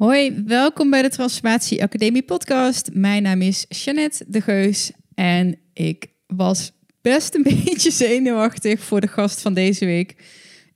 [0.00, 2.90] Hoi, welkom bij de Transformatie Academie podcast.
[2.92, 9.06] Mijn naam is Jeannette de Geus en ik was best een beetje zenuwachtig voor de
[9.06, 10.14] gast van deze week.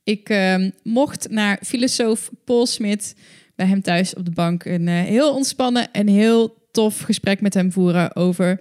[0.03, 3.15] Ik ehm, mocht naar filosoof Paul Smit
[3.55, 7.53] bij hem thuis op de bank een eh, heel ontspannen en heel tof gesprek met
[7.53, 8.59] hem voeren over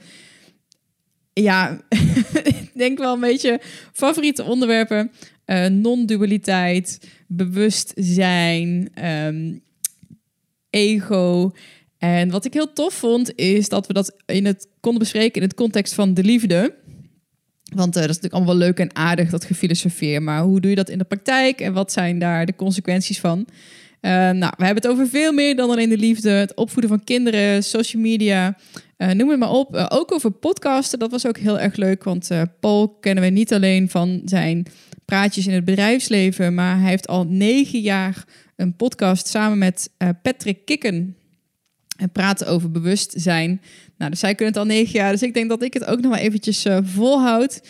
[1.33, 1.81] ja,
[2.45, 3.61] ik denk wel een beetje
[3.93, 5.11] favoriete onderwerpen.
[5.47, 9.63] Uh, non-dualiteit, bewustzijn, um,
[10.75, 11.53] ego.
[11.99, 15.49] En wat ik heel tof vond, is dat we dat in het konden bespreken in
[15.49, 16.75] het context van de liefde.
[17.75, 20.23] Want uh, dat is natuurlijk allemaal wel leuk en aardig, dat gefilosofeer.
[20.23, 23.39] Maar hoe doe je dat in de praktijk en wat zijn daar de consequenties van?
[23.39, 26.31] Uh, nou, we hebben het over veel meer dan alleen de liefde.
[26.31, 28.57] Het opvoeden van kinderen, social media,
[28.99, 29.77] uh, noem het maar op.
[29.89, 32.05] ook over podcasten, dat was ook heel erg leuk.
[32.05, 32.29] Want
[32.61, 34.67] Paul kennen we niet alleen van zijn
[35.05, 38.25] praatjes in het bedrijfsleven, maar hij heeft al negen jaar
[38.57, 41.17] een podcast samen met uh, Patrick Kikken.
[41.97, 43.61] En praten over bewustzijn.
[43.99, 45.13] Nou, dus zij kunnen het al negen jaar.
[45.13, 47.63] Dus ik denk dat ik het ook nog wel eventjes uh, volhoud.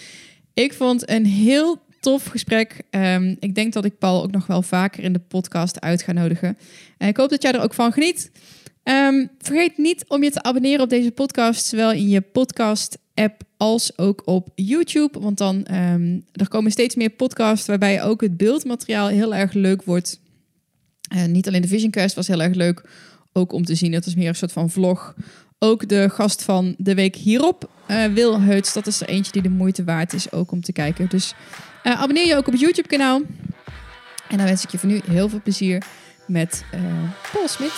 [0.54, 2.82] Ik vond een heel tof gesprek.
[2.90, 6.12] Um, ik denk dat ik Paul ook nog wel vaker in de podcast uit ga
[6.12, 6.58] nodigen.
[6.98, 8.30] En ik hoop dat jij er ook van geniet.
[8.84, 13.98] Um, vergeet niet om je te abonneren op deze podcast, zowel in je podcast-app als
[13.98, 15.20] ook op YouTube.
[15.20, 19.82] Want dan um, er komen steeds meer podcasts waarbij ook het beeldmateriaal heel erg leuk
[19.82, 20.20] wordt.
[21.14, 22.82] Uh, niet alleen de Visioncast was heel erg leuk,
[23.32, 23.92] ook om te zien.
[23.92, 25.14] Het was meer een soort van vlog.
[25.58, 29.42] Ook de gast van de week hierop, uh, Wil Heuts, dat is er eentje die
[29.42, 31.08] de moeite waard is ook om te kijken.
[31.08, 31.34] Dus
[31.84, 33.20] uh, abonneer je ook op het YouTube kanaal.
[34.28, 35.82] En dan wens ik je voor nu heel veel plezier
[36.26, 36.64] met
[37.32, 37.72] Paul Smit.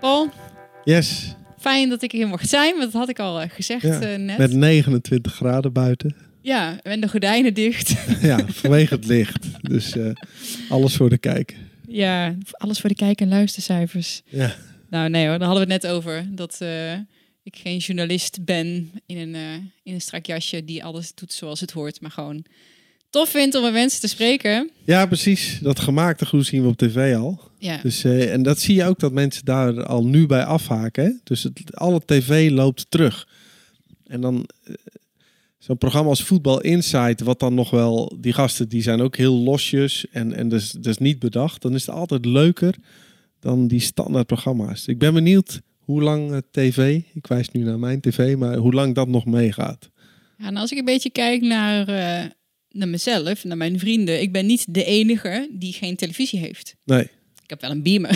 [0.00, 0.28] Paul.
[0.84, 1.34] Yes.
[1.58, 4.38] Fijn dat ik hier mocht zijn, want dat had ik al gezegd ja, uh, net.
[4.38, 6.16] Met 29 graden buiten.
[6.40, 7.94] Ja, en de gordijnen dicht.
[8.30, 9.46] ja, vanwege het licht.
[9.60, 10.10] Dus uh,
[10.68, 11.56] alles voor de kijken.
[11.86, 14.22] Ja, alles voor de kijk- en luistercijfers.
[14.24, 14.54] Ja.
[14.90, 16.26] Nou nee hoor, daar hadden we het net over.
[16.30, 16.92] Dat uh,
[17.42, 19.34] ik geen journalist ben in een,
[19.82, 22.00] in een strak jasje die alles doet zoals het hoort.
[22.00, 22.44] Maar gewoon
[23.10, 24.70] tof vindt om met mensen te spreken.
[24.84, 25.58] Ja, precies.
[25.62, 27.40] Dat gemaakte goed zien we op tv al.
[27.58, 27.78] Ja.
[27.82, 31.04] Dus, uh, en dat zie je ook dat mensen daar al nu bij afhaken.
[31.04, 31.10] Hè?
[31.24, 33.28] Dus het, alle tv loopt terug.
[34.06, 34.74] En dan uh,
[35.58, 39.34] zo'n programma als Voetbal Insight, wat dan nog wel, die gasten die zijn ook heel
[39.34, 41.62] losjes en, en dus, dus niet bedacht.
[41.62, 42.74] Dan is het altijd leuker
[43.40, 44.86] dan die standaard programma's.
[44.86, 48.72] Ik ben benieuwd hoe lang uh, tv, ik wijs nu naar mijn tv, maar hoe
[48.72, 49.90] lang dat nog meegaat.
[50.38, 51.88] Ja, en als ik een beetje kijk naar
[52.70, 54.20] naar mezelf, naar mijn vrienden.
[54.20, 56.74] Ik ben niet de enige die geen televisie heeft.
[56.84, 57.08] Nee.
[57.42, 58.10] Ik heb wel een beamer.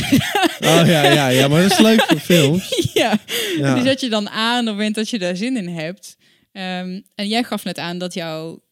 [0.61, 2.69] Oh ja, ja, ja, maar dat is leuk voor films.
[2.95, 3.19] ja.
[3.59, 3.75] ja.
[3.75, 6.17] die zet je dan aan op het moment dat je daar zin in hebt.
[6.53, 8.63] Um, en jij gaf net aan dat jouw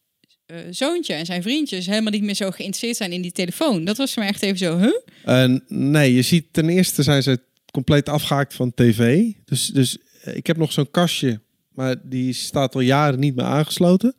[0.47, 3.85] uh, zoontje en zijn vriendjes helemaal niet meer zo geïnteresseerd zijn in die telefoon.
[3.85, 4.93] Dat was voor mij echt even zo, huh?
[5.25, 7.39] Uh, nee, je ziet ten eerste zijn ze
[7.71, 9.31] compleet afgehaakt van tv.
[9.45, 14.15] Dus, dus ik heb nog zo'n kastje, maar die staat al jaren niet meer aangesloten.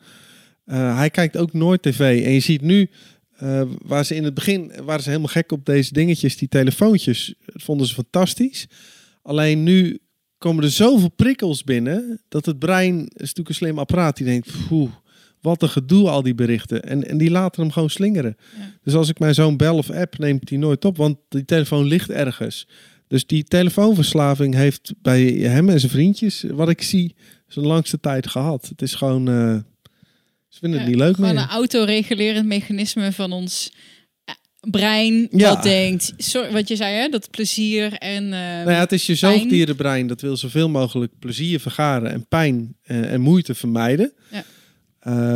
[0.67, 2.25] Uh, hij kijkt ook nooit tv.
[2.25, 2.91] En je ziet nu,
[3.43, 7.35] uh, waar ze in het begin waren ze helemaal gek op deze dingetjes, die telefoontjes.
[7.47, 8.67] Dat vonden ze fantastisch.
[9.23, 9.99] Alleen nu
[10.39, 14.53] komen er zoveel prikkels binnen, dat het brein, is natuurlijk een slim apparaat, die denkt,
[14.69, 14.91] poeh,
[15.41, 16.83] wat een gedoe al die berichten.
[16.83, 18.37] En, en die laten hem gewoon slingeren.
[18.59, 18.73] Ja.
[18.83, 21.85] Dus als ik mijn zoon bel of app, neemt hij nooit op, want die telefoon
[21.85, 22.69] ligt ergens.
[23.09, 27.15] Dus die telefoonverslaving heeft bij hem en zijn vriendjes, wat ik zie,
[27.47, 28.69] zijn langste tijd gehad.
[28.69, 29.29] Het is gewoon...
[29.29, 29.57] Uh,
[30.55, 33.73] ze vinden het niet leuk Gewoon een autoregulerend mechanisme van ons
[34.25, 35.29] eh, brein.
[35.31, 35.55] Ja.
[35.55, 38.25] Dat denkt, sorry, wat je zei, hè, dat plezier en.
[38.25, 42.77] Uh, nou ja, het is je zoogdierenbrein dat wil zoveel mogelijk plezier vergaren en pijn
[42.83, 44.13] en, en moeite vermijden.
[44.31, 44.45] Ja.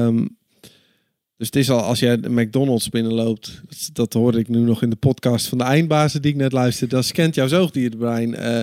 [0.06, 0.36] Um,
[1.36, 4.82] dus het is al als jij de McDonald's binnenloopt, dat, dat hoorde ik nu nog
[4.82, 8.60] in de podcast van de eindbazen die ik net luisterde, dan scant jouw zoogdierenbrein uh,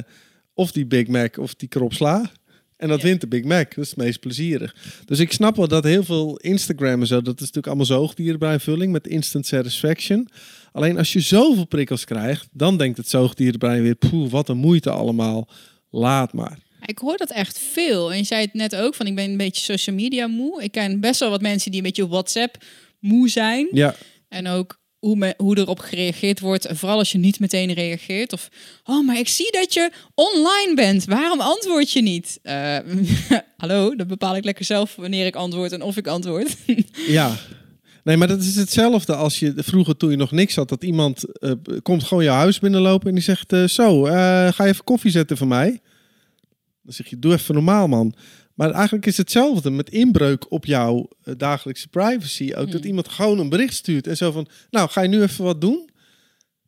[0.53, 2.31] of die Big Mac of die krop sla.
[2.77, 3.07] En dat ja.
[3.07, 3.75] wint de Big Mac.
[3.75, 4.75] Dat is het meest plezierig.
[5.05, 8.91] Dus ik snap wel dat heel veel Instagram en zo, dat is natuurlijk allemaal zoogdierenbreinvulling
[8.91, 10.29] met instant satisfaction.
[10.71, 14.89] Alleen als je zoveel prikkels krijgt, dan denkt het zoogdierenbrein weer, poeh, wat een moeite
[14.89, 15.49] allemaal.
[15.89, 16.59] Laat maar.
[16.85, 18.11] Ik hoor dat echt veel.
[18.11, 20.63] En je zei het net ook, van ik ben een beetje social media moe.
[20.63, 22.63] Ik ken best wel wat mensen die een beetje op WhatsApp
[22.99, 23.67] moe zijn.
[23.71, 23.95] Ja.
[24.27, 26.67] En ook hoe, hoe erop gereageerd wordt.
[26.71, 28.33] Vooral als je niet meteen reageert.
[28.33, 28.49] Of,
[28.83, 31.05] oh, maar ik zie dat je online bent.
[31.05, 32.39] Waarom antwoord je niet?
[32.43, 32.77] Uh,
[33.57, 36.55] hallo, dat bepaal ik lekker zelf wanneer ik antwoord en of ik antwoord.
[37.07, 37.37] ja.
[38.05, 41.39] Nee, maar dat is hetzelfde als je vroeger toen je nog niks had, dat iemand
[41.39, 41.51] eh,
[41.81, 44.13] komt gewoon je huis binnenlopen en die zegt: eh, Zo, eh,
[44.53, 45.81] ga je even koffie zetten voor mij?
[46.83, 48.15] Dan zeg je: Doe even normaal, man.
[48.55, 52.51] Maar eigenlijk is hetzelfde met inbreuk op jouw eh, dagelijkse privacy.
[52.55, 52.89] Ook dat Hmm.
[52.89, 55.89] iemand gewoon een bericht stuurt en zo van: Nou, ga je nu even wat doen?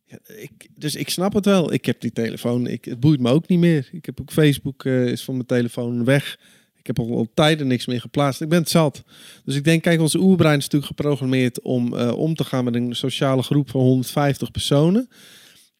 [0.06, 1.72] Ja, ik, dus ik snap het wel.
[1.72, 3.88] Ik heb die telefoon, ik, het boeit me ook niet meer.
[3.92, 6.38] Ik heb ook Facebook, eh, is van mijn telefoon weg.
[6.76, 8.40] Ik heb al, al tijden niks meer geplaatst.
[8.40, 9.02] Ik ben het zat.
[9.44, 12.74] Dus ik denk, kijk, onze oerbrein is natuurlijk geprogrammeerd om eh, om te gaan met
[12.74, 15.08] een sociale groep van 150 personen.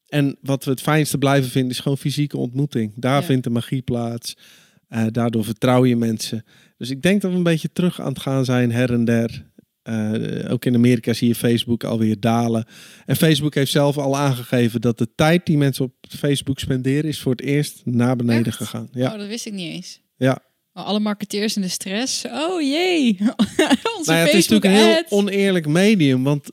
[0.08, 2.92] En wat we het fijnste blijven vinden is gewoon fysieke ontmoeting.
[2.96, 3.26] Daar Ja.
[3.26, 4.36] vindt de magie plaats.
[4.88, 6.44] Eh, daardoor vertrouw je mensen.
[6.76, 9.46] Dus ik denk dat we een beetje terug aan het gaan zijn, her en der.
[9.82, 12.66] Eh, ook in Amerika zie je Facebook alweer dalen.
[13.06, 17.20] En Facebook heeft zelf al aangegeven dat de tijd die mensen op Facebook spenderen, is
[17.20, 18.56] voor het eerst naar beneden Echt?
[18.56, 18.88] gegaan.
[18.92, 19.12] Ja.
[19.12, 20.00] Oh, dat wist ik niet eens.
[20.16, 20.38] Ja.
[20.72, 22.24] Oh, alle marketeers in de stress.
[22.24, 23.16] Oh jee.
[23.96, 26.50] Onze Nou ja, het is natuurlijk een heel oneerlijk medium, want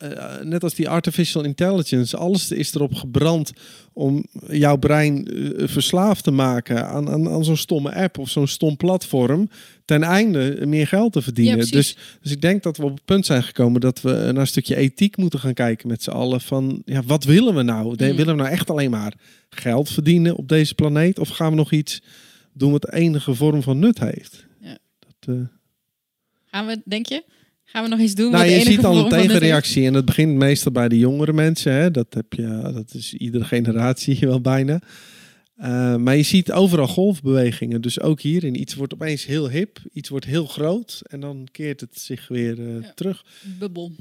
[0.00, 3.52] eh, net als die artificial intelligence, alles is erop gebrand
[3.92, 8.46] om jouw brein eh, verslaafd te maken aan, aan, aan zo'n stomme app of zo'n
[8.46, 9.48] stom platform,
[9.84, 11.58] ten einde meer geld te verdienen.
[11.58, 14.36] Ja, dus, dus ik denk dat we op het punt zijn gekomen dat we naar
[14.36, 17.88] een stukje ethiek moeten gaan kijken met z'n allen van, ja, wat willen we nou?
[17.88, 17.96] Mm.
[17.96, 19.14] Willen we nou echt alleen maar
[19.50, 22.02] geld verdienen op deze planeet of gaan we nog iets
[22.52, 24.46] doen wat enige vorm van nut heeft?
[24.60, 24.78] Ja.
[24.98, 25.42] Dat, eh,
[26.44, 27.24] Gaan we, denk je?
[27.72, 28.30] Gaan we nog iets doen?
[28.30, 31.72] nou, je ziet al een tegenreactie en dat begint meestal bij de jongere mensen.
[31.72, 31.90] Hè?
[31.90, 34.80] Dat heb je, dat is iedere generatie wel bijna.
[35.56, 37.80] Eh, maar je ziet overal golfbewegingen.
[37.80, 38.60] Dus ook hierin.
[38.60, 42.80] Iets wordt opeens heel hip, iets wordt heel groot en dan keert het zich weer
[42.80, 42.92] Ja.
[42.94, 43.24] terug.
[43.58, 43.92] Bubbel.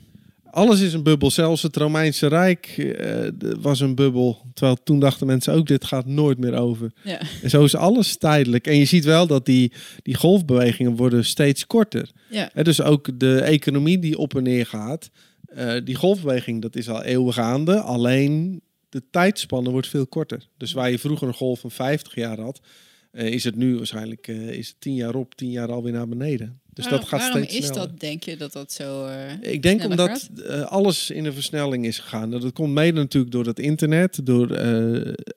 [0.51, 1.31] Alles is een bubbel.
[1.31, 3.28] Zelfs het Romeinse Rijk eh,
[3.62, 4.42] was een bubbel.
[4.54, 6.92] Terwijl toen dachten mensen ook, dit gaat nooit meer over.
[7.04, 7.22] Ja.
[7.44, 8.68] En zo is alles tijdelijk.
[8.68, 12.10] En je ziet wel dat die, die golfbewegingen worden steeds korter.
[12.30, 12.50] Ja.
[12.63, 15.10] Dus ook de economie die op en neer gaat.
[15.46, 17.80] eh, die golfbeweging, dat is al eeuwengaande.
[17.80, 20.48] Alleen de tijdspanne wordt veel korter.
[20.57, 22.60] Dus waar je vroeger een golf van 50 jaar had...
[23.12, 26.60] eh, is het nu waarschijnlijk is het 10 jaar op, 10 jaar alweer naar beneden.
[26.80, 29.06] Dus Waarom- dat gaat waarom steeds is dat, denk je, dat dat zo...
[29.06, 32.31] eh, Ik denk omdat eh, alles in een versnelling is gegaan.
[32.31, 34.26] Dat komt mede natuurlijk door dat internet.
[34.26, 34.58] Door,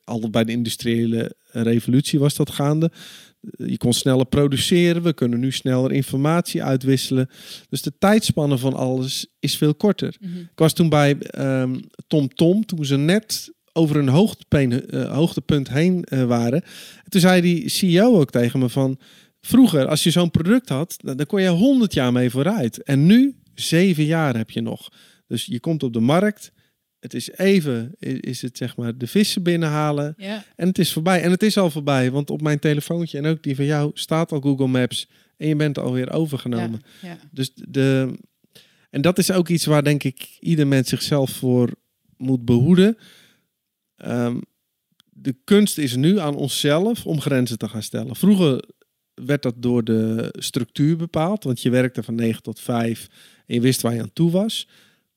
[0.04, 2.90] al bij de industriële revolutie was dat gaande.
[3.56, 5.02] Je kon sneller produceren.
[5.02, 7.28] We kunnen nu sneller informatie uitwisselen.
[7.68, 10.14] Dus de tijdspanne van alles is veel korter.
[10.20, 10.38] mhm.
[10.38, 11.74] Ik was toen bij ehm
[12.06, 16.62] TomTom, Tom, toen ze net over een hoogtepunt, hoogtepunt heen waren.
[17.04, 18.98] En toen zei die CEO ook tegen me van...
[19.46, 22.82] Vroeger, als je zo'n product had, dan dan kon je 100 jaar mee vooruit.
[22.82, 24.88] En nu, zeven jaar heb je nog.
[25.26, 26.52] Dus je komt op de markt.
[26.98, 30.14] Het is even, is het zeg maar de vissen binnenhalen.
[30.16, 30.44] Ja.
[30.56, 31.22] En het is voorbij.
[31.22, 34.32] En het is al voorbij, want op mijn telefoontje en ook die van jou staat
[34.32, 35.08] al Google Maps.
[35.36, 36.82] En je bent alweer overgenomen.
[37.02, 37.08] Ja.
[37.08, 37.18] ja.
[37.30, 38.18] Dus de,
[38.90, 41.70] en dat is ook iets waar denk ik ieder mens zichzelf voor
[42.16, 42.96] moet behoeden.
[43.96, 44.40] Ehm,
[45.10, 48.16] de kunst is nu aan onszelf om grenzen te gaan stellen.
[48.16, 48.64] Vroeger
[49.26, 53.08] werd dat door de structuur bepaald, want je werkte van 9 tot 5
[53.46, 54.68] en je wist waar je aan toe was.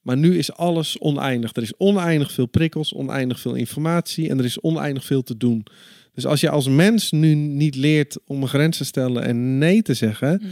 [0.02, 1.56] Maar nu is alles oneindig.
[1.56, 5.66] Er is oneindig veel prikkels, oneindig veel informatie en er is oneindig veel te doen.
[6.14, 9.82] Dus als je als mens nu niet leert om een grens te stellen en nee
[9.82, 10.50] te zeggen, Mm.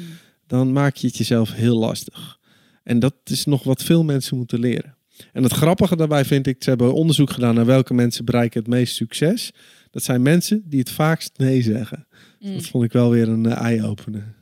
[0.47, 2.39] dan maak je het jezelf heel lastig.
[2.83, 4.95] En dat is nog wat veel mensen moeten leren.
[5.33, 8.69] En het grappige daarbij vind ik, ze hebben onderzoek gedaan naar welke mensen bereiken het
[8.69, 9.51] meest succes.
[9.91, 12.07] Dat zijn mensen die het vaakst nee zeggen.
[12.43, 12.53] Mm.
[12.53, 14.33] Dat vond ik wel weer een eh, eye-opener.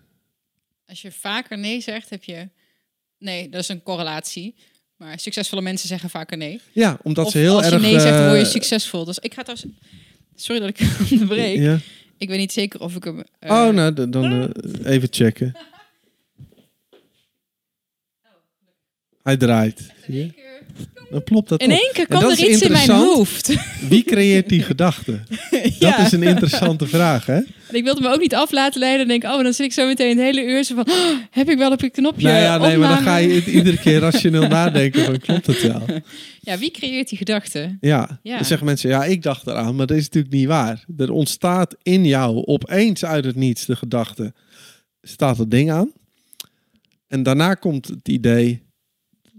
[0.86, 2.50] Als je vaker nee zegt, heb je...
[3.20, 4.55] Nee, dat is een correlatie.
[4.98, 6.60] Maar succesvolle mensen zeggen vaker nee.
[6.72, 7.74] Ja, omdat of ze heel als erg...
[7.75, 9.05] je nee zegt, word je eh, succesvol.
[9.05, 9.70] Dus ik ga trouwens...
[10.36, 11.58] Sorry dat ik onderbreek.
[11.60, 11.77] Ja.
[12.17, 13.24] Ik weet niet zeker of ik hem...
[13.39, 14.51] eh, Oh, nou, dan
[14.84, 15.55] even checken.
[19.24, 19.92] Hij draait.
[20.06, 20.32] Zie je?
[21.12, 21.78] Dan klopt dat In op.
[21.78, 23.54] één keer kwam dat er iets in mijn hoofd.
[23.90, 25.20] Wie creëert die gedachte?
[25.80, 27.36] Dat is een interessante vraag, hè?
[27.36, 27.46] En
[27.78, 29.01] ik wilde me ook niet af laten leiden.
[29.01, 30.90] En denk, oh, dan zit ik zo meteen het hele uur zo van...
[30.90, 33.46] "Oh, heb ik wel op je knopje Nou ja, nee, maar dan opname?" ga je
[33.46, 35.86] iedere keer rationeel nadenken van klopt het wel?
[36.42, 37.78] Ja, wie creëert die gedachte?
[37.82, 38.36] Ja, Ja.
[38.36, 40.86] dan zeggen mensen, ja, ik dacht eraan, maar dat is natuurlijk niet waar.
[40.98, 44.34] Er ontstaat in jou opeens uit het niets de gedachte,
[45.01, 45.92] staat het ding aan.
[47.08, 48.62] En daarna komt het idee,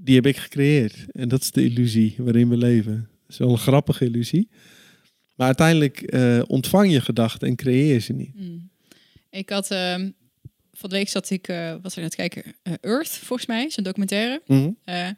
[0.04, 1.04] die heb ik gecreëerd.
[1.12, 2.94] En dat is de illusie waarin we leven.
[2.94, 4.48] Dat is wel een grappige illusie.
[5.34, 8.30] Maar uiteindelijk eh, ontvang je gedachten en creëer je ze niet.
[8.34, 8.70] Hmm.
[9.30, 9.70] Ik had...
[9.70, 10.10] ehm,
[10.72, 11.46] van de week zat ik...
[11.46, 12.42] wat was ik aan het kijken?
[12.62, 13.70] Eh, Earth, volgens mij.
[13.70, 14.42] Zo'n documentaire.
[14.46, 14.70] Mhm.
[14.84, 15.16] En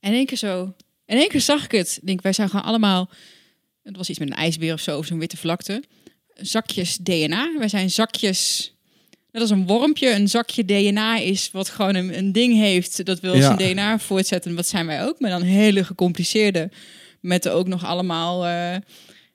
[0.00, 0.74] in één keer zo...
[1.06, 1.96] In één keer zag ik het.
[2.00, 3.10] Ik denk, wij zijn gewoon allemaal...
[3.82, 5.82] Het was iets met een ijsbeer of zo, of zo'n witte vlakte.
[6.34, 7.58] Zakjes DNA.
[7.58, 8.74] Wij zijn zakjes...
[9.38, 13.20] net als een wormpje een zakje DNA is, wat gewoon een, een ding heeft, dat
[13.20, 13.40] wil Ja.
[13.56, 14.54] zijn DNA voortzetten.
[14.54, 16.70] Wat zijn wij ook, maar dan hele gecompliceerde,
[17.20, 18.76] met ook nog allemaal eh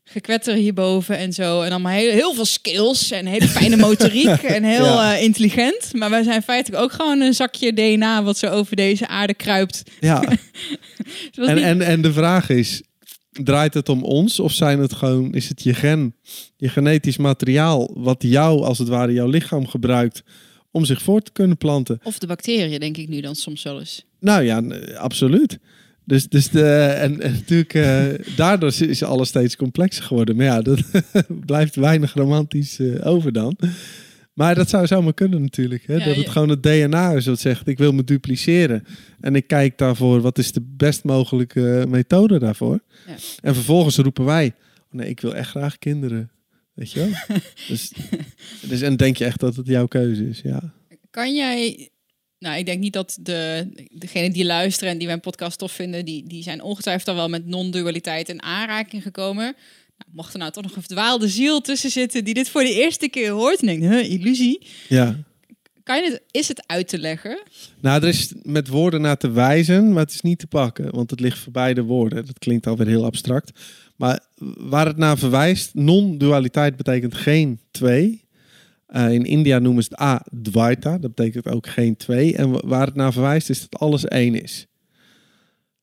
[0.04, 1.62] gekwetter hierboven en zo.
[1.62, 5.14] En allemaal heel, heel veel skills en hele fijne motoriek en heel Ja.
[5.16, 5.94] eh, intelligent.
[5.94, 9.84] Maar wij zijn feitelijk ook gewoon een zakje DNA wat zo over deze aarde kruipt.
[10.00, 10.20] Ja,
[11.36, 12.82] Dus en, niet- en, en de vraag is,
[13.32, 16.16] draait het om ons of zijn het gewoon, is het je gen,
[16.58, 20.24] je genetisch materiaal, wat jou, als het ware, jouw lichaam gebruikt
[20.72, 22.00] om zich voort te kunnen planten?
[22.04, 24.06] Of de bacteriën, denk ik nu dan soms wel eens.
[24.20, 24.64] Nou ja,
[24.98, 25.60] absoluut.
[26.06, 30.36] Dus, dus de, en, en natuurlijk, eh, daardoor is- alles steeds complexer geworden.
[30.36, 30.82] Maar ja, dat
[31.46, 33.58] blijft weinig romantisch eh, over dan.
[34.34, 35.84] Maar dat zou zomaar kunnen natuurlijk.
[35.88, 35.96] Hè?
[35.96, 38.84] Ja, dat het gewoon het DNA is wat zegt, ik wil me dupliceren.
[39.20, 42.80] En ik kijk daarvoor, wat is de best mogelijke methode daarvoor?
[43.08, 43.16] Ja.
[43.42, 46.32] En vervolgens roepen wij, oh nee, ik wil echt graag kinderen.
[46.74, 47.38] Weet je wel?
[47.68, 47.92] dus,
[48.62, 50.74] dus, en denk je echt dat het jouw keuze is, ja.
[51.10, 51.90] Kan jij...
[52.40, 56.06] Nou, ik denk niet dat de, degenen die luisteren en die mijn podcast tof vinden,
[56.06, 59.44] die, die zijn ongetwijfeld al wel met non-dualiteit in aanraking gekomen.
[59.98, 62.74] Nou, mocht er nou toch nog een verdwaalde ziel tussen zitten die dit voor de
[62.74, 64.68] eerste keer hoort en denkt, huh, illusie.
[64.88, 65.24] Ja,
[66.32, 67.44] Is het uit te leggen?
[67.80, 71.10] Nou, er is met woorden naar te wijzen, maar het is niet te pakken, want
[71.10, 72.26] het ligt voorbij de woorden.
[72.26, 73.60] Dat klinkt alweer heel abstract.
[73.96, 74.20] Maar
[74.58, 78.26] waar het naar verwijst, non-dualiteit betekent geen twee.
[78.86, 82.36] Eh, in India noemen ze het Advaita, dat betekent ook geen twee.
[82.36, 84.66] En wa- waar het naar verwijst is dat alles één is.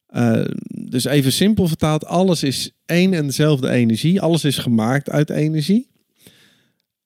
[0.06, 0.44] Eh,
[0.84, 4.20] dus even simpel vertaald, alles is één en dezelfde energie.
[4.20, 5.88] Alles is gemaakt uit energie.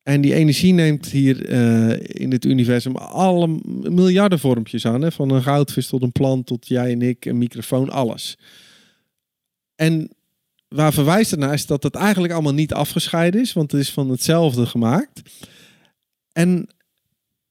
[0.03, 5.01] En die energie neemt hier eh, in het universum alle miljarden vormpjes aan.
[5.01, 5.11] Hè?
[5.11, 8.37] Van een goudvis tot een plant, tot jij en ik, een microfoon, alles.
[9.75, 10.09] En
[10.67, 13.91] waar verwijst het naar is dat het eigenlijk allemaal niet afgescheiden is, want het is
[13.91, 15.21] van hetzelfde gemaakt.
[16.31, 16.67] En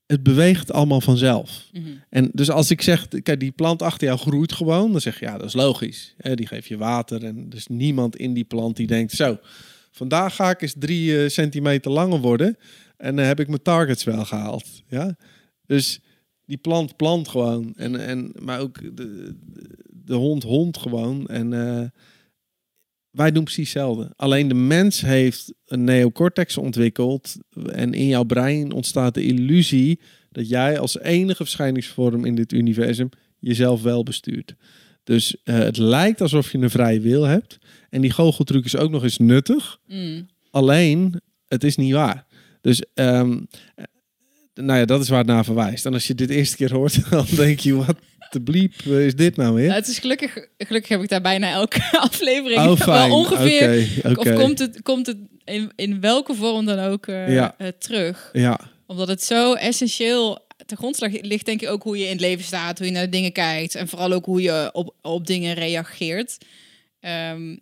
[0.07, 1.69] het beweegt allemaal vanzelf.
[1.73, 1.89] Mhm.
[2.09, 5.25] En dus als ik zeg, kijk, die plant achter jou groeit gewoon, dan zeg je
[5.25, 6.15] ja, dat is logisch.
[6.17, 9.39] Hè, die geef je water en er is niemand in die plant die denkt, zo,
[9.93, 12.57] vandaag ga ik eens drie eh, centimeter langer worden
[12.97, 14.83] en dan heb ik mijn targets wel gehaald.
[14.87, 15.17] Ja?
[15.67, 16.01] Dus
[16.45, 19.37] die plant plant gewoon, en, en, maar ook de,
[19.89, 21.27] de hond hond gewoon.
[21.27, 21.89] En eh,
[23.11, 24.13] wij doen precies hetzelfde.
[24.17, 27.37] Alleen de mens heeft een neocortex ontwikkeld
[27.73, 33.09] en in jouw brein ontstaat de illusie dat jij als enige verschijningsvorm in dit universum
[33.39, 34.55] jezelf wel bestuurt.
[35.05, 37.59] Dus eh, het lijkt alsof je een vrije wil hebt.
[37.93, 39.79] En die goocheltruc is ook nog eens nuttig.
[39.87, 40.27] Mm.
[40.51, 42.27] Alleen, het is niet waar.
[42.61, 43.39] Dus, ehm,
[43.75, 43.85] eh,
[44.55, 45.87] nou ja, dat is waar het naar verwijst.
[45.87, 47.97] En als je dit eerste keer hoort, dan denk je, wat
[48.31, 49.67] de bliep eh, is dit nou weer?
[49.67, 54.01] Nou, het is gelukkig, gelukkig heb ik daar bijna elke aflevering oh, wel ongeveer.
[54.19, 57.57] Of komt het, komt het in, in welke vorm dan ook eh, Ja.
[57.79, 58.31] terug?
[58.33, 62.21] Ja, Omdat het zo essentieel ten grondslag ligt, denk ik ook hoe je in het
[62.21, 65.27] leven staat, hoe je naar de dingen kijkt en vooral ook hoe je op, op
[65.27, 66.39] dingen reageert.
[67.01, 67.57] Ehm,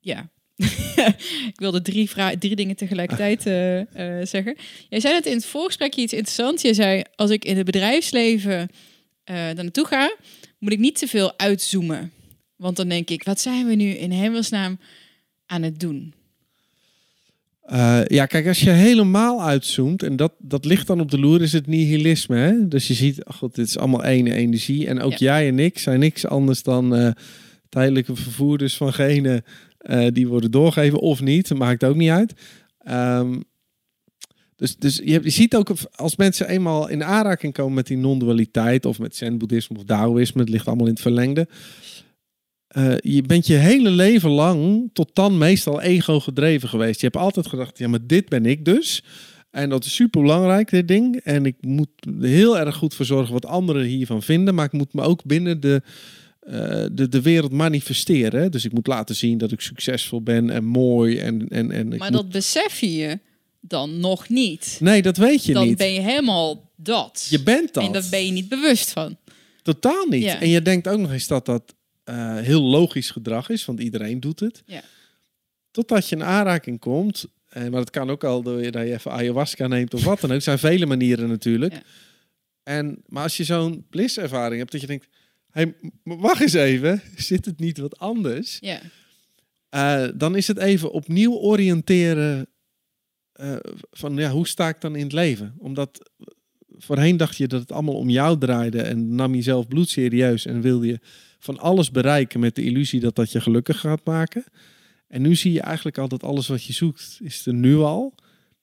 [0.00, 0.30] ja.
[1.52, 4.56] ik wilde drie, drie dingen tegelijkertijd eh, eh, zeggen.
[4.88, 6.62] Jij zei net in het voorgesprekje iets interessants.
[6.62, 8.68] Je zei, als ik in het bedrijfsleven
[9.24, 10.16] eh daar naartoe ga,
[10.58, 12.12] moet ik niet te veel uitzoomen.
[12.56, 14.78] Want dan denk ik, wat zijn we nu in hemelsnaam
[15.46, 16.14] aan het doen?
[18.06, 21.52] Ja, kijk, als je helemaal uitzoomt, en dat, dat ligt dan op de loer, is
[21.52, 22.36] het nihilisme.
[22.36, 22.68] Hè?
[22.68, 24.86] Dus je ziet, god, dit is allemaal één energie.
[24.86, 25.16] En ook Ja.
[25.18, 27.14] jij en ik zijn niks anders dan
[27.68, 29.44] tijdelijke vervoerders van genen
[29.80, 31.54] eh, die worden doorgegeven of niet.
[31.54, 32.34] Maakt ook niet uit.
[32.78, 33.40] Ehm,
[34.56, 38.86] dus dus je, je ziet ook, als mensen eenmaal in aanraking komen met die non-dualiteit,
[38.86, 41.48] of met zen-boeddhisme of Taoïsme, het ligt allemaal in het verlengde.
[42.66, 47.00] Eh, je bent je hele leven lang tot dan meestal ego gedreven geweest.
[47.00, 49.04] Je hebt altijd gedacht, ja, maar dit ben ik dus.
[49.50, 51.16] En dat is super belangrijk, dit ding.
[51.16, 51.88] En ik moet
[52.20, 54.54] er heel erg goed voor zorgen wat anderen hiervan vinden.
[54.54, 55.82] Maar ik moet me ook binnen de,
[56.40, 58.50] eh, de, de wereld manifesteren.
[58.50, 61.18] Dus ik moet laten zien dat ik succesvol ben en mooi.
[61.18, 63.18] En, en, en Maar moet- dat besef je
[63.60, 64.76] dan nog niet.
[64.80, 65.76] Nee, dat weet je dan niet.
[65.78, 67.26] ben je helemaal dat.
[67.30, 67.84] Je bent dat.
[67.84, 69.16] En daar ben je niet bewust van.
[69.62, 70.22] Totaal niet.
[70.22, 70.40] Ja.
[70.40, 74.20] En je denkt ook nog eens dat dat eh, heel logisch gedrag is, want iedereen
[74.20, 74.62] doet het.
[74.66, 74.82] Ja.
[75.70, 77.24] Totdat je in aanraking komt.
[77.48, 80.20] Eh, maar dat kan ook al door je- dat je even ayahuasca neemt of wat
[80.20, 80.36] dan ook.
[80.36, 81.72] Er zijn vele manieren natuurlijk.
[81.72, 81.82] Ja.
[82.62, 85.08] En, maar als je zo'n blisservaring hebt, dat je denkt...
[85.50, 88.58] Hey, wacht eens even, zit het niet wat anders?
[88.60, 88.80] Ja.
[89.68, 92.46] Eh, dan is het even opnieuw oriënteren
[93.32, 93.56] eh,
[93.90, 95.54] van ja, hoe sta ik dan in het leven?
[95.58, 96.10] Omdat
[96.68, 100.60] voorheen dacht je dat het allemaal om jou draaide en nam je zelf bloedserieus en
[100.60, 101.00] wilde je
[101.38, 104.44] van alles bereiken met de illusie dat dat je gelukkig gaat maken.
[105.08, 108.14] En nu zie je eigenlijk al dat alles wat je zoekt is er nu al.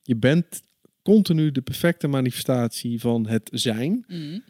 [0.01, 0.62] Je bent
[1.01, 4.06] continu de perfecte manifestatie van het zijn.
[4.08, 4.44] Mm.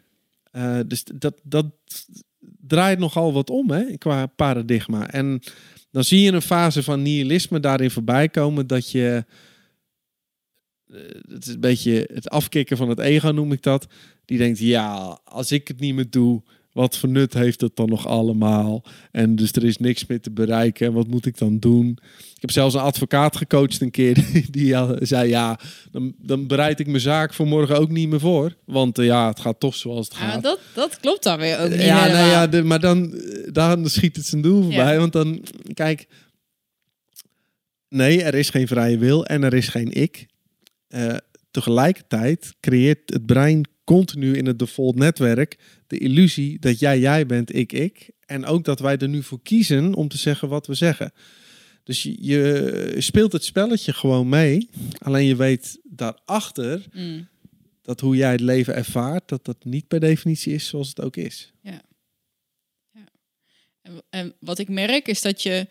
[0.50, 1.66] Eh, dus dat, dat
[2.68, 5.10] draait nogal wat om hè, qua paradigma.
[5.10, 5.40] En
[5.90, 9.24] dan zie je een fase van nihilisme daarin voorbij komen dat je.
[10.86, 10.98] eh,
[11.28, 13.86] Het is een beetje het afkicken van het ego, noem ik dat.
[14.24, 17.88] Die denkt, ja, als ik het niet meer doe, wat voor nut heeft het dan
[17.88, 18.84] nog allemaal?
[19.10, 20.86] En dus er is niks meer te bereiken.
[20.86, 21.98] En wat moet ik dan doen?
[22.34, 24.24] Ik heb zelfs een advocaat gecoacht een keer.
[24.50, 25.58] Die, zei, ja,
[25.90, 28.56] dan, dan bereid ik mijn zaak voor morgen ook niet meer voor.
[28.64, 30.34] Want eh, ja, het gaat toch zoals het gaat.
[30.34, 32.20] Ja, dat, dat klopt dan weer ook niet Ja, helemaal.
[32.20, 34.92] nou ja, de, maar dan, eh, dan schiet het zijn doel voorbij.
[34.92, 34.98] Ja.
[34.98, 35.44] Want dan,
[35.74, 36.06] kijk,
[37.88, 40.26] nee, er is geen vrije wil en er is geen ik.
[40.88, 41.16] Eh,
[41.50, 47.54] tegelijkertijd creëert het brein continu in het default netwerk de illusie dat jij jij bent,
[47.54, 48.10] ik ik.
[48.26, 51.12] En ook dat wij er nu voor kiezen om te zeggen wat we zeggen.
[51.84, 54.68] Dus je, je speelt het spelletje gewoon mee.
[54.98, 57.28] Alleen je weet daarachter Mm.
[57.82, 61.16] dat hoe jij het leven ervaart, dat dat niet per definitie is zoals het ook
[61.16, 61.52] is.
[63.82, 65.66] En, en wat ik merk is dat je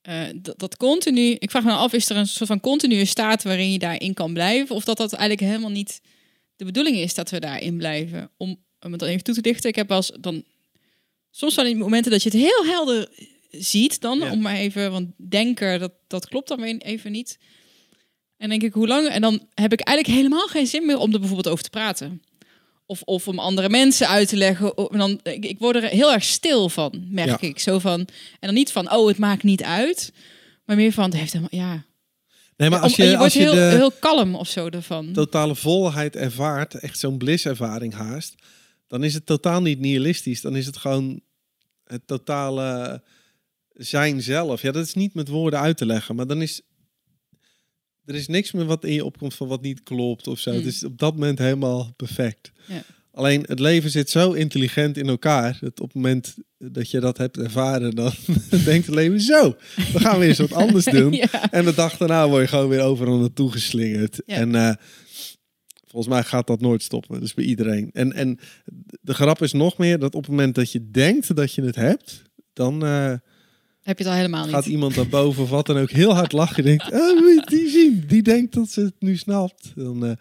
[0.00, 1.30] eh, dat, dat continu.
[1.30, 4.32] Ik vraag me af, is er een soort van continue staat waarin je daarin kan
[4.32, 4.76] blijven?
[4.76, 6.00] Of dat dat eigenlijk helemaal niet
[6.56, 8.30] de bedoeling is dat we daarin blijven?
[8.36, 9.68] Om, om het dan even toe te dichten.
[9.70, 10.44] Ik heb als dan
[11.30, 13.08] soms wel in momenten dat je het heel helder
[13.50, 14.30] ziet, dan Ja.
[14.30, 17.38] om maar even, want denker, dat, dat klopt dan weer even niet.
[18.36, 19.08] En denk ik, hoe lang?
[19.08, 22.22] En dan heb ik eigenlijk helemaal geen zin meer om er bijvoorbeeld over te praten.
[22.86, 24.74] Of, of om andere mensen uit te leggen.
[24.74, 27.48] En dan, ik, ik word er heel erg stil van, merk Ja.
[27.48, 27.58] ik.
[27.58, 28.06] Zo van, en
[28.40, 30.12] dan niet van, oh, het maakt niet uit.
[30.64, 31.84] Maar meer van, het heeft helemaal, ja.
[32.56, 35.12] Nee, maar als je, als je heel, de heel kalm of zo ervan.
[35.12, 38.34] totale volheid ervaart, echt zo'n blisservaring haast,
[38.86, 40.40] dan is het totaal niet nihilistisch.
[40.40, 41.20] Dan is het gewoon
[41.84, 43.02] het totale
[43.72, 44.62] zijn zelf.
[44.62, 46.62] Ja, dat is niet met woorden uit te leggen, maar dan is
[48.04, 50.50] er is niks meer wat in je opkomt van wat niet klopt of zo.
[50.50, 50.56] Mm.
[50.56, 52.52] Het is op dat moment helemaal perfect.
[52.66, 52.82] Ja.
[53.14, 57.18] Alleen het leven zit zo intelligent in elkaar dat op het moment dat je dat
[57.18, 58.12] hebt ervaren, dan
[58.64, 59.56] denkt het leven zo.
[59.92, 61.12] We gaan weer eens wat anders doen.
[61.12, 61.50] ja.
[61.50, 64.22] En de dag daarna word je gewoon weer overal naartoe geslingerd.
[64.26, 64.34] Ja.
[64.34, 64.72] En eh,
[65.86, 67.20] volgens mij gaat dat nooit stoppen.
[67.20, 67.90] Dus bij iedereen.
[67.92, 68.38] En, en
[69.00, 71.76] de grap is nog meer dat op het moment dat je denkt dat je het
[71.76, 72.22] hebt,
[72.52, 73.12] dan eh,
[73.82, 74.72] Heb je het al helemaal gaat niet.
[74.74, 76.56] iemand daarboven of wat dan ook heel hard lachen.
[76.56, 78.04] Je denkt, oh, die zien?
[78.06, 79.72] Die denkt dat ze het nu snapt.
[79.74, 80.12] Dan, eh,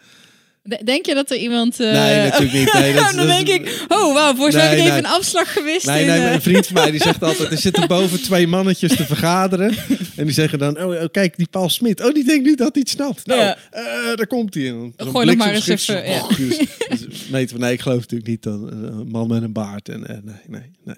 [0.84, 1.80] Denk je dat er iemand...
[1.80, 2.74] eh, Nee, natuurlijk niet.
[2.74, 5.86] Nee, dat dan dat denk ik, oh wauw, heb Nee, ik even een afslag gewist.
[5.86, 8.48] Nee, in, nee, eh, een vriend van mij die zegt altijd: er zitten boven twee
[8.48, 9.76] mannetjes te vergaderen.
[10.16, 12.06] En die zeggen dan: Oh, oh, kijk, die Paul Smit.
[12.06, 13.26] Oh, die denkt nu dat hij het snapt.
[13.26, 13.58] Nou, Ja.
[13.72, 13.84] eh,
[14.16, 14.64] daar komt hij.
[14.64, 14.94] in.
[14.98, 16.58] Gooi nog maar eens even, zo, Dus,
[16.90, 19.90] dus we, nee, ik geloof natuurlijk niet dat een man met een baard.
[19.90, 20.96] En, nee, nee, nee.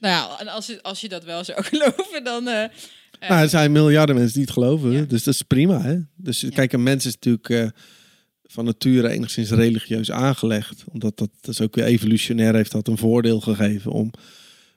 [0.00, 2.44] Nou ja, en als je, als je dat wel zou geloven, dan...
[2.44, 2.70] Nou,
[3.42, 5.08] er zijn miljarden mensen die het geloven.
[5.08, 5.80] Dus dat is prima.
[5.82, 5.96] Hè?
[6.16, 7.72] Dus kijk, een mens is natuurlijk
[8.52, 10.84] van nature enigszins religieus aangelegd.
[10.92, 14.10] Omdat dat, dat is ook weer evolutionair heeft dat een voordeel gegeven om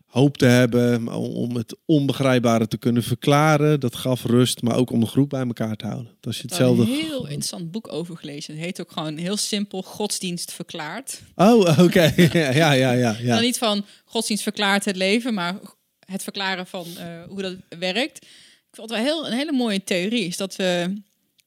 [0.06, 3.80] hoop te hebben, om- het onbegrijpbare te kunnen verklaren.
[3.80, 6.06] Dat gaf rust, maar ook om de groep bij elkaar te houden.
[6.12, 6.82] Ik heb daar hetzelfde.
[6.84, 8.54] een heel interessant boek over gelezen.
[8.54, 11.22] Het heet ook gewoon heel simpel Godsdienst verklaard.
[11.36, 12.14] Oh, oké.
[12.34, 13.14] ja, ja, ja, ja.
[13.14, 13.40] Dan ja.
[13.40, 15.56] niet van Godsdienst verklaart het leven, maar
[16.06, 18.18] het verklaren van eh, hoe dat werkt.
[18.70, 20.26] Ik vond het wel heel, een hele mooie theorie.
[20.26, 20.94] Is dat we.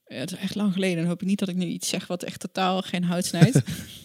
[0.09, 0.97] Ja, het is echt lang geleden.
[0.97, 3.61] Dan hoop ik niet dat ik nu iets zeg wat echt totaal geen hout snijdt.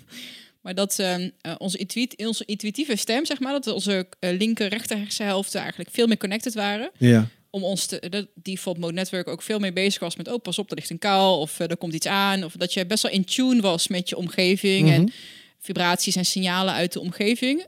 [0.63, 1.15] maar dat eh,
[1.59, 6.07] onze, intuït, onze intuïtieve stem, zeg maar, dat onze eh, linker, rechter hersenhelften eigenlijk veel
[6.07, 6.91] meer connected waren.
[6.99, 7.29] ja.
[7.51, 10.59] om ons te, de default mode network ook veel meer bezig was met, oh pas
[10.59, 12.45] op, er ligt een kuil of eh, er komt iets aan.
[12.45, 15.11] Of dat je best wel in tune was met je omgeving en Mhm.
[15.59, 17.67] vibraties en signalen uit de omgeving.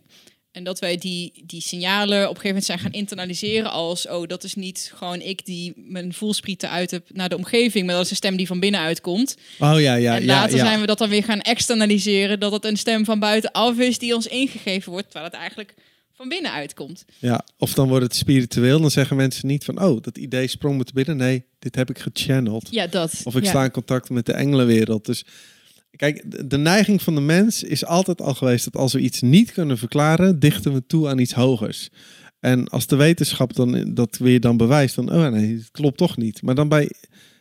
[0.56, 4.26] En dat wij die, die signalen op een gegeven moment zijn gaan internaliseren als, oh
[4.26, 8.04] dat is niet gewoon ik die mijn voelsprieten uit heb naar de omgeving, maar dat
[8.04, 9.36] is een stem die van binnenuit komt.
[9.58, 10.16] Oh ja, ja.
[10.16, 10.64] en ja, later ja.
[10.64, 14.14] zijn we dat dan weer gaan externaliseren, dat het een stem van buitenaf is die
[14.14, 15.74] ons ingegeven wordt, terwijl het eigenlijk
[16.12, 17.04] van binnenuit komt.
[17.18, 18.80] Ja, of dan wordt het spiritueel.
[18.80, 21.16] Dan zeggen mensen niet van, oh, dat idee sprong me te binnen.
[21.16, 22.68] Nee, dit heb ik gechanneld.
[22.70, 23.20] Ja, dat.
[23.24, 23.48] Of ik ja.
[23.48, 25.06] sta in contact met de engelenwereld.
[25.06, 25.24] Dus
[25.96, 29.52] kijk, de- neiging van de mens is altijd al geweest dat als we iets niet
[29.52, 31.88] kunnen verklaren, dichten we toe aan iets hogers.
[32.40, 36.16] En als de wetenschap dan dat weer dan bewijst, dan, oh nee, het klopt toch
[36.16, 36.42] niet.
[36.42, 36.90] Maar dan bij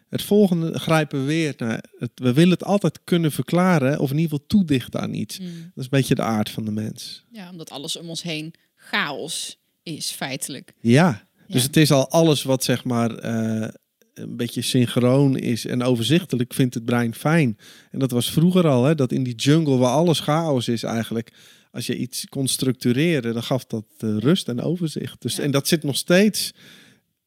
[0.10, 4.18] het volgende grijpen we weer naar, het, we willen het altijd kunnen verklaren of in
[4.18, 5.40] ieder geval toedichten aan iets.
[5.40, 5.46] Mm.
[5.46, 7.26] Dat is een beetje de aard van de mens.
[7.32, 10.74] Ja, omdat alles om ons heen chaos is, feitelijk.
[10.82, 11.68] Ja, dus Ja.
[11.68, 13.68] het is al alles wat zeg maar eh,
[14.16, 17.58] een beetje synchroon is en overzichtelijk vindt het brein fijn.
[17.92, 21.32] En dat was vroeger al, hè, dat in die jungle waar alles chaos is eigenlijk.
[21.72, 25.22] Als je iets kon structureren, dan gaf dat eh, rust en overzicht.
[25.22, 25.44] Dus, Ja.
[25.44, 26.52] En dat zit nog steeds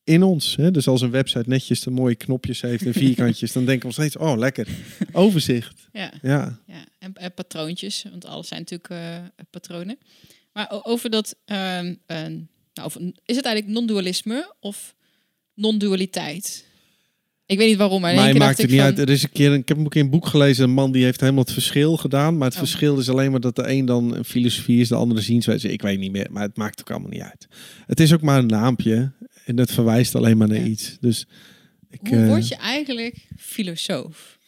[0.04, 0.56] in ons.
[0.56, 0.70] Hè?
[0.70, 4.06] Dus als een website netjes de mooie knopjes heeft en vierkantjes, dan denken we nog
[4.06, 4.68] steeds, oh lekker,
[5.12, 5.88] overzicht.
[5.92, 6.84] Ja, Ja, ja.
[6.98, 9.98] En, en patroontjes, want alles zijn natuurlijk eh, patronen.
[10.52, 14.94] Maar over dat, een- nou, over, is het eigenlijk non-dualisme of
[15.54, 16.66] non-dualiteit?
[17.48, 18.98] Ik weet niet waarom, maar keer maakt het niet van, uit.
[18.98, 21.20] Er is een keer, ik heb ook in een boek gelezen, een man die heeft
[21.20, 22.36] helemaal het verschil gedaan.
[22.36, 22.62] Maar het Oh.
[22.62, 25.72] verschil is alleen maar dat de een dan een filosofie is, de andere zienswijze.
[25.72, 27.48] Ik weet niet meer, maar het maakt ook allemaal niet uit.
[27.86, 29.12] Het is ook maar een naampje
[29.44, 30.64] en het verwijst alleen maar naar Ja.
[30.64, 30.96] iets.
[31.00, 31.26] Dus
[31.90, 34.38] ik, Hoe eh, word je eigenlijk filosoof?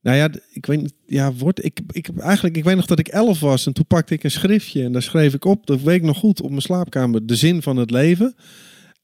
[0.00, 0.92] Nou ja, ik weet.
[1.06, 3.86] Ja, word, ik, ik heb eigenlijk, ik weet nog dat ik elf was en toen
[3.86, 6.48] pakte ik een schriftje en daar schreef ik op, dat weet ik nog goed, op
[6.50, 8.34] mijn slaapkamer, de zin van het leven.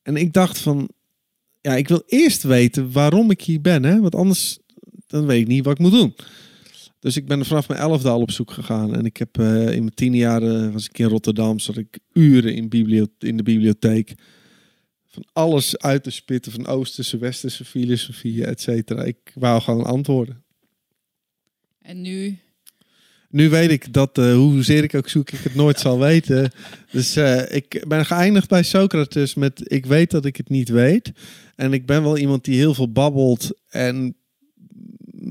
[0.02, 0.88] En ik dacht van,
[1.68, 4.00] ja, ik wil eerst weten waarom ik hier ben, hè?
[4.00, 4.59] want anders
[5.07, 6.14] dan weet ik niet wat ik moet doen.
[7.00, 8.94] Dus ik ben vanaf mijn elfde al op zoek gegaan.
[8.94, 11.98] En ik heb eh, in mijn tien jaar eh, was ik in Rotterdam, zat ik
[12.12, 12.68] uren in,
[13.18, 14.14] in de bibliotheek.
[15.07, 19.04] Van alles uit te spitten, van Oosterse, Westerse filosofie, et cetera.
[19.04, 20.44] Ik wou gewoon antwoorden.
[21.78, 22.38] En nu,
[23.31, 26.51] Nu weet ik dat, eh, hoezeer ik ook zoek, ik het nooit zal weten.
[26.91, 31.12] Dus eh, ik ben geëindigd bij Socrates met ik weet dat ik het niet weet.
[31.57, 34.17] En ik ben wel iemand die heel veel babbelt en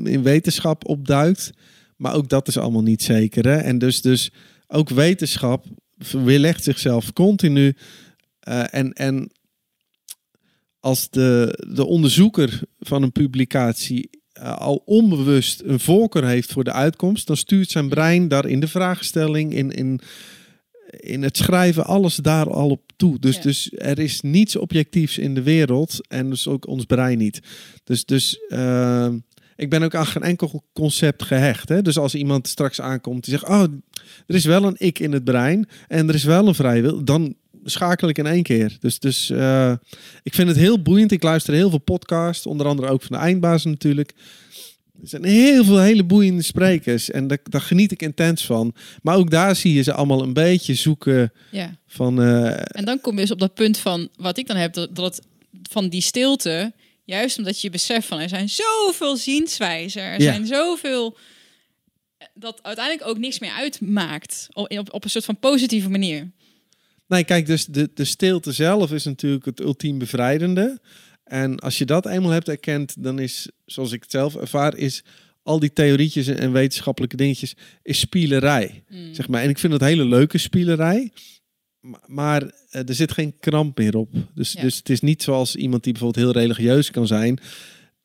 [0.03, 1.51] in wetenschap opduikt.
[1.95, 3.47] Maar ook dat is allemaal niet zeker.
[3.47, 3.55] Hè?
[3.55, 4.31] En dus, dus
[4.67, 5.65] ook wetenschap
[6.11, 7.75] weerlegt zichzelf continu.
[8.39, 9.31] Eh, en, en
[10.79, 16.71] als de, de onderzoeker van een publicatie eh, al onbewust een voorkeur heeft voor de
[16.71, 19.99] uitkomst, dan stuurt zijn brein daar in de vraagstelling, in, in,
[20.89, 23.19] in het schrijven, alles daar al op toe.
[23.19, 23.41] Dus, Ja.
[23.41, 27.39] dus er is niets objectiefs in de wereld en dus ook ons brein niet.
[27.83, 29.09] Dus, dus eh,
[29.55, 31.69] ik ben ook aan geen enkel concept gehecht.
[31.69, 31.81] Hè?
[31.81, 33.63] Dus als iemand straks aankomt die zegt, oh,
[34.27, 37.03] er is wel een ik in het brein en er is wel een vrije wil,
[37.03, 38.77] dan schakel ik in één keer.
[38.79, 39.73] Dus, dus eh,
[40.23, 41.11] ik vind het heel boeiend.
[41.11, 44.13] Ik luister heel veel podcasts, onder andere ook van de eindbaas natuurlijk.
[45.01, 48.73] Er zijn heel veel hele boeiende sprekers en daar, daar geniet ik intens van.
[49.01, 51.75] Maar ook daar zie je ze allemaal een beetje zoeken ja.
[51.87, 52.21] van...
[52.21, 55.21] eh, En dan kom je dus op dat punt van wat ik dan heb, dat,
[55.69, 60.31] van die stilte, juist omdat je beseft van er zijn zoveel zienswijzen, er Ja.
[60.31, 61.17] zijn zoveel
[62.33, 66.31] dat uiteindelijk ook niks meer uitmaakt op, op, op een soort van positieve manier.
[67.07, 70.79] Nee, kijk, dus de, de stilte zelf is natuurlijk het ultiem bevrijdende.
[71.23, 75.03] En als je dat eenmaal hebt erkend, dan is, zoals ik het zelf ervaar, is
[75.43, 78.83] al die theorietjes en wetenschappelijke dingetjes, is spielerij.
[78.89, 79.13] Mm.
[79.13, 79.41] Zeg maar.
[79.41, 81.11] En ik vind het hele leuke spielerij.
[81.79, 84.09] Ma- Maar eh, er zit geen kramp meer op.
[84.35, 84.61] Dus, Ja.
[84.61, 87.39] dus het is niet zoals iemand die bijvoorbeeld heel religieus kan zijn.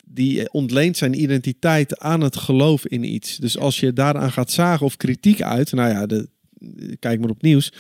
[0.05, 3.37] Die eh, ontleent zijn identiteit aan het geloof in iets.
[3.37, 6.29] Dus als je daaraan gaat zagen of kritiek uit, nou ja, de,
[6.99, 7.73] kijk maar op nieuws,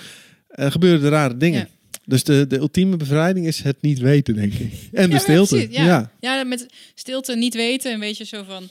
[0.54, 1.60] gebeuren er rare dingen.
[1.60, 1.98] Ja.
[2.04, 4.72] Dus de, de ultieme bevrijding is het niet weten, denk ik.
[4.92, 5.54] En de stilte.
[5.54, 6.10] precies, ja.
[6.20, 6.44] ja.
[6.44, 8.68] Met stilte niet weten, een beetje zo van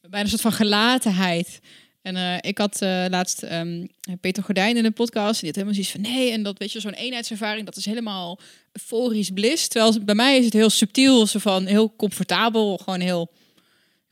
[0.00, 1.60] bijna een soort van gelatenheid.
[2.02, 3.86] En eh, ik had eh, laatst ehm,
[4.20, 5.42] Peter Gordijn in een podcast.
[5.42, 6.30] En die had helemaal zoiets van nee.
[6.30, 8.38] En dat weet je, zo'n eenheidservaring, dat is helemaal
[8.72, 9.68] euforisch bliss.
[9.68, 13.30] Terwijl bij mij is het heel subtiel, zo van heel comfortabel, gewoon heel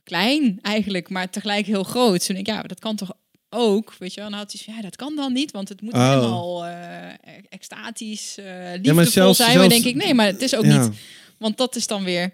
[0.03, 2.27] klein eigenlijk, maar tegelijk heel groot.
[2.27, 3.11] Dus ik ja, dat kan toch
[3.55, 4.25] ook, weet je wel.
[4.25, 6.09] En dan had hij van, ja, dat kan dan niet, want het moet Oh.
[6.09, 7.09] helemaal eh,
[7.49, 9.57] extatisch, eh liefdevol zelfs- zijn.
[9.57, 10.81] Maar denk ik, nee, maar het is ook Ja.
[10.87, 10.95] niet
[11.37, 12.33] want dat is dan weer...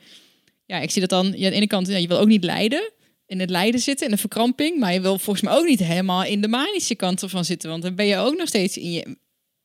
[0.65, 1.25] Ja, ik zie dat dan...
[1.25, 2.91] Ja, aan de ene kant, ja, je wil ook niet lijden.
[3.25, 4.79] In het lijden zitten, in de verkramping.
[4.79, 7.69] Maar je wil volgens mij ook niet helemaal in de manische kant ervan zitten.
[7.69, 9.17] Want dan ben je ook nog steeds in je...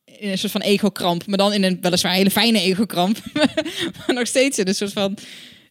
[0.05, 1.27] In een soort van ego-kramp.
[1.27, 3.19] Maar dan in een weliswaar hele fijne ego-kramp.
[3.97, 5.16] maar nog steeds in een soort van...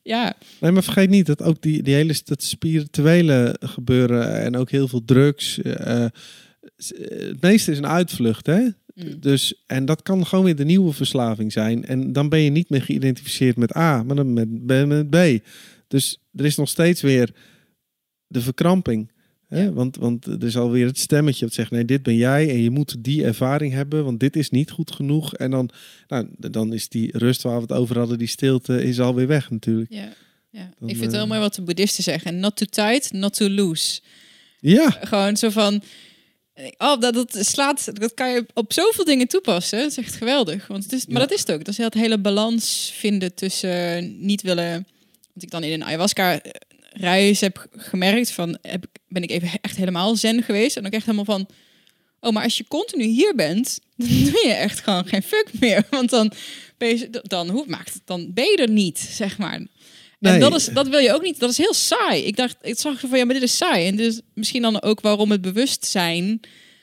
[0.08, 4.70] Ja, Nee, maar vergeet niet dat ook die, die hele dat spirituele gebeuren en ook
[4.70, 5.62] heel veel drugs.
[5.62, 6.12] eh, eh,
[7.08, 8.62] het meeste is een uitvlucht, hè?
[8.62, 9.20] Mm.
[9.20, 11.86] Dus, en dat kan gewoon weer de nieuwe verslaving zijn.
[11.86, 15.46] En dan ben je niet meer geïdentificeerd met A, maar dan met, met, met B.
[15.88, 17.30] Dus er is nog steeds weer
[18.28, 19.12] de verkramping.
[19.48, 19.64] Hè?
[19.64, 19.72] Ja.
[19.72, 22.70] Want, want er is alweer het stemmetje dat zegt: nee, dit ben jij en je
[22.70, 25.34] moet die ervaring hebben, want dit is niet goed genoeg.
[25.34, 25.70] En dan,
[26.08, 29.50] nou, dan is die rust waar we het over hadden, die stilte, is alweer weg
[29.50, 29.92] natuurlijk.
[29.94, 30.14] ja.
[30.50, 30.70] ja.
[30.80, 32.40] Dan, ik vind het heel eh, mooi wat de boeddhisten zeggen.
[32.40, 34.02] Not too tight, not too loose.
[34.60, 35.82] Ja, Gewoon zo van.
[36.78, 38.00] Oh, dat, dat slaat.
[38.00, 39.80] Dat kan je op zoveel dingen toepassen.
[39.80, 40.68] Dat is echt geweldig.
[40.68, 41.28] Want het is, maar Ja.
[41.28, 41.58] dat is het ook.
[41.58, 44.72] Dat is het hele balans vinden tussen niet willen.
[45.34, 46.40] Want ik dan in een ayahuasca
[46.92, 51.06] reis heb gemerkt van heb, ben ik even echt helemaal zen geweest en ook echt
[51.06, 51.48] helemaal van.
[52.20, 55.84] Oh, maar als je continu hier bent, dan doe je echt gewoon geen fuck meer.
[55.89, 56.32] Want dan
[56.78, 59.62] ben je, dan hoe maakt het, dan ben je er niet, zeg maar.
[60.20, 61.39] En dat, is, dat wil je ook niet.
[61.39, 62.24] Dat is heel saai.
[62.24, 63.88] Ik dacht, ik zag van ja, maar dit is saai.
[63.88, 66.39] En dus misschien dan ook waarom het bewustzijn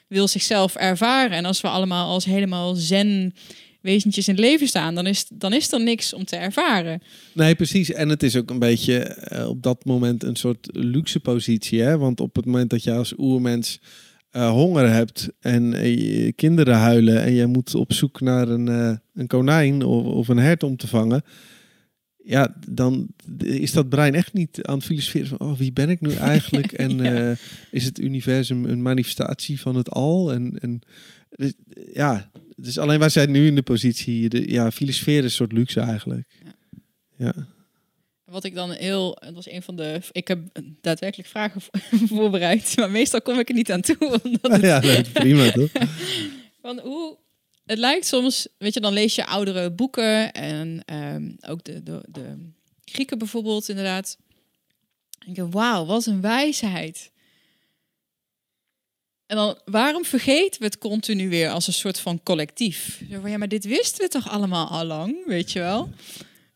[0.08, 1.36] wil zichzelf ervaren.
[1.36, 3.34] En als we allemaal als helemaal zen
[3.82, 7.02] wezentjes in het leven staan, dan is, dan is er niks om te ervaren.
[7.32, 7.92] Nee, precies.
[7.92, 11.80] En het is ook een beetje eh, op dat moment een soort luxe positie.
[11.80, 11.98] Hè?
[11.98, 13.80] Want op het moment dat je als oermens
[14.32, 18.98] uh, honger hebt en uh, je kinderen huilen en je moet op zoek naar een,
[19.14, 21.22] een konijn of, of, een hert om te vangen.
[22.24, 23.06] Ja, dan
[23.38, 26.72] is dat brein echt niet aan het filosoferen van oh, wie ben ik nu eigenlijk?
[26.72, 27.34] En ja.
[27.70, 30.32] is het universum een manifestatie van het al?
[30.32, 30.80] En, en
[31.36, 31.52] dus,
[31.92, 35.52] ja, dus alleen wij zijn nu in de positie, de, ja, filosoferen is een soort
[35.52, 36.28] luxe eigenlijk.
[36.44, 36.54] Ja.
[37.16, 37.46] ja.
[38.24, 40.40] Wat ik dan heel, dat was een van de, ik heb
[40.80, 41.60] daadwerkelijk vragen
[42.16, 44.20] voorbereid, maar meestal kom ik er niet aan toe.
[44.22, 45.70] Omdat ja, prima toch?
[46.62, 47.16] van hoe,
[47.66, 52.02] het lijkt soms, weet je, dan lees je oudere boeken en um, ook de, de,
[52.08, 52.50] de
[52.84, 54.18] Grieken bijvoorbeeld, inderdaad.
[55.18, 57.10] En ik wauw, wat een wijsheid.
[59.32, 63.02] En dan, waarom vergeten we het continu weer als een soort van collectief?
[63.10, 65.88] Zo van, ja, maar dit wisten we toch allemaal al lang, weet je wel?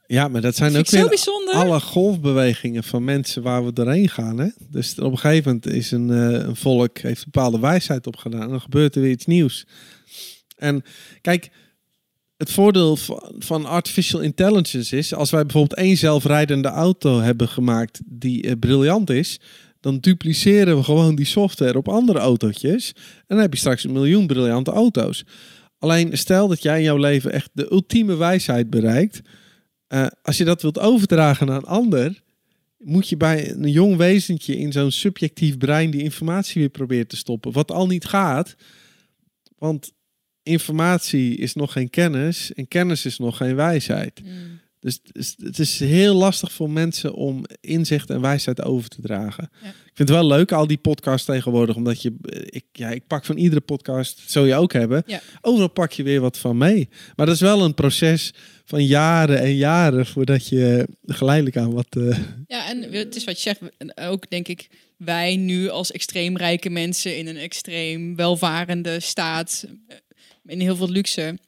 [0.06, 4.38] Ja, maar dat zijn ook weer alle golfbewegingen van mensen waar we doorheen gaan.
[4.38, 4.48] Hè?
[4.70, 8.42] Dus op een gegeven moment is een, uh, een volk heeft een bepaalde wijsheid opgedaan.
[8.42, 9.66] En dan gebeurt er weer iets nieuws.
[10.56, 10.82] En
[11.20, 11.50] kijk,
[12.36, 12.98] het voordeel
[13.38, 19.10] van artificial intelligence is, als wij bijvoorbeeld één zelfrijdende auto hebben gemaakt die uh, briljant
[19.10, 19.40] is,
[19.86, 22.92] dan dupliceren we gewoon die software op andere autootjes.
[22.96, 25.24] En dan heb je straks een miljoen briljante auto's.
[25.78, 29.20] Alleen stel dat jij in jouw leven echt de ultieme wijsheid bereikt.
[29.88, 32.22] Uh, als je dat wilt overdragen naar een ander,
[32.78, 37.16] moet je bij een jong wezentje in zo'n subjectief brein die informatie weer proberen te
[37.16, 37.52] stoppen.
[37.52, 38.56] Wat al niet gaat,
[39.58, 39.92] want
[40.42, 44.22] informatie is nog geen kennis en kennis is nog geen wijsheid.
[44.24, 44.55] Mm.
[44.86, 49.50] Dus het is heel lastig voor mensen om inzicht en wijsheid over te dragen.
[49.62, 49.68] Ja.
[49.68, 52.12] Ik vind het wel leuk, al die podcasts tegenwoordig, omdat je,
[52.50, 55.02] ik, ja, ik pak van iedere podcast, zou je ook hebben.
[55.06, 55.20] Ja.
[55.40, 56.88] Overal pak je weer wat van mee.
[57.16, 58.32] Maar dat is wel een proces
[58.64, 61.96] van jaren en jaren voordat je geleidelijk aan wat.
[61.96, 62.18] Uh...
[62.46, 63.60] Ja, en het is wat je zegt,
[63.94, 69.96] ook denk ik, wij nu als extreem rijke mensen in een extreem welvarende staat, eh,
[70.44, 71.38] in heel veel luxe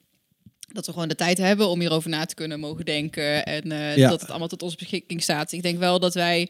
[0.72, 3.44] dat we gewoon de tijd hebben om hierover na te kunnen mogen denken.
[3.44, 5.52] En uh, dat het allemaal tot onze beschikking staat.
[5.52, 6.48] Ik denk wel dat wij,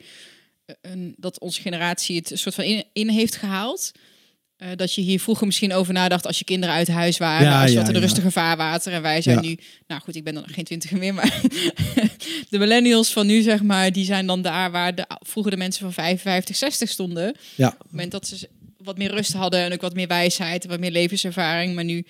[0.66, 3.92] uh, een, dat onze generatie het soort van in, in heeft gehaald.
[4.58, 7.46] Uh, dat je hier vroeger misschien over nadacht als je kinderen uit huis waren.
[7.46, 8.92] Ja, als je ja, in een rustige vaarwater.
[8.92, 11.40] En wij zijn nu, nou goed, ik ben dan geen twintig meer, maar
[12.50, 15.80] de millennials van nu, zeg maar, die zijn dan daar waar de, vroeger de mensen
[15.80, 17.34] van 55, 60 stonden.
[17.54, 17.68] Ja.
[17.68, 20.80] Op het moment dat ze wat meer rust hadden en ook wat meer wijsheid, wat
[20.80, 21.74] meer levenservaring.
[21.74, 22.06] Maar nu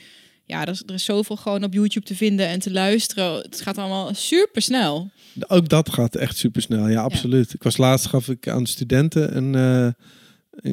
[0.49, 3.35] ja, er is, er is zoveel gewoon op YouTube te vinden en te luisteren.
[3.35, 5.11] Het gaat allemaal super snel.
[5.47, 7.55] Ook dat gaat echt super snel, ja, absoluut.
[7.55, 9.93] Ik was laatst gaf ik aan studenten een, uh,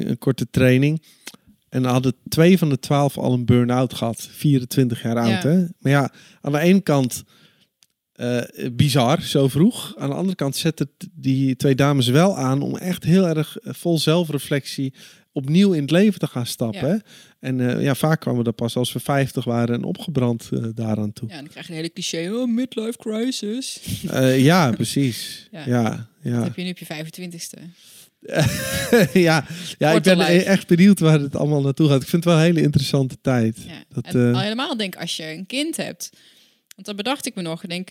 [0.08, 1.02] een, korte training.
[1.68, 4.28] En hadden twee van de twaalf al een burn-out gehad.
[4.30, 5.58] 24 jaar oud, hè?
[5.78, 7.24] Maar ja, aan de ene kant
[8.16, 9.94] uh, bizar, zo vroeg.
[9.96, 13.58] Aan de andere kant zet het die twee dames wel aan om echt heel erg
[13.58, 14.94] eh, vol zelfreflectie
[15.32, 17.02] opnieuw in het leven te gaan stappen.
[17.46, 20.64] En uh, ja, vaak kwamen we dat pas als we 50 waren en opgebrand uh,
[20.74, 21.28] daaraan toe.
[21.28, 23.80] Ja, dan krijg je een hele cliché, oh, midlife crisis.
[24.04, 25.46] Uh, ja, precies.
[25.50, 25.62] ja.
[25.66, 26.36] ja, ja.
[26.36, 27.62] Dat heb je nu op je 25ste.
[29.28, 29.46] ja,
[29.78, 30.44] ja ik ben life.
[30.44, 32.02] echt benieuwd waar het allemaal naartoe gaat.
[32.02, 33.56] Ik vind het wel een hele interessante tijd.
[33.66, 33.84] Ja.
[33.88, 36.10] Dat, en al helemaal denk als je een kind hebt.
[36.74, 37.62] Want dan bedacht ik me nog.
[37.62, 37.90] Ik denk,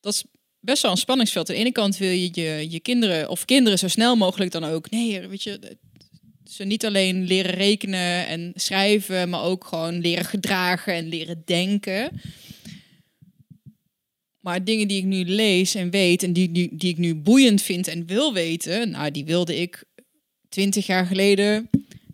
[0.00, 0.24] dat is
[0.60, 1.48] best wel een spanningsveld.
[1.48, 4.64] Aan de ene kant wil je, je je kinderen of kinderen zo snel mogelijk dan
[4.64, 4.90] ook.
[4.90, 5.76] Nee, weet je,
[6.52, 12.20] ze niet alleen leren rekenen en schrijven, maar ook gewoon leren gedragen en leren denken.
[14.40, 17.62] Maar dingen die ik nu lees en weet en die, die, die ik nu boeiend
[17.62, 19.84] vind en wil weten, nou, die wilde ik
[20.48, 21.70] twintig jaar geleden.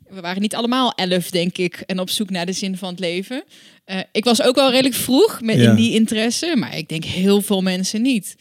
[0.09, 3.01] We waren niet allemaal elf, denk ik, en op zoek naar de zin van het
[3.01, 3.45] leven.
[3.87, 7.43] Uh, ik was ook wel redelijk vroeg met in die interesse, maar ik denk heel
[7.43, 8.37] veel mensen niet.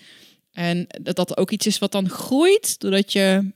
[0.51, 3.51] En dat dat ook iets is wat dan groeit, doordat je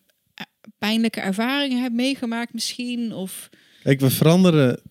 [0.78, 3.14] pijnlijke ervaringen hebt meegemaakt misschien?
[3.14, 3.50] Of...
[3.84, 4.82] Kijk, we veranderen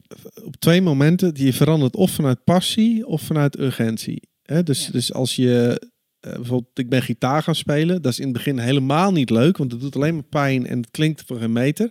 [0.44, 1.33] op twee momenten.
[1.35, 4.28] Je verandert of vanuit passie of vanuit urgentie.
[4.42, 5.83] He, dus, dus als je
[6.26, 8.02] uh, bijvoorbeeld, ik ben gitaar gaan spelen.
[8.02, 10.76] Dat is in het begin helemaal niet leuk, want het doet alleen maar pijn en
[10.78, 11.90] het klinkt voor een meter.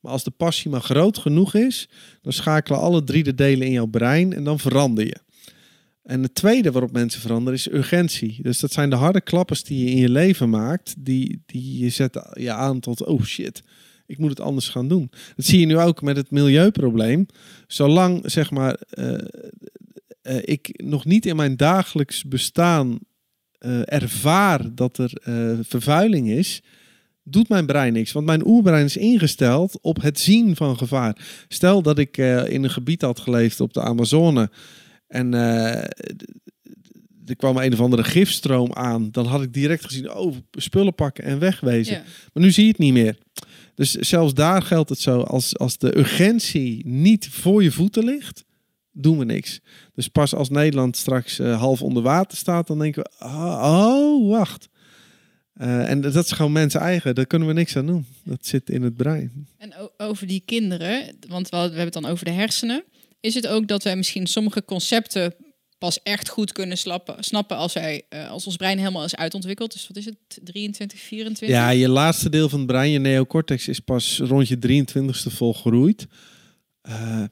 [0.00, 1.88] Maar als de passie maar groot genoeg is,
[2.22, 5.16] dan schakelen alle drie de delen in jouw brein en dan verander je.
[6.06, 8.38] En het tweede waarop mensen veranderen is urgentie.
[8.42, 11.88] Dus dat zijn de harde klappers die je in je leven maakt, die, die je
[11.88, 13.62] zet je aan tot, oh shit,
[14.06, 15.10] ik moet het anders gaan doen.
[15.36, 17.26] Dat zie je nu ook met het milieuprobleem.
[17.66, 19.18] Zolang, zeg maar, uh, uh,
[20.42, 22.98] ik nog niet in mijn dagelijks bestaan
[23.58, 25.10] uh, ervaar dat er
[25.64, 26.62] vervuiling is,
[27.22, 28.12] doet mijn brein niks.
[28.12, 31.44] Want mijn oerbrein is ingesteld op het zien van gevaar.
[31.48, 34.50] Stel dat ik in een gebied had geleefd op de Amazone
[35.06, 35.82] En eh,
[37.26, 39.10] er kwam een of andere gifstroom aan.
[39.10, 41.94] Dan had ik direct gezien, oh, spullen pakken en wegwezen.
[41.94, 42.02] Ja.
[42.32, 43.18] Maar nu zie je het niet meer.
[43.74, 45.20] Dus zelfs daar geldt het zo.
[45.20, 48.44] Als, als de urgentie niet voor je voeten ligt,
[48.92, 49.60] doen we niks.
[49.94, 54.30] Dus pas als Nederland straks eh, half onder water staat, dan denken we, oh, oh,
[54.30, 54.68] wacht.
[55.52, 57.14] Eh, en dat is gewoon mensen eigen.
[57.14, 58.06] Daar kunnen we niks aan doen.
[58.24, 59.48] Dat zit in het brein.
[59.58, 62.84] En over die kinderen, want we hebben het dan over de hersenen.
[63.20, 65.34] Is het ook dat wij misschien sommige concepten
[65.78, 69.72] pas echt goed kunnen slappen, snappen als, wij, eh, als ons brein helemaal is uitontwikkeld?
[69.72, 71.56] Dus wat is het, 23, 24?
[71.58, 76.06] Ja, je laatste deel van het brein, je neocortex, is pas rond je 23ste volgroeid.
[76.80, 77.24] Eh,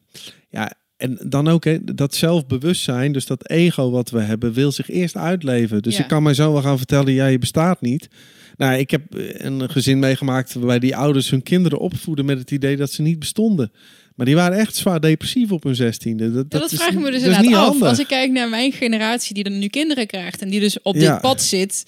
[0.50, 4.90] ja, en dan ook hè, dat zelfbewustzijn, dus dat ego wat we hebben, wil zich
[4.90, 5.82] eerst uitleven.
[5.82, 6.02] Dus Ja.
[6.02, 8.08] ik kan mij zo wel gaan vertellen, ja, je bestaat niet.
[8.56, 12.76] Nou, ik heb een gezin meegemaakt waarbij die ouders hun kinderen opvoeden met het idee
[12.76, 13.72] dat ze niet bestonden.
[14.14, 16.32] Maar die waren echt zwaar depressief op hun zestiende.
[16.32, 17.66] Dat, Ja, dat is- vraag ik me dus inderdaad niet af.
[17.68, 17.88] handig.
[17.88, 20.94] Als ik kijk naar mijn generatie die dan nu kinderen krijgt en die dus op
[20.94, 21.12] Ja.
[21.12, 21.84] dit pad zit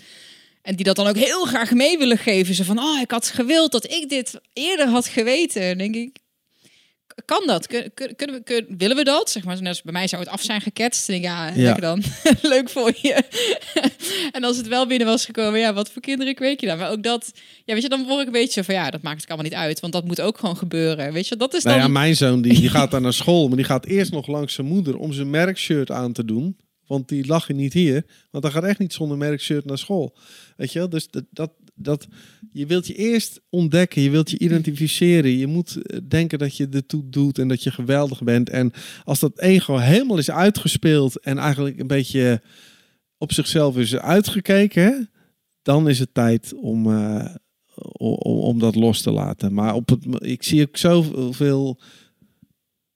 [0.63, 2.55] en die dat dan ook heel graag mee willen geven.
[2.55, 5.63] Ze van, oh, ik had gewild dat ik dit eerder had geweten.
[5.69, 6.17] Dan denk ik,
[7.25, 7.67] kan dat?
[7.67, 9.31] Kun, kun- kunnen we, kun- willen we dat?
[9.31, 11.07] Zeg maar, net als bij mij zou het af zijn geketst.
[11.07, 11.55] Dan denk ja, Ja.
[11.55, 12.03] lekker dan.
[12.55, 13.23] Leuk voor je.
[14.33, 16.79] en als het wel binnen was gekomen, ja, wat voor kinderen kweek je dan?
[16.79, 17.33] Maar ook dat,
[17.65, 19.59] ja, weet je, dan word ik een beetje van, ja, dat maakt het allemaal niet
[19.59, 19.81] uit.
[19.81, 21.13] Want dat moet ook gewoon gebeuren.
[21.13, 21.73] Weet je, dat is dan...
[21.73, 24.27] Nou ja, mijn zoon die, die gaat daar naar school, maar die gaat eerst nog
[24.27, 26.57] langs zijn moeder om zijn merkshirt aan te doen.
[26.87, 28.05] Want die lag je niet hier.
[28.31, 30.17] Want hij gaat echt niet zonder merkshirt naar school.
[30.57, 30.89] Weet je wel?
[30.89, 32.07] Dus dat, dat, dat,
[32.53, 34.03] je wilt je eerst ontdekken.
[34.03, 35.31] Je wilt je identificeren.
[35.31, 38.51] Je moet eh, denken dat je ertoe doet en dat je geweldig bent.
[38.51, 38.73] En
[39.05, 42.43] als dat ego helemaal is uitgespeeld en eigenlijk een beetje
[43.19, 45.11] op zichzelf is uitgekeken,
[45.63, 47.35] dan is het tijd om, eh,
[47.93, 49.55] om, om dat los te laten.
[49.55, 51.81] Maar op het, ik zie ook zoveel.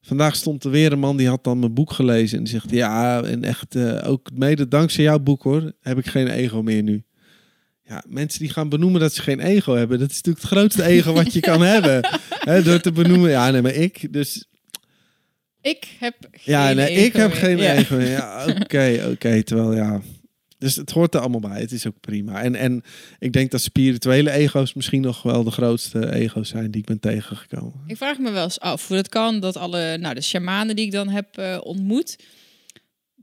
[0.01, 2.71] Vandaag stond er weer een man die had dan mijn boek gelezen en die zegt
[2.71, 6.83] ja en echt eh, ook mede dankzij jouw boek hoor heb ik geen ego meer
[6.83, 7.05] nu.
[7.90, 10.83] Ja, mensen die gaan benoemen dat ze geen ego hebben, dat is natuurlijk het grootste
[10.85, 12.09] ego wat je kan hebben.
[12.29, 14.44] Hè, door te benoemen, ja nee maar ik, dus
[15.61, 17.38] Ik heb geen ja, nee, ik ego heb meer.
[17.38, 17.74] geen Ja.
[17.74, 18.09] ego meer.
[18.11, 19.42] Ja, oké, oké.
[19.42, 20.00] Terwijl ja.
[20.59, 21.61] Dus het hoort er allemaal bij.
[21.61, 22.42] Het is ook prima.
[22.42, 22.83] En, en
[23.18, 27.00] ik denk dat spirituele ego's misschien nog wel de grootste ego's zijn die ik ben
[27.00, 27.81] tegengekomen.
[27.87, 30.85] Ik vraag me wel eens af hoe het kan dat alle, nou, de shamanen die
[30.85, 32.16] ik dan heb eh, ontmoet,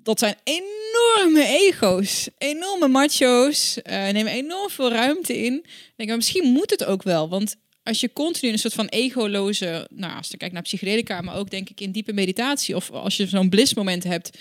[0.07, 5.53] dat zijn enorme ego's, enorme macho's, eh nemen enorm veel ruimte in.
[5.53, 8.87] Ik denk, maar misschien moet het ook wel, want als je continu een soort van
[8.87, 12.91] egoloze, nou, als je kijkt naar psychedelica, maar ook denk ik in diepe meditatie, of
[12.91, 14.37] als je zo'n blissmoment hebt,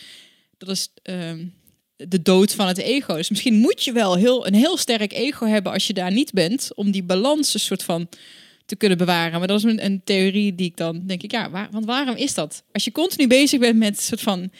[0.59, 1.45] dat is ehm,
[1.97, 3.15] de dood van het ego.
[3.15, 6.33] Dus misschien moet je wel heel, een heel sterk ego hebben als je daar niet
[6.33, 8.09] bent, om die balans een soort van
[8.67, 9.39] te kunnen bewaren.
[9.39, 12.17] Maar dat is een, een theorie die ik dan denk ik, ja, waar, want waarom
[12.17, 12.63] is dat?
[12.73, 14.51] Als je continu bezig bent met een soort van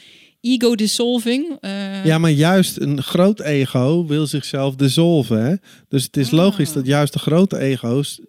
[0.53, 1.57] ego dissolving.
[1.61, 5.45] eh, Ja, maar juist een groot ego wil zichzelf dissolven.
[5.45, 5.55] Hè?
[5.89, 6.33] Dus het is Ah.
[6.33, 8.21] logisch dat juist de grote ego's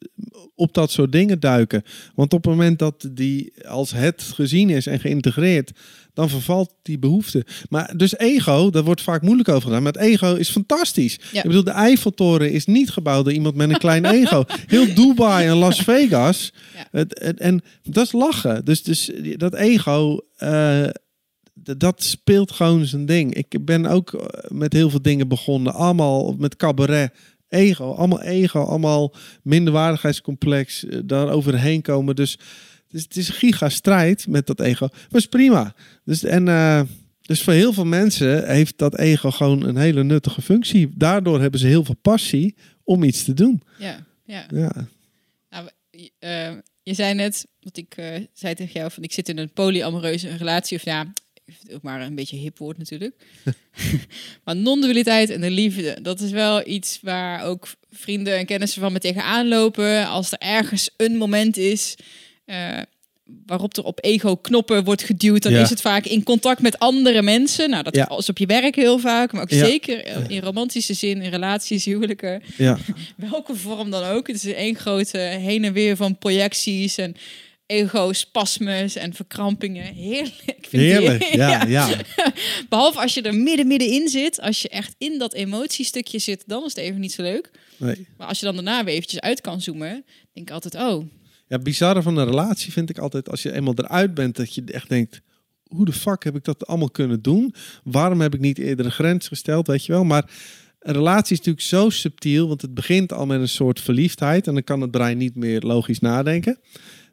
[0.56, 1.84] op dat soort dingen duiken.
[2.16, 5.72] Want op het moment dat die als het gezien is en geïntegreerd,
[6.14, 7.46] dan vervalt die behoefte.
[7.70, 9.84] Maar dus ego, daar wordt vaak moeilijk over gedaan.
[9.84, 11.20] Maar het ego is fantastisch.
[11.32, 11.38] Ja.
[11.42, 14.44] Ik bedoel, de Eiffeltoren is niet gebouwd door iemand met een klein ego.
[14.66, 16.54] Heel Dubai en Las Vegas.
[16.76, 16.88] Ja.
[16.92, 18.66] Het, het- en dat is lachen.
[18.66, 20.84] Dus, dus dat ego, eh,
[21.78, 23.34] dat speelt gewoon zijn ding.
[23.34, 25.74] Ik ben ook eh, met heel veel dingen begonnen.
[25.74, 27.14] Allemaal met cabaret.
[27.50, 32.16] Ego, allemaal ego, allemaal minderwaardigheidscomplex, eh, daar overheen komen.
[32.16, 34.88] Dus het is, het is een gigastrijd met dat ego.
[34.92, 35.74] Maar is prima.
[36.04, 36.82] Dus, en, eh,
[37.22, 40.90] dus voor heel veel mensen heeft dat ego gewoon een hele nuttige functie.
[40.96, 43.62] Daardoor hebben ze heel veel passie om iets te doen.
[43.80, 44.46] ja, ja.
[44.54, 44.88] Ja,
[45.50, 47.96] Nou, je- je zei net, wat ik
[48.34, 50.78] zei tegen jou, van ik zit in een polyamoreuze relatie.
[50.78, 51.14] Of ja,
[51.74, 53.16] ook maar een beetje hip woord natuurlijk.
[54.44, 58.92] maar non-dualiteit en de liefde, dat is wel iets waar ook vrienden en kennissen van
[58.94, 60.08] me tegenaan lopen.
[60.08, 61.96] Als er ergens een moment is
[62.46, 62.80] eh,
[63.46, 65.62] waarop er op ego-knoppen wordt geduwd, dan Ja.
[65.62, 67.70] is het vaak in contact met andere mensen.
[67.70, 68.10] Nou, dat Ja.
[68.18, 69.66] is op je werk heel vaak, maar ook Ja.
[69.66, 72.78] zeker in romantische zin, in relaties, huwelijken ja.
[73.32, 74.28] welke vorm dan ook.
[74.28, 77.16] Het is één grote heen en weer van projecties en
[77.68, 79.94] ego-spasmes en verkrampingen.
[79.94, 80.58] Heerlijk.
[80.70, 81.24] Vind heerlijk.
[81.34, 81.90] Ja, ja.
[82.70, 84.42] Behalve als je er midden middenin zit.
[84.42, 87.52] Als je echt in dat emotiestukje zit, dan is het even niet zo leuk.
[87.78, 88.08] Nee.
[88.18, 91.06] Maar als je dan daarna weer eventjes uit kan zoomen, denk ik altijd, oh,
[91.48, 94.64] Ja, bizarre van een relatie vind ik altijd als je eenmaal eruit bent, dat je
[94.66, 95.22] echt denkt:
[95.68, 97.54] hoe de fuck heb ik dat allemaal kunnen doen?
[97.84, 99.68] Waarom heb ik niet eerder een grens gesteld?
[99.68, 100.30] Weet je wel, maar
[100.80, 104.54] een relatie is natuurlijk zo subtiel, want het begint al met een soort verliefdheid en
[104.54, 106.60] dan kan het brein niet meer logisch nadenken.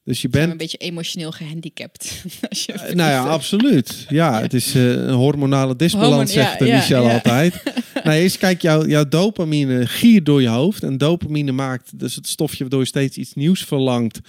[0.04, 2.22] Dus je bent een beetje emotioneel gehandicapt.
[2.48, 4.06] Als je Eh, nou ja, absoluut.
[4.08, 7.12] Ja, het is eh, een hormonale disbalans, Hormon- zegt de ja, Michel ja.
[7.12, 7.62] altijd.
[8.04, 10.82] nee, eens kijk, jouw, jouw dopamine giert door je hoofd.
[10.82, 14.20] En dopamine maakt dus het stofje waardoor je steeds iets nieuws verlangt.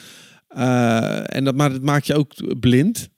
[0.48, 3.10] Eh, en dat, maar het maakt je ook blind.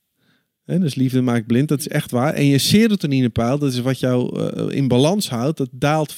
[0.65, 2.33] Dus liefde maakt blind, dat is echt waar.
[2.33, 6.17] En je serotoninepeil, dat is wat jou eh, in balans houdt, dat daalt 40%.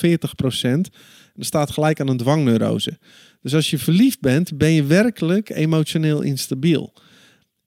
[1.40, 2.98] Dat staat gelijk aan een dwangneurose.
[3.42, 6.94] Dus als je verliefd bent, ben je werkelijk emotioneel instabiel.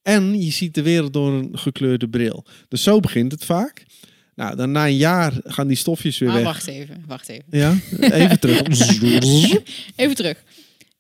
[0.02, 2.44] En je ziet de wereld door een gekleurde bril.
[2.68, 3.84] Dus zo begint het vaak.
[4.34, 6.46] Nou, dan na een jaar gaan die stofjes weer Maar weg.
[6.46, 7.44] wacht even, wacht even.
[7.50, 8.62] Ja, even terug.
[9.96, 10.42] Even terug.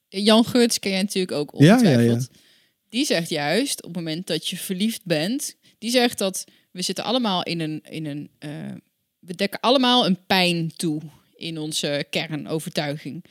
[0.08, 2.30] Jan Geurts ken jij natuurlijk ook Ja, ja, ongetwijfeld.
[2.88, 5.56] Die zegt juist, op het moment dat je verliefd bent...
[5.78, 7.80] Die zegt dat we zitten allemaal in een...
[7.88, 8.50] In een eh,
[9.18, 11.00] we dekken allemaal een pijn toe
[11.42, 13.24] in onze kernovertuiging.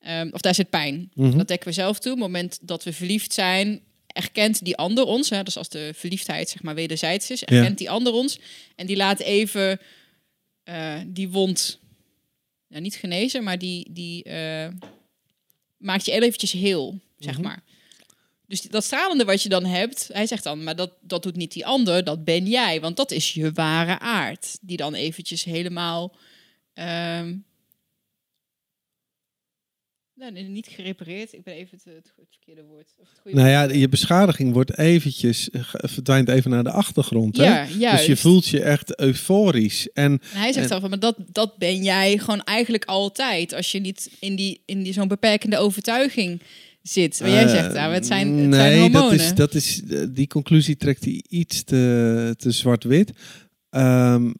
[0.00, 1.10] Ehm, of daar zit pijn.
[1.14, 1.36] Mhm.
[1.36, 2.12] Dat dekken we zelf toe.
[2.12, 5.30] Op het moment dat we verliefd zijn, erkent die ander ons.
[5.30, 8.38] Hè, dus als de verliefdheid zeg maar wederzijds is, erkent die ander ons.
[8.76, 9.80] En die laat even
[10.64, 11.78] eh, die wond,
[12.68, 14.68] nou, niet genezen, maar die, die eh,
[15.76, 17.42] maakt je heel eventjes heel, zeg Mhm.
[17.42, 17.62] maar.
[18.46, 21.52] Dus dat stralende wat je dan hebt, hij zegt dan, maar dat, dat doet niet
[21.52, 22.80] die ander, dat ben jij.
[22.80, 24.58] Want dat is je ware aard.
[24.60, 26.16] Die dan eventjes helemaal...
[26.74, 27.36] ehm,
[30.14, 31.32] nee, niet gerepareerd.
[31.32, 32.94] Ik ben even het, het, het verkeerde woord.
[33.00, 36.70] Of het goede Nou ja, je beschadiging wordt eventjes, eh, ge- verdwijnt even naar de
[36.70, 37.36] achtergrond.
[37.36, 37.44] Hè?
[37.44, 37.96] ja, juist.
[37.98, 39.88] Dus je voelt je echt euforisch.
[39.92, 43.52] En En hij zegt En- dan van, maar dat, dat ben jij gewoon eigenlijk altijd.
[43.54, 46.40] Als je niet in, die, in die, zo'n beperkende overtuiging
[46.82, 47.20] zit.
[47.20, 49.10] Maar jij Eh, zegt, nou, het zijn, het nee, zijn hormonen.
[49.10, 53.12] Dat is, dat is, eh, die conclusie trekt hij iets te, te zwart-wit.
[53.70, 54.32] Ehm,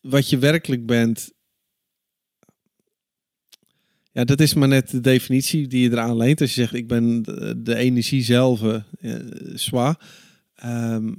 [0.00, 1.34] wat je werkelijk bent.
[4.16, 6.40] Ja, dat is maar net de definitie die je eraan leent.
[6.40, 9.14] Als je zegt, ik ben de, de energie zelf, eh
[9.54, 10.00] zwaar.
[10.54, 11.12] Ehm,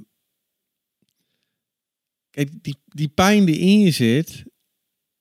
[2.30, 4.44] kijk, die, die pijn die in je zit,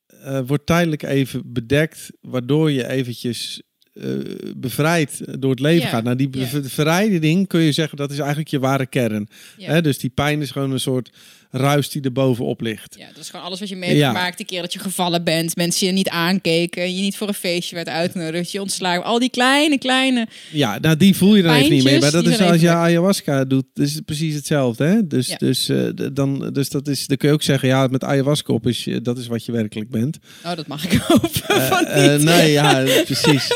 [0.05, 3.61] eh, wordt tijdelijk even bedekt, waardoor je eventjes
[3.93, 4.17] eh,
[4.57, 6.03] bevrijd door het leven gaat.
[6.03, 6.49] Nou, die ja.
[6.51, 9.27] bev- verrijding kun je zeggen, dat is eigenlijk je ware kern.
[9.57, 9.81] Hè?
[9.81, 11.11] Dus die pijn is gewoon een soort
[11.51, 12.95] ruis die er bovenop ligt.
[12.99, 14.07] ja, dat is gewoon alles wat je mee hebt Ja.
[14.07, 14.37] gemaakt.
[14.37, 15.55] Die keer dat je gevallen bent.
[15.55, 16.95] Mensen je niet aankeken.
[16.95, 18.51] Je niet voor een feestje werd uitgenodigd.
[18.51, 19.03] Je ontslagen.
[19.03, 20.27] Al die kleine, kleine...
[20.51, 21.99] Ja, nou die voel je dan even niet meer.
[21.99, 24.85] Maar dat is als je ayahuasca doet, is het precies hetzelfde.
[24.85, 25.07] Hè?
[25.07, 25.35] Dus, Ja.
[25.37, 25.77] dus, eh,
[26.13, 29.01] dan, dus dat is, dan kun je ook zeggen, ja, met ayahuasca op is je-
[29.01, 30.17] dat is wat je werkelijk bent.
[30.45, 33.47] Oh, dat mag ik hopen van Eh, eh, nee, ja, precies.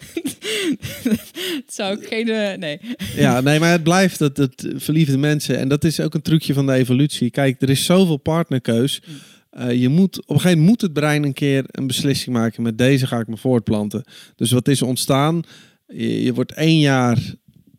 [1.60, 2.28] Het zou ik geen...
[2.28, 2.80] eh, nee.
[3.16, 5.58] Ja, nee, maar het blijft dat het verliefde mensen.
[5.58, 7.30] En dat is ook een trucje van de evolutie.
[7.30, 9.02] Kijk, er is zoveel partnerkeus.
[9.50, 12.62] Eh, je moet, op een gegeven moment moet het brein een keer een beslissing maken.
[12.62, 14.04] Met deze ga ik me voortplanten.
[14.36, 15.42] Dus wat is ontstaan?
[15.86, 17.18] Je, je wordt één jaar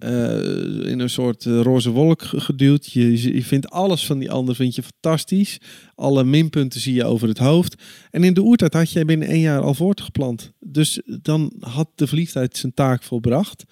[0.02, 2.92] eh, in een soort eh, roze wolk ge- geduwd.
[2.92, 5.58] Je, je vindt alles van die ander vind je fantastisch.
[5.96, 7.76] Alle minpunten zie je over het hoofd.
[8.12, 10.52] En in de oertijd had jij binnen één jaar al voortgeplant.
[10.60, 13.64] Dus dan had de verliefdheid zijn taak volbracht.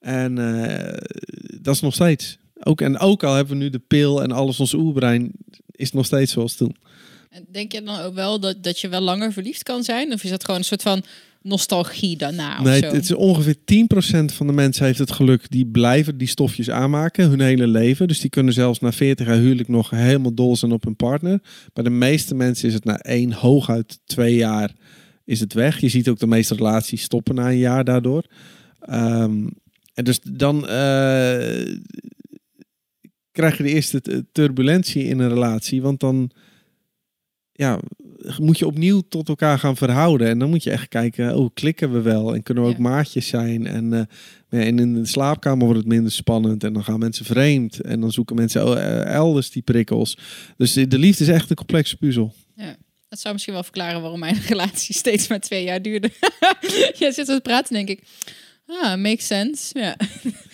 [0.00, 0.96] En eh,
[1.60, 2.38] dat is nog steeds.
[2.62, 5.32] Ook, en ook al hebben we nu de pil en alles, ons oerbrein
[5.70, 6.76] is nog steeds zoals toen.
[7.30, 10.12] En Denk je dan ook wel dat, dat je wel langer verliefd kan zijn?
[10.12, 11.02] Of is dat gewoon een soort van
[11.42, 12.62] nostalgie daarna?
[12.62, 15.50] Nee, het is ongeveer 10% van de mensen heeft het geluk.
[15.50, 18.08] Die blijven die stofjes aanmaken hun hele leven.
[18.08, 21.40] Dus die kunnen zelfs na 40 jaar huwelijk nog helemaal dol zijn op hun partner.
[21.72, 24.72] Bij de meeste mensen is het na één, hooguit twee jaar
[25.24, 25.80] is het weg.
[25.80, 28.24] Je ziet ook de meeste relaties stoppen na een jaar daardoor.
[28.80, 29.46] Ehm,
[29.94, 31.76] en dus dan eh,
[33.30, 35.82] krijg je de eerste turbulentie in een relatie.
[35.82, 36.30] Want dan
[37.52, 37.80] ja,
[38.38, 40.28] moet je opnieuw tot elkaar gaan verhouden.
[40.28, 42.34] En dan moet je echt kijken, oh, klikken we wel?
[42.34, 42.82] En kunnen we ook Ja.
[42.82, 43.66] maatjes zijn?
[43.66, 44.00] En, eh,
[44.50, 46.64] ja, en in de slaapkamer wordt het minder spannend.
[46.64, 47.80] En dan gaan mensen vreemd.
[47.80, 50.18] En dan zoeken mensen oh, eh, elders die prikkels.
[50.56, 52.34] Dus de de liefde is echt een complexe puzzel.
[53.08, 56.10] Dat zou misschien wel verklaren waarom mijn relatie steeds maar twee jaar duurde.
[56.98, 58.02] Jij zit te praten, denk ik.
[58.70, 59.78] Ah, makes sense.
[59.78, 59.96] Ja.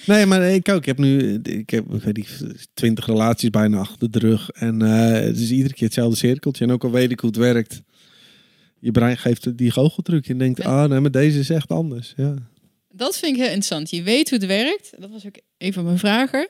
[0.06, 0.76] Nee, maar ik ook.
[0.76, 2.42] Ik heb nu ik heb, ik weet niet,
[2.74, 4.50] twintig relaties bijna achter de rug.
[4.50, 6.64] En eh, het is iedere keer hetzelfde cirkeltje.
[6.64, 7.80] En ook al weet ik hoe het werkt.
[8.80, 10.28] Je brein geeft die goocheltruc.
[10.28, 10.82] En denkt, Ja.
[10.82, 12.12] ah nee, maar deze is echt anders.
[12.16, 12.34] Ja.
[12.88, 13.90] Dat vind ik heel interessant.
[13.90, 14.90] Je weet hoe het werkt.
[14.98, 16.48] Dat was ook een van mijn vragen.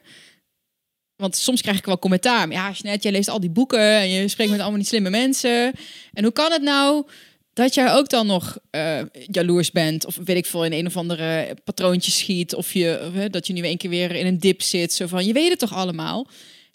[1.16, 2.50] Want soms krijg ik wel commentaar.
[2.50, 5.72] Ja, Jeanette, jij leest al die boeken en je spreekt met allemaal die slimme mensen.
[6.12, 7.06] En hoe kan het nou
[7.54, 10.06] dat jij ook dan nog eh, jaloers bent?
[10.06, 12.54] Of weet ik veel, in een of andere patroontje schiet.
[12.54, 14.92] Of je, dat je nu een keer weer in een dip zit.
[14.92, 16.26] Zo van, je weet het toch allemaal?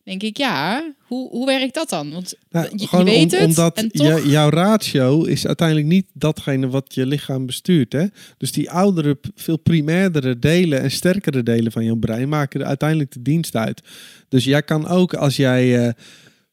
[0.04, 2.12] Denk ik, ja, hoe, hoe werkt dat dan?
[2.12, 4.26] Want Nou, je, weet om- het omdat en toch...
[4.26, 7.94] jouw ratio is uiteindelijk niet datgene wat je lichaam bestuurt.
[7.94, 8.06] Hè?
[8.38, 13.12] Dus die oudere, veel primairdere delen en sterkere delen van jouw brein maken er uiteindelijk
[13.12, 13.82] de dienst uit.
[14.30, 15.94] Dus jij kan ook als jij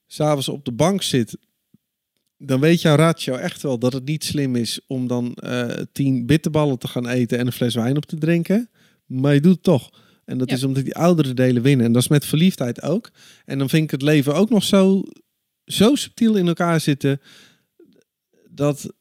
[0.07, 1.37] s s'avonds op de bank zit,
[2.39, 6.27] dan weet jouw ratio echt wel dat het niet slim is om dan eh, tien
[6.27, 8.71] bitterballen te gaan eten en een fles wijn op te drinken.
[9.07, 9.91] Maar je doet het toch.
[10.25, 10.57] En dat Ja.
[10.57, 11.87] is omdat die oudere delen winnen.
[11.87, 13.11] En dat is met verliefdheid ook.
[13.45, 15.03] En dan vind ik het leven ook nog zo,
[15.65, 17.21] zo subtiel in elkaar zitten.
[18.51, 18.95] Dat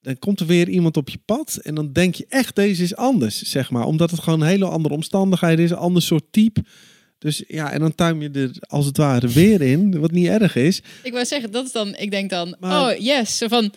[0.00, 1.56] dan komt er weer iemand op je pad.
[1.56, 3.84] En dan denk je echt, deze is anders, zeg maar.
[3.84, 5.70] Omdat het gewoon een hele andere omstandigheden is.
[5.70, 6.64] Een ander soort type.
[7.18, 10.00] Dus ja, en dan tuim je er als het ware weer in.
[10.00, 10.82] Wat niet erg is.
[11.02, 13.72] Ik wou zeggen, dat is dan, ik denk dan, Maar- oh yes, zo van,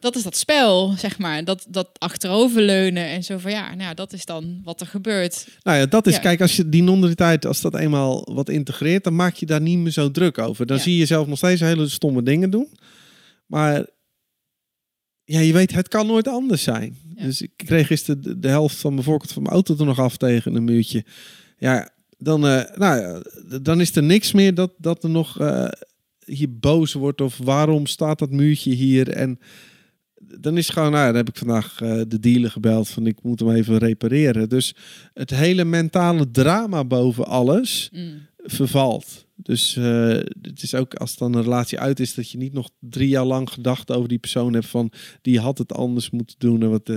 [0.00, 1.44] dat is dat spel, zeg maar.
[1.44, 5.46] Dat, dat achteroverleunen en zo van, ja, nou, dat is dan wat er gebeurt.
[5.62, 6.20] Nou ja, dat is, Ja.
[6.20, 9.78] kijk, als je die non-dualiteit, als dat eenmaal wat integreert, dan maak je daar niet
[9.78, 10.66] meer zo druk over.
[10.66, 10.82] Dan Ja.
[10.82, 12.68] zie je jezelf nog steeds hele stomme dingen doen.
[13.46, 13.86] Maar
[15.24, 16.96] ja, je weet, het kan nooit anders zijn.
[17.16, 17.24] Ja.
[17.24, 19.98] Dus ik kreeg gisteren de, de helft van mijn voorkant van mijn auto er nog
[19.98, 21.04] af tegen een muurtje.
[21.58, 21.90] Ja,
[22.22, 23.22] dan, eh, nou, ja,
[23.62, 25.68] dan is er niks meer dat, dat er nog eh,
[26.24, 29.38] hier boos wordt of waarom staat dat muurtje hier en
[30.38, 33.22] dan is het gewoon, nou, dan heb ik vandaag eh, de dealer gebeld van ik
[33.22, 34.48] moet hem even repareren.
[34.48, 34.74] Dus
[35.14, 38.26] het hele mentale drama boven alles Mm.
[38.36, 39.26] vervalt.
[39.36, 39.74] Dus
[40.42, 43.24] het is ook als dan een relatie uit is, dat je niet nog drie jaar
[43.24, 44.92] lang gedacht over die persoon hebt van
[45.22, 46.62] die had het anders moeten doen.
[46.62, 46.90] En wat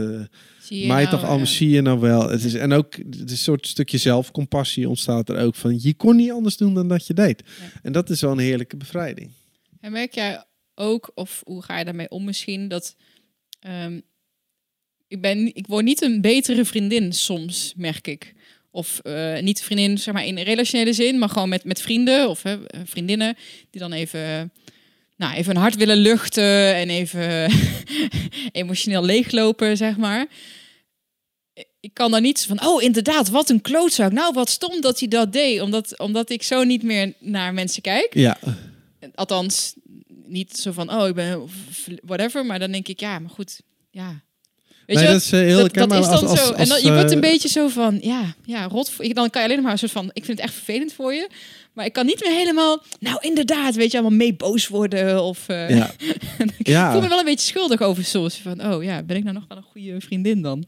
[0.64, 1.46] eh Zie je mij nou, toch allemaal ja.
[1.46, 2.30] zie je nou wel.
[2.30, 5.94] Het is, en ook het is een soort stukje zelfcompassie ontstaat er ook van je
[5.94, 7.44] kon niet anders doen dan dat je deed.
[7.46, 7.80] Ja.
[7.82, 9.32] En dat is wel een heerlijke bevrijding.
[9.80, 10.44] En merk jij
[10.76, 12.96] ook, of hoe ga je daarmee om misschien, dat
[13.60, 14.00] ehm,
[15.08, 18.34] ik, ben, ik word niet een betere vriendin soms, merk ik.
[18.72, 22.44] Of eh, niet vriendin, zeg maar in relationele zin, maar gewoon met, met vrienden of
[22.44, 23.36] hè, vriendinnen
[23.70, 24.52] die dan even,
[25.16, 27.52] nou, even een hart willen luchten en even
[28.52, 30.28] emotioneel leeglopen, zeg maar.
[31.80, 34.12] Ik kan daar niet van, oh inderdaad, wat een klootzak.
[34.12, 37.82] Nou, wat stom dat hij dat deed, omdat, omdat ik zo niet meer naar mensen
[37.82, 38.08] kijk.
[38.14, 38.38] Ja,
[39.16, 39.74] Althans,
[40.26, 41.50] niet zo van, oh, ik ben
[42.04, 42.46] whatever.
[42.46, 43.62] Maar dan denk ik, ja, maar goed,
[43.92, 44.22] ja.
[44.86, 46.54] Weet nee, je, dat is eh, heel dat, dat is dan als- als- zo.
[46.54, 48.92] en dan, je wordt eh, een beetje zo van, ja, ja, rot.
[48.98, 51.30] Dan kan je alleen maar een soort van, ik vind het echt vervelend voor je.
[51.74, 55.24] Maar ik kan niet meer helemaal, nou inderdaad, weet je, allemaal mee boos worden.
[55.24, 55.92] Of, eh, Ja.
[56.58, 56.92] ik Ja.
[56.92, 58.38] voel me wel een beetje schuldig over soms.
[58.38, 60.64] Van, oh ja, ben ik nou nog wel een goede vriendin dan?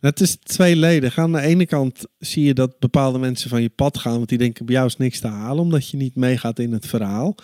[0.00, 1.18] Het is tweeledig.
[1.18, 4.38] Aan de ene kant zie je dat bepaalde mensen van je pad gaan, want die
[4.38, 7.34] denken bij jou is niks te halen, omdat je niet meegaat in het verhaal.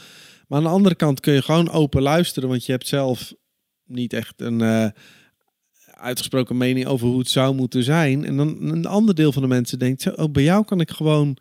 [0.49, 3.33] Maar aan de andere kant kun je gewoon open luisteren, want je hebt zelf
[3.87, 4.87] niet echt een eh,
[5.95, 8.25] uitgesproken mening over hoe het zou moeten zijn.
[8.25, 10.91] En dan een ander deel van de mensen denkt, zo, oh, bij jou kan ik
[10.91, 11.37] gewoon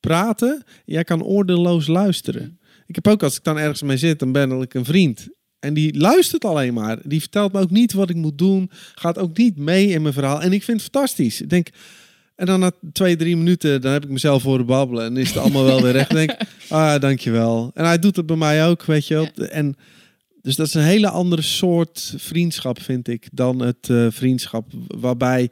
[0.00, 0.62] praten.
[0.84, 2.58] Jij kan oordeelloos luisteren.
[2.86, 5.28] Ik heb ook als ik dan ergens mee zit, dan ben ik een vriend.
[5.58, 6.98] En die luistert alleen maar.
[7.04, 8.70] Die vertelt me ook niet wat ik moet doen.
[8.94, 10.42] Gaat ook niet mee in mijn verhaal.
[10.42, 11.40] En ik vind het fantastisch.
[11.40, 11.68] Ik denk,
[12.34, 15.04] en dan na twee, drie minuten, dan heb ik mezelf horen babbelen.
[15.04, 16.10] En is het allemaal wel weer recht.
[16.10, 16.36] Denk
[16.68, 17.70] ah, dankjewel.
[17.74, 19.46] En hij doet het bij mij ook, weet je wel.
[19.48, 19.76] En
[20.42, 25.50] dus dat is een hele andere soort vriendschap, vind ik, dan het eh, vriendschap waarbij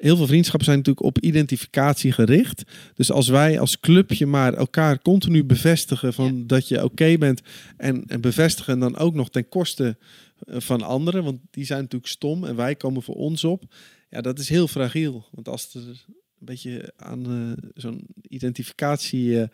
[0.00, 2.62] heel veel vriendschappen zijn natuurlijk op identificatie gericht.
[2.94, 6.42] Dus als wij als clubje maar elkaar continu bevestigen van Ja.
[6.46, 7.40] dat je oké bent
[7.76, 9.96] en, en bevestigen dan ook nog ten koste
[10.46, 13.74] eh, van anderen, want die zijn natuurlijk stom en wij komen voor ons op.
[14.10, 15.26] Ja, dat is heel fragiel.
[15.30, 17.24] Want als er een beetje aan
[17.56, 19.48] eh, zo'n identificatie eh,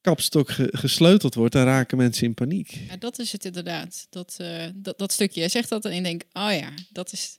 [0.00, 2.70] kapstok ge- gesleuteld wordt, dan raken mensen in paniek.
[2.88, 4.06] Ja, dat is het inderdaad.
[4.10, 4.36] Dat,
[4.74, 5.40] dat, dat stukje.
[5.40, 7.38] Jij zegt dat en ik denk, oh ja, dat is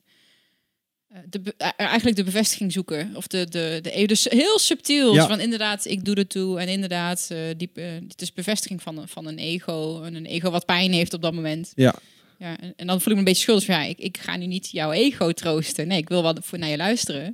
[1.29, 3.11] de, be- eh, eigenlijk de bevestiging zoeken.
[3.15, 5.13] Of de, de, de, dus heel subtiel.
[5.13, 5.27] Ja.
[5.27, 6.59] Van inderdaad, ik doe er toe.
[6.59, 10.01] En inderdaad, eh die, eh, het is bevestiging van, een- van een ego.
[10.03, 11.71] En een ego wat pijn heeft op dat moment.
[11.75, 11.95] Ja.
[12.37, 13.65] Ja, en, en dan voel ik me een beetje schuldig.
[13.65, 15.87] van, Ja, ik, ik ga nu niet jouw ego troosten.
[15.87, 17.33] Nee, ik wil wel voor naar je luisteren.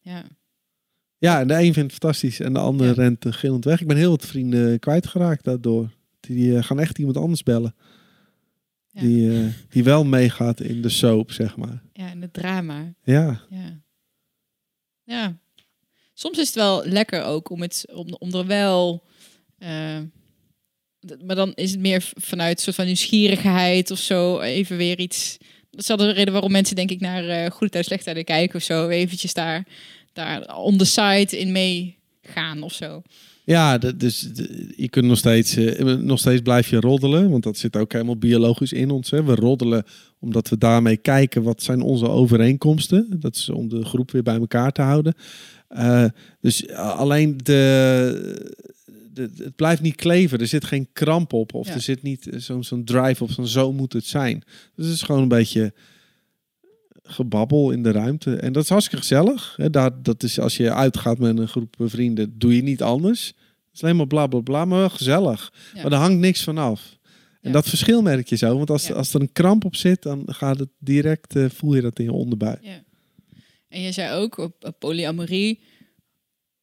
[0.00, 0.24] Ja,
[1.18, 2.92] Ja, en de een vindt het fantastisch en de ander Ja.
[2.92, 3.80] rent eh, gillend weg.
[3.80, 5.90] Ik ben heel wat vrienden kwijtgeraakt daardoor.
[6.20, 7.74] Die eh, gaan echt iemand anders bellen.
[9.00, 9.06] Ja.
[9.06, 11.82] Die, eh, die wel meegaat in de soap, zeg maar.
[11.92, 12.94] ja en het drama.
[13.02, 13.80] Ja, Ja.
[15.04, 15.38] Ja.
[16.14, 19.04] Soms is het wel lekker ook om, het, om, om er wel...
[19.58, 19.98] eh,
[21.24, 24.40] maar dan is het meer vanuit een soort van nieuwsgierigheid of zo.
[24.40, 25.36] Even weer iets...
[25.70, 28.56] Dat is wel de reden waarom mensen denk ik naar eh Goede Tijd, Tijden kijken
[28.56, 28.88] of zo.
[28.88, 29.66] Eventjes daar,
[30.12, 33.02] daar on the side in meegaan of zo.
[33.48, 34.28] Ja dus
[34.76, 37.30] je kunt nog steeds, eh, nog steeds blijf je roddelen.
[37.30, 39.10] Want dat zit ook helemaal biologisch in ons.
[39.10, 39.24] Hè.
[39.24, 39.84] We roddelen
[40.18, 43.16] omdat we daarmee kijken wat zijn onze overeenkomsten.
[43.20, 45.14] Dat is om de groep weer bij elkaar te houden.
[45.68, 46.04] Eh,
[46.40, 48.52] dus alleen de,
[49.12, 50.38] de, het blijft niet kleven.
[50.38, 51.54] Er zit geen kramp op.
[51.54, 51.74] Of Ja.
[51.74, 54.42] er zit niet zo'n zo'n drive op van zo moet het zijn.
[54.74, 55.72] Dus het is gewoon een beetje
[57.08, 58.36] gebabbel in de ruimte.
[58.36, 59.54] En dat is hartstikke gezellig.
[59.56, 63.26] Hè, daar, dat is als je uitgaat met een groep vrienden, doe je niet anders.
[63.26, 65.52] Het is alleen maar bla bla bla, maar wel gezellig.
[65.74, 65.82] Ja.
[65.82, 66.96] Maar er hangt niks vanaf.
[67.40, 67.50] En Ja.
[67.52, 68.56] dat verschil merk je zo.
[68.56, 68.94] Want als, Ja.
[68.94, 72.04] als er een kramp op zit, dan gaat het direct, eh, voel je dat in
[72.04, 72.58] je onderbuik.
[72.62, 72.82] Ja.
[73.68, 75.60] En je zei ook op, op polyamorie.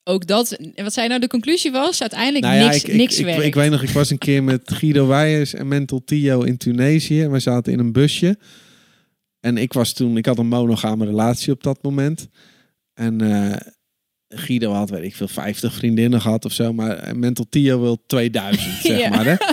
[0.04, 0.52] Ook dat.
[0.52, 2.02] En wat zei nou de conclusie was?
[2.02, 3.44] Uiteindelijk Nou ja, niks, ik, ik, niks ik, werkt.
[3.44, 7.22] ik weet nog, ik was een keer met Guido Weijers en Mental Tio in Tunesië.
[7.22, 8.38] En we zaten in een busje.
[9.46, 12.28] En ik was toen, ik had een monogame relatie op dat moment.
[12.94, 13.58] En eh,
[14.28, 16.74] Guido had, weet ik veel, 50 vriendinnen gehad of zo.
[16.74, 19.10] Maar Mental Tio wil 2000, zeg Ja.
[19.10, 19.26] maar.
[19.26, 19.36] Hè?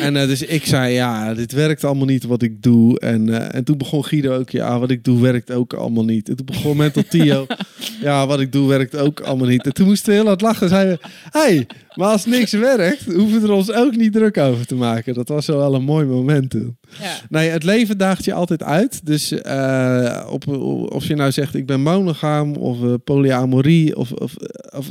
[0.00, 3.00] En eh, dus ik zei, ja, dit werkt allemaal niet wat ik doe.
[3.00, 6.28] En, eh, en toen begon Guido ook, ja, wat ik doe werkt ook allemaal niet.
[6.28, 7.46] En toen begon Mental Tio,
[8.00, 9.66] ja, wat ik doe werkt ook allemaal niet.
[9.66, 10.68] En toen moesten we heel hard lachen.
[10.68, 14.66] Zeiden we, hey, maar als niks werkt, hoeven we er ons ook niet druk over
[14.66, 15.14] te maken.
[15.14, 16.78] Dat was wel een mooi moment toen.
[17.00, 17.16] Ja.
[17.28, 19.06] Nee, het leven daagt je altijd uit.
[19.06, 20.48] Dus eh, op,
[20.92, 24.34] of je nou zegt, ik ben monogaam of polyamorie of, of,
[24.70, 24.90] of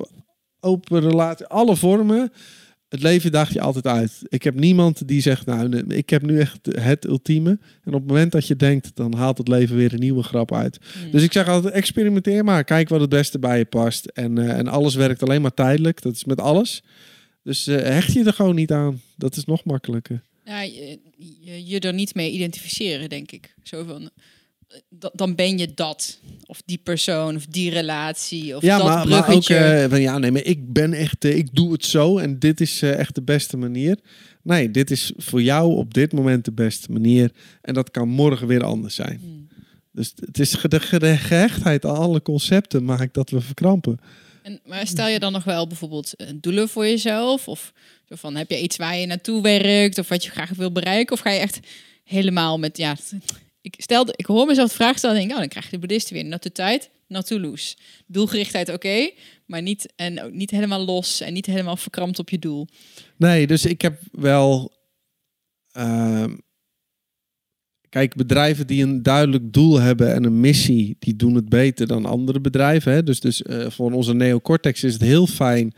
[0.60, 2.32] open relatie, alle vormen.
[2.90, 4.20] Het leven daagt je altijd uit.
[4.24, 7.50] Ik heb niemand die zegt, nou, ik heb nu echt het ultieme.
[7.84, 10.54] En op het moment dat je denkt, dan haalt het leven weer een nieuwe grap
[10.54, 10.80] uit.
[11.02, 11.12] Hmm.
[11.12, 12.64] Dus ik zeg altijd, experimenteer maar.
[12.64, 14.06] Kijk wat het beste bij je past.
[14.06, 16.02] En, eh, en alles werkt alleen maar tijdelijk.
[16.02, 16.84] Dat is met alles.
[17.44, 19.02] Dus eh, hecht je er gewoon niet aan.
[19.16, 20.22] Dat is nog makkelijker.
[20.46, 21.00] Ja, je,
[21.42, 23.56] je, je er niet mee identificeren, denk ik.
[23.64, 24.10] Zo van,
[25.14, 26.20] dan ben je dat.
[26.46, 29.56] Of die persoon, of die relatie, of ja, dat maar, maar ook, bruggetje.
[29.56, 32.62] eh, van, ja, nee, maar ik ben echt, eh, ik doe het zo en dit
[32.62, 33.98] is eh, echt de beste manier.
[34.44, 37.32] Nee, dit is voor jou op dit moment de beste manier.
[37.62, 39.20] En dat kan morgen weer anders zijn.
[39.22, 39.48] Hmm.
[39.92, 43.98] Dus het is de, ge- de gehechtheid aan alle concepten maakt dat we verkrampen.
[44.44, 47.48] En, maar stel je dan nog wel bijvoorbeeld doelen voor jezelf?
[47.48, 47.74] Of
[48.10, 49.98] zo van, heb je iets waar je naartoe werkt?
[49.98, 51.14] Of wat je graag wil bereiken?
[51.14, 51.60] Of ga je echt
[52.04, 52.96] helemaal met, ja...
[53.76, 55.80] Ik, stelde, ik hoor mezelf de vraag stellen en denk, oh, dan krijg je de
[55.80, 56.26] boeddhisten weer.
[56.26, 57.76] Not to tijd, not to lose.
[58.08, 59.10] Doelgerichtheid, oké.
[59.46, 62.68] maar niet, en niet helemaal los en niet helemaal verkrampt op je doel.
[63.18, 64.72] Nee, dus ik heb wel.
[65.72, 66.36] ehm,
[67.90, 72.06] kijk, bedrijven die een duidelijk doel hebben en een missie, die doen het beter dan
[72.06, 72.92] andere bedrijven.
[72.92, 73.04] Hè?
[73.04, 75.74] Dus, dus eh, voor onze neocortex is het heel fijn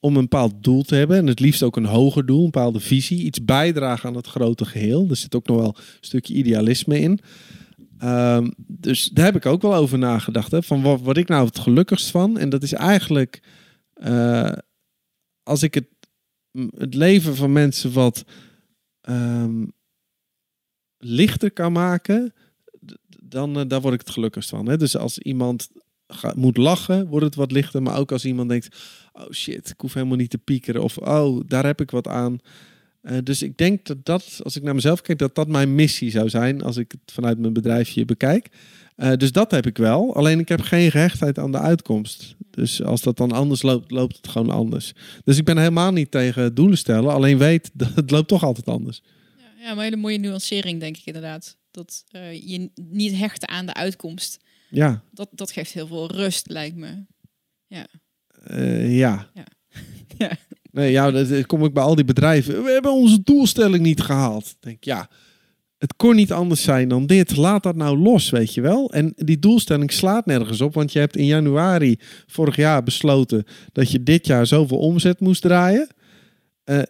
[0.00, 1.16] om een bepaald doel te hebben.
[1.16, 3.22] En het liefst ook een hoger doel, een bepaalde visie.
[3.22, 5.06] Iets bijdragen aan het grote geheel.
[5.10, 7.20] Er zit ook nog wel een stukje idealisme in.
[7.98, 10.50] Ehm, dus daar heb ik ook wel over nagedacht.
[10.50, 10.62] Hè?
[10.62, 12.38] Van wat, wat ik nou het gelukkigst van.
[12.38, 13.42] En dat is eigenlijk.
[13.94, 14.52] eh,
[15.42, 15.86] als ik het
[16.76, 18.24] het leven van mensen wat
[19.00, 19.64] ehm,
[20.98, 22.34] lichter kan maken,
[23.22, 24.68] dan eh, daar word ik het gelukkigst van.
[24.68, 24.76] Hè?
[24.76, 25.68] Dus als iemand
[26.34, 27.82] moet lachen, wordt het wat lichter.
[27.82, 28.76] Maar ook als iemand denkt,
[29.18, 30.82] oh shit, ik hoef helemaal niet te piekeren.
[30.82, 32.40] Of oh, daar heb ik wat aan.
[33.00, 36.10] Eh, dus ik denk dat dat, als ik naar mezelf kijk, dat dat mijn missie
[36.10, 38.48] zou zijn als ik het vanuit mijn bedrijfje bekijk.
[38.96, 40.14] Eh, dus dat heb ik wel.
[40.14, 42.34] Alleen ik heb geen gehechtheid aan de uitkomst.
[42.50, 44.92] Dus als dat dan anders loopt, loopt het gewoon anders.
[45.24, 47.12] Dus ik ben helemaal niet tegen doelen stellen.
[47.12, 49.02] Alleen weet dat het loopt toch altijd anders.
[49.36, 51.56] Ja, ja maar een hele mooie nuancering, denk ik inderdaad.
[51.70, 54.38] Dat eh, je niet hechten aan de uitkomst.
[54.70, 57.04] Ja, Dat, dat geeft heel veel rust, lijkt me.
[58.46, 59.30] Eh, ja.
[59.34, 59.44] Ja.
[60.18, 60.30] Ja.
[60.70, 62.64] Nee, ja, dat kom ik bij al die bedrijven.
[62.64, 64.56] We hebben onze doelstelling niet gehaald.
[64.60, 65.08] Denk, ja,
[65.78, 67.36] het kon niet anders zijn dan dit.
[67.36, 68.92] Laat dat nou los, weet je wel.
[68.92, 70.74] En die doelstelling slaat nergens op.
[70.74, 75.42] Want je hebt in januari vorig jaar besloten dat je dit jaar zoveel omzet moest
[75.42, 75.88] draaien.
[76.64, 76.82] Eh,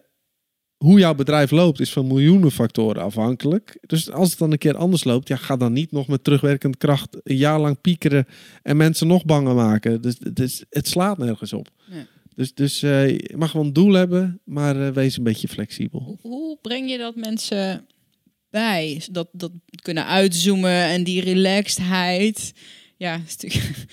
[0.77, 3.77] hoe jouw bedrijf loopt is van miljoenen factoren afhankelijk.
[3.81, 6.77] Dus als het dan een keer anders loopt, ja, ga dan niet nog met terugwerkende
[6.77, 8.25] kracht een jaar lang piekeren
[8.63, 10.01] en mensen nog banger maken.
[10.01, 11.69] Dus, dus het slaat nergens op.
[11.91, 12.05] Ja.
[12.35, 15.99] Dus, dus eh, je mag wel een doel hebben, maar eh, wees een beetje flexibel.
[15.99, 17.85] Hoe, hoe breng je dat mensen
[18.49, 19.01] bij?
[19.11, 19.51] Dat, dat
[19.81, 22.53] kunnen uitzoomen en die relaxedheid.
[22.97, 23.85] Ja, is natuurlijk-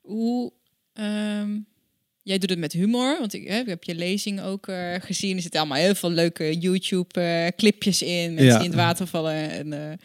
[0.00, 0.52] hoe...
[0.92, 1.58] ehm,
[2.22, 5.36] jij doet het met humor, want ik, ik heb je lezing ook eh, gezien.
[5.36, 8.28] Er zitten allemaal heel veel leuke YouTube-clipjes in.
[8.34, 8.54] Mensen Ja.
[8.56, 9.50] die in het water vallen.
[9.50, 9.96] En, eh,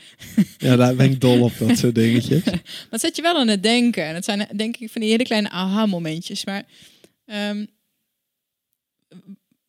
[0.58, 2.44] Ja, daar ben ik dol op, dat soort dingetjes.
[2.46, 4.04] Maar het zet je wel aan het denken.
[4.06, 6.46] En het zijn denk ik van die hele kleine aha-momentjes.
[6.46, 6.64] Maar
[7.26, 7.66] ehm,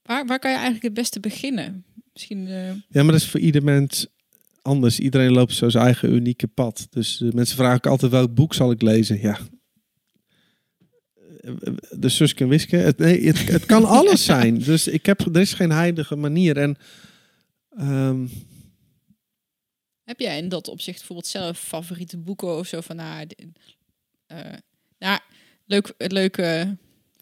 [0.03, 1.85] waar, waar kan je eigenlijk het beste beginnen?
[2.13, 2.47] Misschien.
[2.47, 4.07] eh, Ja, maar dat is voor ieder mens
[4.63, 4.99] anders.
[5.01, 6.87] Iedereen loopt zo zijn eigen unieke pad.
[6.91, 9.21] Dus eh, mensen vragen ook altijd welk boek zal ik lezen.
[9.21, 9.39] Ja.
[11.91, 12.77] De Suske Wiske.
[12.77, 14.59] Het, nee, het, het kan alles zijn.
[14.59, 16.57] Dus ik heb, er is geen heilige manier.
[16.57, 16.77] En
[17.71, 18.27] ehm,
[20.05, 23.51] heb jij in dat opzicht bijvoorbeeld zelf favoriete boeken of zo van dit-
[24.27, 24.53] eh,
[24.99, 25.19] nou
[25.65, 26.77] leuk, het leuke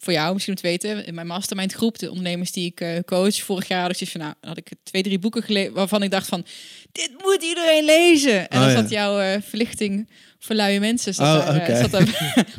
[0.07, 1.05] voor jou misschien om te weten.
[1.05, 4.21] In mijn mastermind groep, de ondernemers die ik eh, coach, vorig jaar had ik van,
[4.21, 6.45] nou, had ik twee, drie boeken gelezen waarvan ik dacht van,
[6.91, 8.49] dit moet iedereen lezen.
[8.49, 8.79] En Oh, dan ja.
[8.81, 11.13] zat jouw eh, verlichting voor luie mensen.
[11.13, 11.95] Zat Oh, eh, zat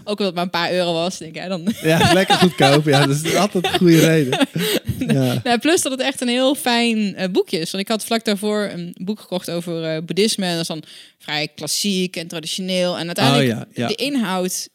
[0.05, 1.43] ook omdat het maar een paar euro was, denk ik.
[1.43, 2.85] Ja, dan, Ja, lekker goedkoop.
[2.85, 4.39] Ja, dat is altijd een goede reden.
[4.99, 5.41] Ja.
[5.45, 7.71] Nou, plus dat het echt een heel fijn boekje is.
[7.71, 10.45] Want ik had vlak daarvoor een boek gekocht over boeddhisme.
[10.45, 10.83] En dat is dan
[11.19, 12.99] vrij klassiek en traditioneel.
[12.99, 13.87] En uiteindelijk, Oh, ja, ja.
[13.87, 14.69] de inhoud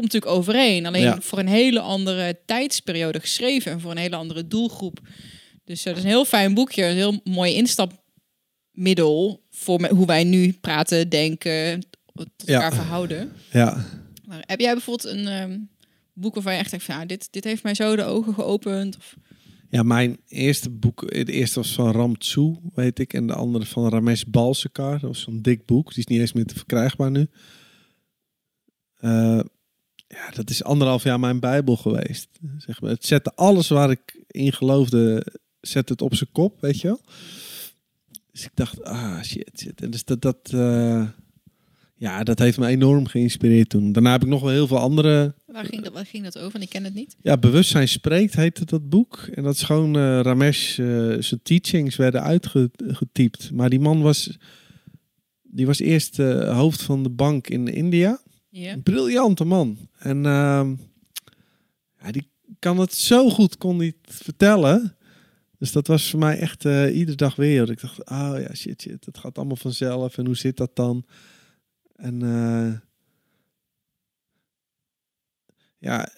[0.00, 0.86] komt natuurlijk overeen.
[0.86, 1.20] Alleen Ja.
[1.20, 3.72] voor een hele andere tijdsperiode geschreven.
[3.72, 5.00] En voor een hele andere doelgroep.
[5.64, 6.84] Dus eh, dat is een heel fijn boekje.
[6.84, 11.80] Een heel mooi instapmiddel voor me- hoe wij nu praten, denken,
[12.14, 12.54] tot Ja.
[12.54, 13.32] elkaar verhouden.
[13.52, 13.84] ja.
[14.26, 15.58] Maar heb jij bijvoorbeeld een ehm,
[16.12, 16.94] boek waarvan je echt denkt van...
[16.98, 18.96] Ja, dit, dit heeft mij zo de ogen geopend?
[18.96, 19.16] Of,
[19.70, 23.12] Ja, mijn eerste boek, het eerste was van Ram Tzu, weet ik.
[23.12, 24.92] En de andere van Ramesh Balsekar.
[24.92, 25.88] Dat was zo'n dik boek.
[25.88, 27.26] Die is niet eens meer te verkrijgbaar nu.
[29.00, 29.40] Eh,
[30.08, 32.28] ja, dat is anderhalf jaar mijn bijbel geweest.
[32.58, 32.90] Zeg maar.
[32.90, 35.26] Het zette alles waar ik in geloofde,
[35.60, 37.00] zette het op zijn kop, weet je wel.
[38.32, 39.80] Dus ik dacht, ah, shit, shit.
[39.80, 41.08] En dus dat, dat, eh,
[41.94, 43.92] ja, dat heeft me enorm geïnspireerd toen.
[43.92, 46.60] Daarna heb ik nog wel heel veel andere waar, ging dat, waar ging dat over?
[46.60, 47.16] Ik ken het niet.
[47.22, 49.28] ja, Bewustzijn Spreekt heette dat boek.
[49.34, 50.86] En dat is gewoon eh, Ramesh, eh,
[51.18, 53.50] zijn teachings werden uitgetypt.
[53.52, 54.38] Maar die man was,
[55.42, 58.20] die was eerst hoofd van de bank in India.
[58.64, 59.88] Een briljante man.
[59.98, 60.74] En ehm,
[62.00, 64.96] ja, die kan het zo goed, kon hij het vertellen.
[65.58, 67.70] Dus dat was voor mij echt eh, iedere dag weer.
[67.70, 69.04] Ik dacht, oh ja, shit, shit.
[69.04, 70.18] Het gaat allemaal vanzelf.
[70.18, 71.06] En hoe zit dat dan?
[71.94, 72.78] En eh,
[75.78, 76.08] ja,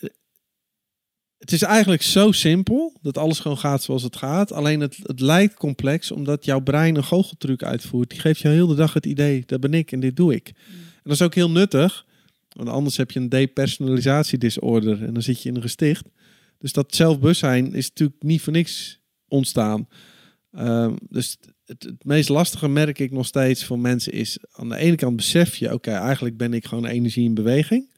[1.39, 4.53] het is eigenlijk zo simpel dat alles gewoon gaat zoals het gaat.
[4.53, 8.11] Alleen het, het lijkt complex omdat jouw brein een goocheltruc uitvoert.
[8.11, 10.49] Die geeft je heel de dag het idee, dat ben ik en dit doe ik.
[10.49, 12.07] En dat is ook heel nuttig.
[12.59, 16.05] Want anders heb je een depersonalisatiedisorder en dan zit je in een gesticht.
[16.59, 19.89] Dus dat zelfbewustzijn is natuurlijk niet voor niks ontstaan.
[20.53, 24.39] Ehm, dus het, het meest lastige merk ik nog steeds voor mensen is...
[24.53, 27.91] aan de ene kant besef je, oké, eigenlijk ben ik gewoon energie in beweging.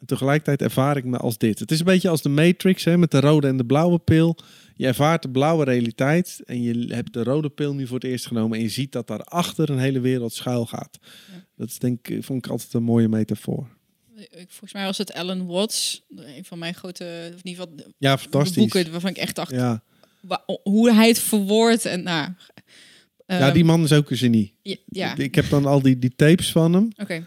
[0.00, 1.58] En tegelijkertijd ervaar ik me als dit.
[1.58, 4.36] Het is een beetje als de Matrix hè, met de rode en de blauwe pil.
[4.74, 8.26] Je ervaart de blauwe realiteit en je hebt de rode pil nu voor het eerst
[8.26, 8.56] genomen...
[8.58, 10.98] en je ziet dat daarachter een hele wereld schuil gaat.
[11.02, 11.44] Ja.
[11.56, 13.68] Dat is denk ik, vond ik altijd een mooie metafoor.
[14.48, 18.18] Volgens mij was het Alan Watts, een van mijn grote, of in ieder geval Ja,
[18.18, 18.56] fantastisch.
[18.56, 19.82] boeken waarvan ik echt dacht, Ja.
[20.62, 22.28] hoe hij het verwoordt en nou.
[23.26, 24.54] ja, ehm, die man is ook een genie.
[24.62, 25.16] ja, ja.
[25.16, 26.88] Ik heb dan al die, die tapes van hem.
[26.96, 27.26] oké.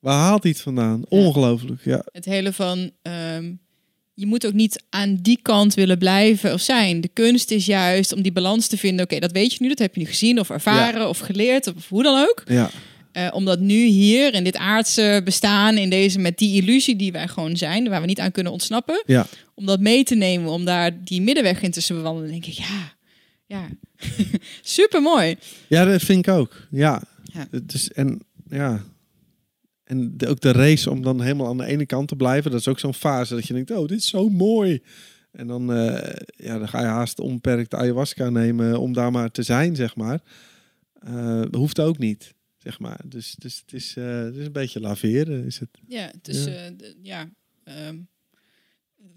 [0.00, 1.04] Waar haalt hij het vandaan?
[1.08, 2.04] Ongelooflijk, ja.
[2.12, 3.52] Het hele van, ehm,
[4.14, 7.00] je moet ook niet aan die kant willen blijven of zijn.
[7.00, 9.04] De kunst is juist om die balans te vinden.
[9.04, 11.88] Oké, dat weet je nu, dat heb je nu gezien of ervaren of geleerd of
[11.88, 12.42] hoe dan ook.
[12.46, 12.70] Ja,
[13.12, 17.12] Eh, om dat nu hier in dit aardse bestaan, in deze met die illusie die
[17.12, 19.26] wij gewoon zijn, waar we niet aan kunnen ontsnappen, ja.
[19.54, 22.94] om dat mee te nemen, om daar die middenweg in tussen bewandelen, denk ik, ja,
[23.46, 23.68] ja,
[24.62, 25.36] super mooi.
[25.66, 26.66] ja dat vind ik ook.
[26.70, 27.02] Ja.
[27.32, 27.46] Ja.
[27.50, 28.20] Het is, en
[28.50, 28.84] ja.
[29.90, 32.50] En de, ook de race om dan helemaal aan de ene kant te blijven.
[32.50, 34.82] Dat is ook zo'n fase dat je denkt, oh, dit is zo mooi.
[35.32, 39.42] En dan, eh, ja, dan ga je haast onbeperkt ayahuasca nemen om daar maar te
[39.42, 40.20] zijn, zeg maar.
[41.00, 43.00] Eh, dat hoeft ook niet, zeg maar.
[43.04, 45.70] Dus, dus het, is, eh, het is een beetje laveren, is het.
[45.88, 46.52] Ja, dus Ja.
[46.52, 46.72] ja,
[47.02, 47.30] ja
[47.64, 47.96] ehm,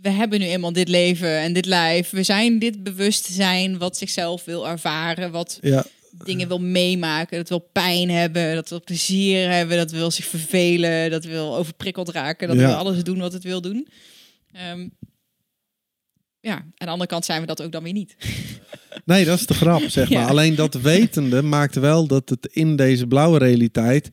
[0.01, 2.09] we hebben nu eenmaal dit leven en dit lijf.
[2.09, 5.85] We zijn dit bewustzijn wat zichzelf wil ervaren, wat Ja,
[6.25, 11.11] dingen wil meemaken, dat wil pijn hebben, dat wil plezier hebben, dat wil zich vervelen,
[11.11, 12.65] dat wil overprikkeld raken, dat Ja.
[12.67, 13.87] wil alles doen wat het wil doen.
[14.51, 14.87] Ehm,
[16.39, 18.15] ja, aan de andere kant zijn we dat ook dan weer niet.
[19.05, 20.21] Nee, dat is de grap, zeg maar.
[20.21, 20.27] Ja.
[20.27, 24.09] Alleen dat wetende maakt wel dat het in deze blauwe realiteit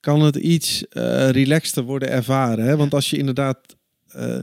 [0.00, 2.64] kan het iets eh relaxter worden ervaren.
[2.64, 2.76] Hè?
[2.76, 3.58] Want als je inderdaad
[4.08, 4.38] eh,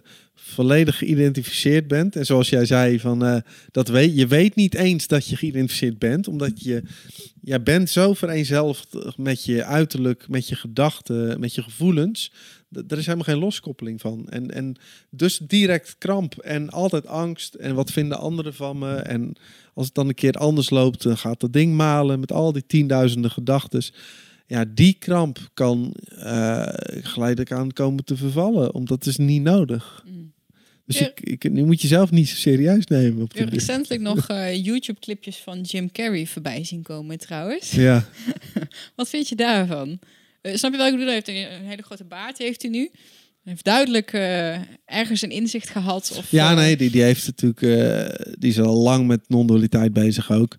[0.48, 3.38] volledig geïdentificeerd bent en zoals jij zei van eh,
[3.72, 6.84] dat weet je weet niet eens dat je geïdentificeerd bent, omdat je
[7.42, 12.32] jij bent zo vereenzelvigd met je uiterlijk, met je gedachten, met je gevoelens.
[12.88, 14.30] Er is helemaal geen loskoppeling van.
[14.30, 14.76] En, en
[15.10, 17.54] dus direct kramp en altijd angst.
[17.54, 18.96] En wat vinden anderen van me?
[18.96, 19.36] En
[19.74, 22.66] als het dan een keer anders loopt, dan gaat dat ding malen met al die
[22.66, 23.84] tienduizenden gedachten.
[24.48, 26.68] Ja, die kramp kan eh,
[27.02, 30.04] geleidelijk aan komen te vervallen, omdat het is niet nodig.
[30.06, 30.34] Mm.
[30.86, 33.24] Dus ik, ik, nu moet je zelf niet zo serieus nemen.
[33.24, 37.72] Op Ik heb recentelijk nog eh, YouTube-clipjes van Jim Carrey voorbij zien komen trouwens.
[37.72, 38.08] Ja,
[38.96, 40.00] Wat vind je daarvan?
[40.42, 41.08] Eh, snap je wat ik bedoel?
[41.08, 42.90] Hij heeft een, een hele grote baard, heeft hij nu.
[43.44, 44.56] Hij heeft duidelijk eh,
[44.86, 46.16] ergens een inzicht gehad.
[46.18, 47.60] Of, ja nee, die, die heeft natuurlijk,
[48.40, 50.58] die is al lang met non-dualiteit bezig ook.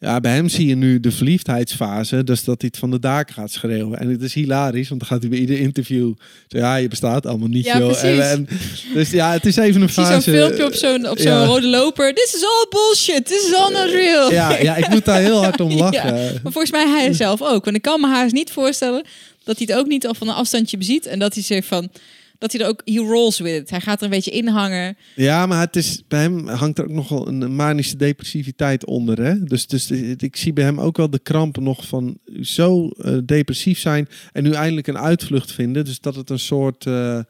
[0.00, 2.24] Ja, bij hem zie je nu de verliefdheidsfase.
[2.24, 3.98] Dus dat hij het van de daken gaat schreeuwen.
[3.98, 6.12] En het is hilarisch, want dan gaat hij bij ieder interview...
[6.48, 8.04] Zo, ja, je bestaat allemaal niet, Ja, joh.
[8.04, 8.48] En, en-
[8.94, 10.12] dus ja, het is even een fase...
[10.12, 11.44] zo'n filmpje op zo'n op zo'n ja.
[11.44, 12.14] rode loper.
[12.14, 13.26] This is all bullshit.
[13.26, 14.32] This is all not real.
[14.32, 16.14] Ja, ja, ik moet daar heel hard om lachen.
[16.42, 17.64] Maar volgens mij hij zelf ook.
[17.64, 19.04] Want ik kan me haast niet voorstellen
[19.44, 21.06] dat hij het ook niet al van een afstandje beziet.
[21.06, 21.90] En dat hij zegt van...
[22.38, 22.82] Dat hij er ook...
[22.84, 23.70] He rolls with it.
[23.70, 24.96] Hij gaat er een beetje in hangen.
[25.14, 29.22] Ja, maar het is, bij hem hangt er ook nog wel een manische depressiviteit onder.
[29.22, 29.42] Hè?
[29.44, 33.78] Dus, dus ik zie bij hem ook wel de krampen nog van zo eh, depressief
[33.78, 35.84] zijn en nu eindelijk een uitvlucht vinden.
[35.84, 37.20] Dus dat het een soort eh,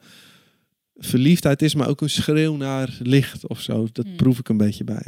[0.95, 3.87] verliefdheid is, maar ook een schreeuw naar licht of zo.
[3.91, 4.15] Dat Hmm.
[4.15, 5.05] proef ik een beetje bij.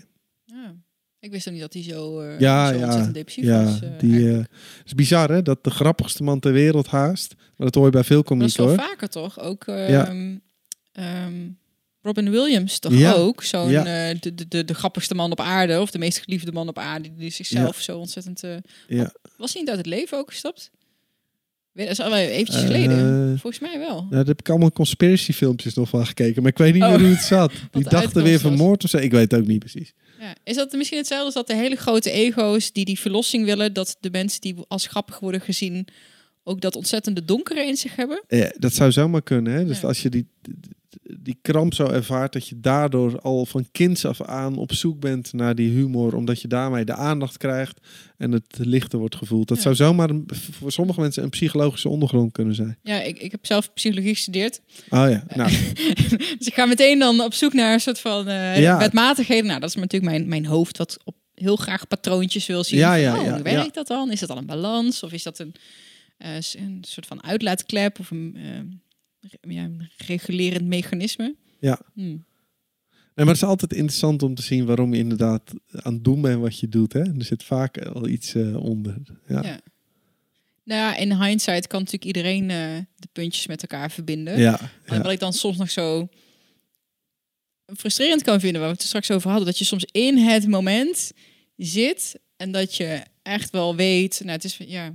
[1.22, 3.64] Ik wist ook niet dat hij zo, eh Ja, zo ja, ontzettend depressief ja.
[3.64, 3.82] was.
[3.82, 4.48] eh, die, eh, het
[4.86, 7.36] is bizar hè, dat de grappigste man ter wereld haast.
[7.38, 8.76] Maar dat hoor je bij veel Maar dat is wel hoor.
[8.78, 9.40] vaker toch?
[9.40, 10.14] Ook ehm, Ja.
[10.92, 11.50] ehm,
[12.02, 13.12] Robin Williams toch Ja.
[13.14, 13.44] ook?
[13.44, 15.80] Zo'n de, de, de, de grappigste man op aarde.
[15.82, 17.10] Of de meest geliefde man op aarde.
[17.16, 18.42] Die zichzelf zo ontzettend...
[18.88, 19.12] Ja.
[19.38, 20.72] Was hij niet uit het leven ook gestapt?
[21.74, 23.28] Dat is al eventjes geleden.
[23.40, 23.96] Volgens mij wel.
[23.96, 26.42] Nou, daar heb ik allemaal conspiracy filmpjes nog van gekeken.
[26.42, 26.90] Maar ik weet niet Oh.
[26.90, 27.52] meer hoe het zat.
[27.72, 28.98] Die dachten weer vermoord of zo.
[28.98, 29.94] Ik weet het ook niet precies.
[30.22, 30.36] Ja.
[30.44, 33.98] Is dat misschien hetzelfde als dat de hele grote ego's die die verlossing willen, dat
[34.00, 35.88] de mensen die als grappig worden gezien
[36.52, 38.24] ook dat ontzettende donkere in zich hebben?
[38.28, 39.54] Ja, dat zou zomaar kunnen.
[39.54, 39.66] Hè?
[39.66, 39.88] Dus Ja.
[39.88, 40.28] als je die,
[41.20, 45.34] die kramp zo ervaart, dat je daardoor al van kinds af aan op zoek bent
[45.34, 47.80] naar die humor, omdat je daarmee de aandacht krijgt
[48.18, 49.48] en het lichter wordt gevoeld.
[49.48, 49.64] Dat Ja.
[49.64, 52.78] zou zomaar een- voor sommige mensen een psychologische ondergrond kunnen zijn.
[52.84, 54.62] Ja, ik, ik heb zelf psychologie gestudeerd.
[54.90, 55.52] Oh ja, nou,
[56.38, 58.78] dus ik ga meteen dan op zoek naar een soort van eh Ja.
[58.78, 59.46] wetmatigheden.
[59.46, 62.80] Nou, dat is natuurlijk mijn, mijn hoofd wat op heel graag patroontjes wil zien.
[62.80, 64.12] Ja, ja, oh, ja, hoe werkt dat dan?
[64.12, 65.04] Is dat dan een balans?
[65.04, 65.56] Of is dat een,
[66.24, 71.36] een soort van uitlaatklep of een, eh, ja, een regulerend mechanisme?
[71.60, 71.82] Ja.
[71.94, 72.02] Hm.
[72.02, 72.20] nee,
[73.16, 76.42] maar het is altijd interessant om te zien waarom je inderdaad aan het doen bent
[76.42, 76.94] wat je doet.
[76.94, 77.00] Hè?
[77.00, 78.98] Er zit vaak al iets eh, onder.
[79.28, 79.44] Ja.
[79.44, 79.60] Ja.
[80.64, 84.40] Nou ja, in hindsight kan natuurlijk iedereen eh, de puntjes met elkaar verbinden.
[84.40, 85.02] Ja, Maar ja.
[85.02, 86.10] wat ik dan soms nog zo
[87.76, 91.12] frustrerend kan vinden, waar we het straks over hadden, dat je soms in het moment
[91.58, 94.92] zit en dat je echt wel weet, nou het is ja, eh,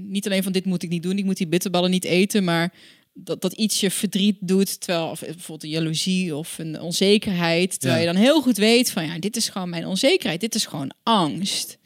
[0.00, 2.72] niet alleen van dit moet ik niet doen, ik moet die bitterballen niet eten, maar
[3.14, 8.02] dat, dat iets je verdriet doet, terwijl of bijvoorbeeld een jaloezie of een onzekerheid, terwijl
[8.02, 8.06] Ja.
[8.08, 10.92] je dan heel goed weet van ja, dit is gewoon mijn onzekerheid, dit is gewoon
[11.02, 11.78] angst.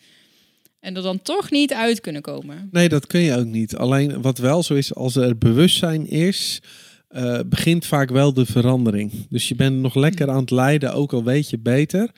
[0.80, 2.68] En er dan toch niet uit kunnen komen.
[2.72, 3.76] Nee, dat kun je ook niet.
[3.76, 6.61] Alleen wat wel zo is, als er bewustzijn is,
[7.09, 9.12] eh, begint vaak wel de verandering.
[9.30, 12.11] Dus je bent nog lekker aan het lijden, ook al weet je beter.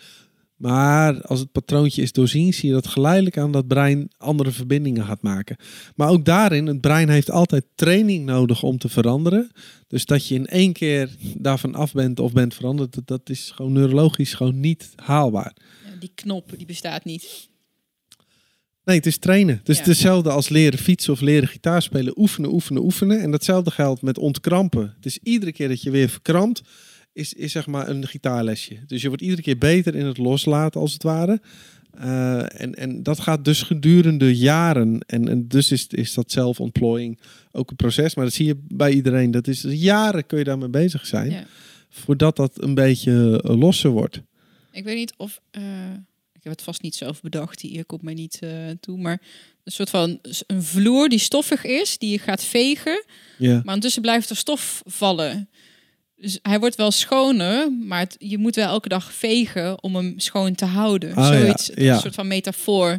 [0.59, 5.05] Maar als het patroontje is doorzien, zie je dat geleidelijk aan dat brein andere verbindingen
[5.05, 5.57] gaat maken.
[5.95, 9.51] Maar ook daarin, het brein heeft altijd training nodig om te veranderen.
[9.87, 13.73] Dus dat je in één keer daarvan af bent of bent veranderd, dat, is gewoon
[13.73, 15.53] neurologisch gewoon niet haalbaar.
[16.01, 17.49] Die knop, die bestaat niet.
[18.85, 19.57] Nee, het is trainen.
[19.57, 19.85] Het is Ja.
[19.85, 22.19] hetzelfde als leren fietsen of leren gitaar spelen.
[22.19, 23.21] Oefenen, oefenen, oefenen.
[23.21, 24.93] En datzelfde geldt met ontkrampen.
[24.97, 26.63] Het is iedere keer dat je weer verkrampt,
[27.19, 28.79] is, is zeg maar een gitaarlesje.
[28.87, 31.41] Dus je wordt iedere keer beter in het loslaten, als het ware.
[31.91, 35.01] Eh, en, en dat gaat dus gedurende jaren.
[35.07, 37.19] En, en dus is, is dat zelfontplooiing
[37.53, 38.15] ook een proces.
[38.15, 39.31] Maar dat zie je bij iedereen.
[39.31, 41.31] Dat is jaren kun je daarmee bezig zijn.
[41.31, 41.47] Ja.
[41.91, 44.21] Voordat dat een beetje eh, losser wordt.
[44.73, 45.41] Ik weet niet of.
[45.51, 45.63] eh,
[46.33, 48.41] ik heb het vast niet zelf bedacht, hier komt mij niet
[48.81, 48.99] toe.
[48.99, 49.21] Maar
[49.65, 53.05] een soort van een vloer die stoffig is, die je gaat vegen.
[53.39, 53.53] Ja.
[53.53, 55.49] Maar ondertussen blijft er stof vallen.
[56.21, 60.15] Dus hij wordt wel schoner, maar het- je moet wel elke dag vegen om hem
[60.17, 61.17] schoon te houden.
[61.17, 61.95] Oh Zoiets, ja.
[61.95, 62.99] een soort van metafoor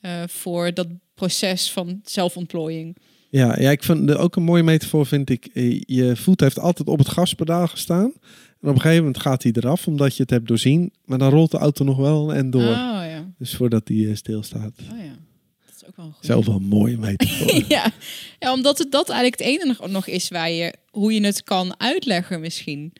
[0.00, 2.96] eh, voor dat proces van zelfontplooiing.
[3.30, 5.46] Ja, ja, ik vind de, ook een mooie metafoor vind ik.
[5.54, 8.12] eh, Je voet heeft altijd op het gaspedaal gestaan.
[8.60, 10.92] En op een gegeven moment gaat hij eraf omdat je het hebt doorzien.
[11.04, 12.62] Maar dan rolt de auto nog wel en door.
[12.62, 12.68] Oh
[13.08, 13.32] ja.
[13.38, 14.72] Dus voordat hij eh, stilstaat.
[14.92, 15.18] Oh ja.
[15.66, 16.26] Dat is ook wel een goeie.
[16.26, 17.62] Zelf wel een mooie metafoor.
[17.68, 17.92] ja.
[18.38, 21.80] ja, omdat het dat eigenlijk het enige nog is waar je hoe je het kan
[21.80, 22.92] uitleggen misschien.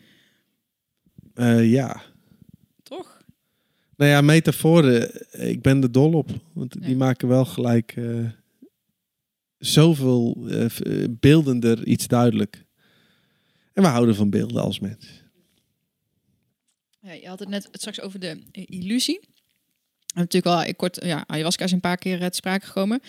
[1.34, 2.03] Eh, ja.
[2.82, 3.22] Toch?
[3.97, 5.30] Nou ja, metaforen.
[5.30, 6.30] eh, Ik ben er dol op.
[6.53, 8.26] Want die maken wel gelijk eh,
[9.59, 10.49] zoveel
[11.11, 12.64] beeldender iets duidelijk.
[13.72, 15.07] En we houden van beelden als mens.
[17.01, 19.20] Ja, je had het net straks over de illusie.
[20.14, 23.01] En natuurlijk al ik kort, ja, ayahuasca is een paar keer het sprake gekomen.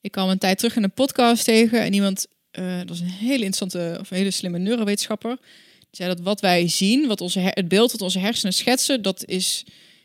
[0.00, 3.06] Ik kwam een tijd terug in een podcast tegen en iemand, eh, dat was een
[3.06, 5.36] hele interessante of een hele slimme neurowetenschapper,
[5.78, 9.24] die zei dat wat wij zien, wat onze het beeld dat onze hersenen schetsen, dat
[9.26, 9.64] is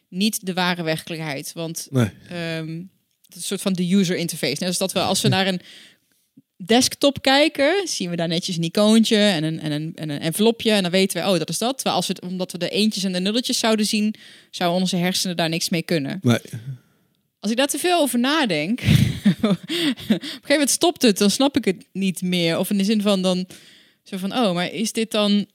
[0.09, 1.51] niet de ware werkelijkheid.
[1.53, 2.09] Want Nee.
[2.29, 2.77] ehm,
[3.25, 4.55] het is een soort van de user interface.
[4.59, 5.61] Net als dat we als we naar een
[6.65, 10.71] desktop kijken, zien we daar netjes een icoontje en een, en, een, en een envelopje.
[10.71, 11.75] En dan weten we, oh, dat is dat.
[11.75, 14.15] Terwijl als we het, omdat we de eentjes en de nulletjes zouden zien,
[14.51, 16.19] zouden onze hersenen daar niks mee kunnen.
[16.21, 16.39] Nee.
[17.39, 18.81] als ik daar te veel over nadenk,
[19.41, 22.57] op een gegeven moment stopt het, dan snap ik het niet meer.
[22.57, 23.47] Of in de zin van dan
[24.03, 25.45] zo van, oh, maar is dit dan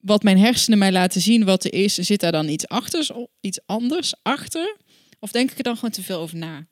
[0.00, 1.94] wat mijn hersenen mij laten zien wat er is?
[1.94, 4.76] Zit daar dan iets achter, iets anders achter?
[5.18, 6.66] Of denk ik er dan gewoon te veel over na?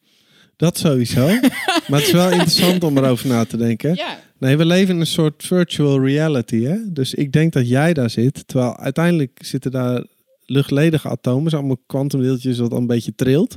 [0.56, 1.26] Dat sowieso.
[1.88, 3.94] maar het is wel interessant om erover na te denken.
[3.94, 4.20] Ja.
[4.38, 6.62] Nee, we leven in een soort virtual reality.
[6.62, 6.92] Hè?
[6.92, 8.48] Dus ik denk dat jij daar zit.
[8.48, 10.04] Terwijl uiteindelijk zitten daar
[10.46, 13.56] luchtledige atomen, allemaal kwantumdeeltjes wat een beetje trilt.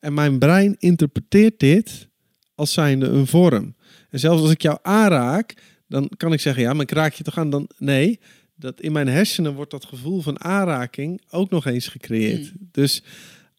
[0.00, 2.08] En mijn brein interpreteert dit
[2.54, 3.74] als zijnde een vorm.
[4.10, 5.54] En zelfs als ik jou aanraak,
[5.88, 7.50] dan kan ik zeggen, ja, maar ik raak je toch aan?
[7.50, 8.20] Dan, nee,
[8.56, 12.52] dat in mijn hersenen wordt dat gevoel van aanraking ook nog eens gecreëerd.
[12.52, 12.68] Mm.
[12.72, 13.02] Dus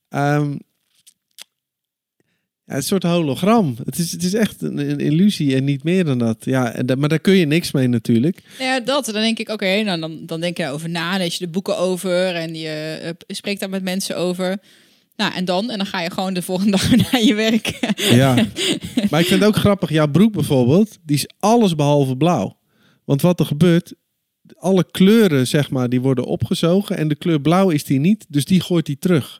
[0.09, 0.55] ehm,
[2.71, 3.75] ja, het is een soort hologram.
[3.85, 6.45] Het is, het is echt een, een illusie en niet meer dan dat.
[6.45, 8.43] Ja, en maar daar kun je niks mee natuurlijk.
[8.59, 9.05] Nou Ja, dat.
[9.05, 11.17] Dan denk ik, oké, nou, dan, dan denk je daarover na.
[11.17, 14.57] Lees je de boeken over en je eh, spreekt daar met mensen over.
[15.15, 15.69] Nou, en dan?
[15.69, 17.95] En dan ga je gewoon de volgende dag naar je werk.
[17.97, 18.33] Ja.
[19.09, 19.89] maar ik vind het ook grappig.
[19.89, 22.57] Jouw broek bijvoorbeeld, die is alles behalve blauw.
[23.05, 23.93] Want wat er gebeurt,
[24.57, 26.97] alle kleuren zeg maar, die worden opgezogen.
[26.97, 29.39] En de kleur blauw is die niet, dus die gooit die terug.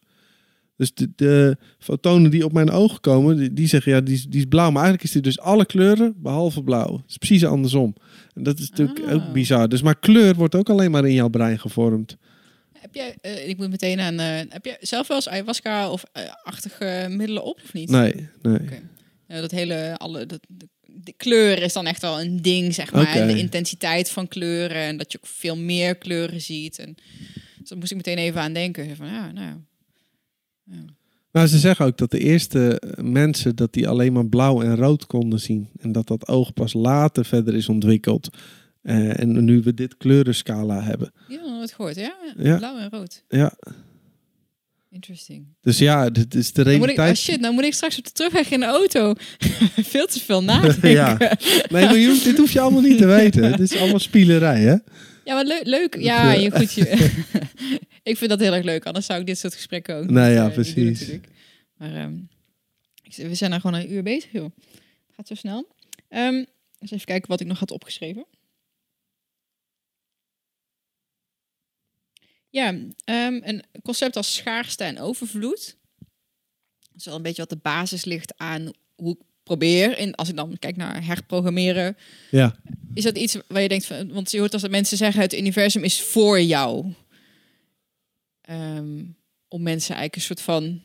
[0.77, 4.25] Dus de, de fotonen die op mijn ogen komen, die, die zeggen ja, die is,
[4.25, 4.71] die is blauw.
[4.71, 6.93] Maar eigenlijk is die dus alle kleuren behalve blauw.
[6.95, 7.95] Het is precies andersom.
[8.33, 9.13] En dat is natuurlijk Ah.
[9.13, 9.69] ook bizar.
[9.69, 12.17] Dus maar kleur wordt ook alleen maar in jouw brein gevormd.
[12.81, 16.03] Heb jij, eh, ik moet meteen aan, eh, heb je zelf wel eens ayahuasca of
[16.11, 17.89] eh, achtige middelen op of niet?
[17.89, 18.59] Nee, nee.
[19.27, 22.91] Ja, dat hele, alle, dat, de, de kleur is dan echt wel een ding, zeg
[22.91, 23.15] maar.
[23.15, 26.79] En de intensiteit van kleuren en dat je ook veel meer kleuren ziet.
[26.79, 26.95] En
[27.59, 28.95] dus daar moest ik meteen even aan denken.
[28.95, 29.55] Van, ja, nou,
[31.31, 35.05] Maar ze zeggen ook dat de eerste mensen dat die alleen maar blauw en rood
[35.05, 35.69] konden zien.
[35.79, 38.29] En dat dat oog pas later verder is ontwikkeld.
[38.81, 41.11] Eh, en nu we dit kleurenscala hebben.
[41.27, 42.15] we nog nooit gehoord, ja?
[42.37, 42.57] Ja.
[42.57, 43.23] Blauw en rood.
[43.29, 43.53] Ja,
[44.89, 45.45] Interesting.
[45.61, 47.17] dus ja, dit is de Dan moet ik, oh realiteit.
[47.25, 49.13] shit, nou moet ik straks op de terugweg in de auto
[49.93, 50.89] veel te veel nadenken.
[51.01, 51.17] Ja.
[51.69, 53.51] Nee, maar je dit hoef je allemaal niet te weten.
[53.57, 54.75] Dit is allemaal spielerij, hè?
[55.23, 55.65] Ja, maar leuk.
[55.65, 55.95] leuk.
[55.99, 56.39] Ja, Ja.
[56.39, 56.73] je, goed.
[56.73, 57.09] Je,
[58.03, 58.85] ik vind dat heel erg leuk.
[58.85, 60.99] Anders zou ik dit soort gesprekken ook niet, ja, eh, niet doen precies.
[60.99, 61.27] natuurlijk.
[61.77, 62.13] Maar ehm,
[63.27, 64.49] we zijn nou gewoon een uur bezig, joh.
[65.15, 65.67] Gaat zo snel.
[66.09, 66.35] Ehm,
[66.79, 68.25] eens even kijken wat ik nog had opgeschreven.
[72.51, 72.75] Ja,
[73.05, 75.77] ehm, een concept als schaarste en overvloed.
[76.79, 79.97] Dat is wel een beetje wat de basis ligt aan hoe ik probeer.
[79.97, 81.97] In, als ik dan kijk naar herprogrammeren,
[82.31, 82.55] Ja.
[82.93, 85.33] is dat iets waar je denkt van, want je hoort als dat mensen zeggen het
[85.33, 86.93] universum is voor jou.
[88.41, 89.03] Ehm,
[89.47, 90.81] om mensen eigenlijk een soort van.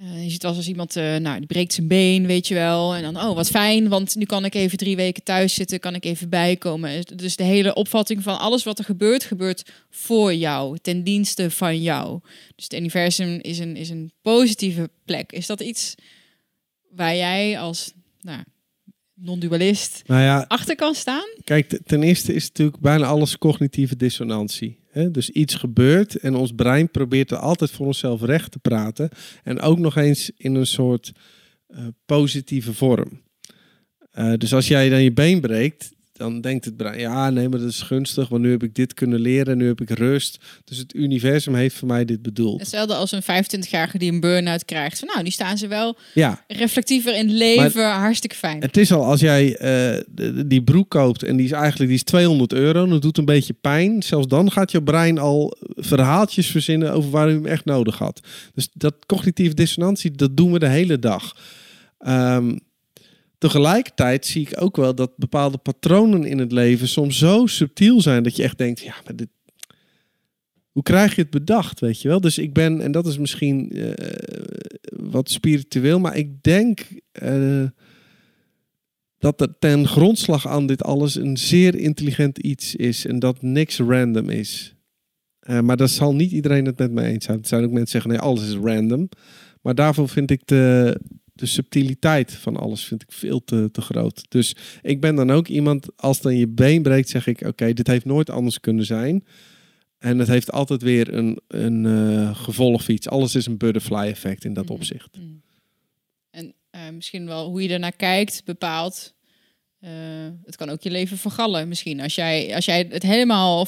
[0.00, 2.94] Eh, je ziet eens als iemand, eh, nou, die breekt zijn been, weet je wel.
[2.94, 5.94] En dan, oh, wat fijn, want nu kan ik even drie weken thuis zitten, kan
[5.94, 7.04] ik even bijkomen.
[7.14, 11.82] Dus de hele opvatting van alles wat er gebeurt, gebeurt voor jou, ten dienste van
[11.82, 12.20] jou.
[12.54, 15.32] Dus het universum is een, is een positieve plek.
[15.32, 15.94] Is dat iets
[16.90, 18.42] waar jij als nou,
[19.16, 21.28] non-dualist Nou ja, achter kan staan?
[21.44, 24.78] kijk, ten eerste is natuurlijk bijna alles cognitieve dissonantie.
[24.90, 25.10] Hè?
[25.10, 29.08] Dus iets gebeurt en ons brein probeert er altijd voor onszelf recht te praten.
[29.42, 31.12] En ook nog eens in een soort
[31.66, 33.22] eh, positieve vorm.
[34.10, 37.58] Eh, dus als jij dan je been breekt, dan denkt het brein, ja nee, maar
[37.58, 40.38] dat is gunstig, want nu heb ik dit kunnen leren, nu heb ik rust.
[40.64, 42.60] Dus het universum heeft voor mij dit bedoeld.
[42.60, 44.98] Hetzelfde als een 25-jarige die een burn-out krijgt.
[44.98, 48.60] Van, nou, nu staan ze wel Ja, reflectiever in het leven, hartstikke fijn.
[48.60, 50.02] Het is al als jij eh,
[50.46, 53.52] die broek koopt en die is eigenlijk die is 200 euro, dat doet een beetje
[53.52, 54.02] pijn.
[54.02, 58.20] Zelfs dan gaat je brein al verhaaltjes verzinnen over waar u hem echt nodig had.
[58.54, 61.36] Dus dat cognitieve dissonantie, dat doen we de hele dag.
[61.98, 62.56] Ehm,
[63.46, 68.22] tegelijkertijd zie ik ook wel dat bepaalde patronen in het leven soms zo subtiel zijn
[68.22, 69.28] dat je echt denkt, ja, maar dit,
[70.72, 72.20] hoe krijg je het bedacht, weet je wel?
[72.20, 73.92] Dus ik ben, en dat is misschien eh,
[74.90, 76.80] wat spiritueel, maar ik denk
[77.12, 77.64] eh,
[79.18, 83.78] dat er ten grondslag aan dit alles een zeer intelligent iets is en dat niks
[83.78, 84.74] random is.
[85.38, 87.38] Eh, maar daar zal niet iedereen het met me eens zijn.
[87.38, 89.08] Er zijn ook mensen die zeggen, nee, alles is random.
[89.62, 91.00] Maar daarvoor vind ik de,
[91.36, 94.24] de subtiliteit van alles vind ik veel te, te groot.
[94.28, 97.86] Dus ik ben dan ook iemand, als dan je been breekt, zeg ik, oké, dit
[97.86, 99.24] heeft nooit anders kunnen zijn.
[99.98, 103.08] En het heeft altijd weer een, een eh, gevolg voor iets.
[103.08, 104.72] Alles is een butterfly effect in dat Mhm.
[104.72, 105.18] opzicht.
[105.18, 105.42] Mm.
[106.30, 109.14] En eh, misschien wel hoe je ernaar kijkt bepaalt.
[109.80, 109.90] eh,
[110.44, 112.00] het kan ook je leven vergallen misschien.
[112.00, 113.66] Als jij, als jij het helemaal...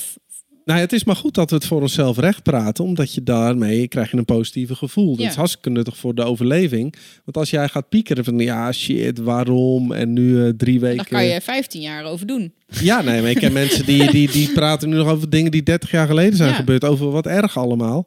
[0.68, 3.88] Nou, het is maar goed dat we het voor onszelf recht praten, omdat je daarmee
[3.88, 5.10] krijg je een positieve gevoel.
[5.14, 5.28] Dat Ja.
[5.30, 6.94] is hartstikke nuttig voor de overleving.
[7.24, 9.92] Want als jij gaat piekeren van ja, shit, waarom?
[9.92, 10.96] En nu eh, drie weken.
[10.96, 12.52] daar kan je 15 jaar over doen.
[12.80, 15.62] Ja, nee, maar ik ken mensen die, die, die praten nu nog over dingen die
[15.62, 16.54] 30 jaar geleden zijn Ja.
[16.54, 18.06] gebeurd, over wat erg allemaal.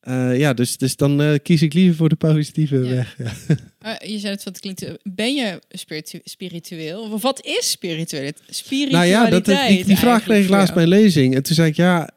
[0.00, 2.88] Eh, ja, dus, dus dan eh, kies ik liever voor de positieve Ja.
[2.90, 3.16] weg.
[3.18, 3.32] Ja.
[3.80, 4.84] Eh, je zei het, wat klinkt.
[5.02, 7.00] Ben je spiritu- spiritueel?
[7.12, 8.22] Of wat is spiritueel?
[8.22, 9.10] Nou Spiritualiteit.
[9.10, 11.34] ja, dat, die, die vraag kreeg ik laatst bij een lezing.
[11.34, 12.10] En toen zei ik, ja,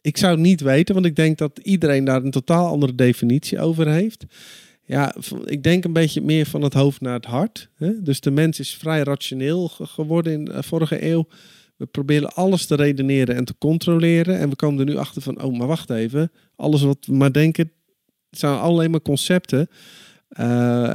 [0.00, 3.60] ik zou het niet weten, want ik denk dat iedereen daar een totaal andere definitie
[3.60, 4.24] over heeft.
[4.86, 5.14] Ja,
[5.44, 7.68] ik denk een beetje meer van het hoofd naar het hart.
[7.76, 8.02] Hè?
[8.02, 11.28] Dus de mens is vrij rationeel ge- geworden in de vorige eeuw.
[11.76, 14.38] We proberen alles te redeneren en te controleren.
[14.38, 16.32] En we komen er nu achter van, oh, maar wacht even.
[16.56, 17.72] Alles wat we maar denken,
[18.30, 19.68] zijn alleen maar concepten.
[20.28, 20.94] Eh,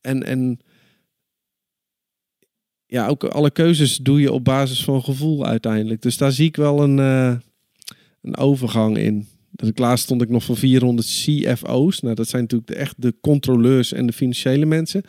[0.00, 0.60] en, en
[2.86, 6.02] ja, ook alle keuzes doe je op basis van gevoel uiteindelijk.
[6.02, 7.36] Dus daar zie ik wel een, eh,
[8.22, 9.28] een overgang in.
[9.50, 12.00] Dat laatst stond ik nog voor 400 CFO's.
[12.00, 15.02] Nou, dat zijn natuurlijk de, echt de controleurs en de financiële mensen.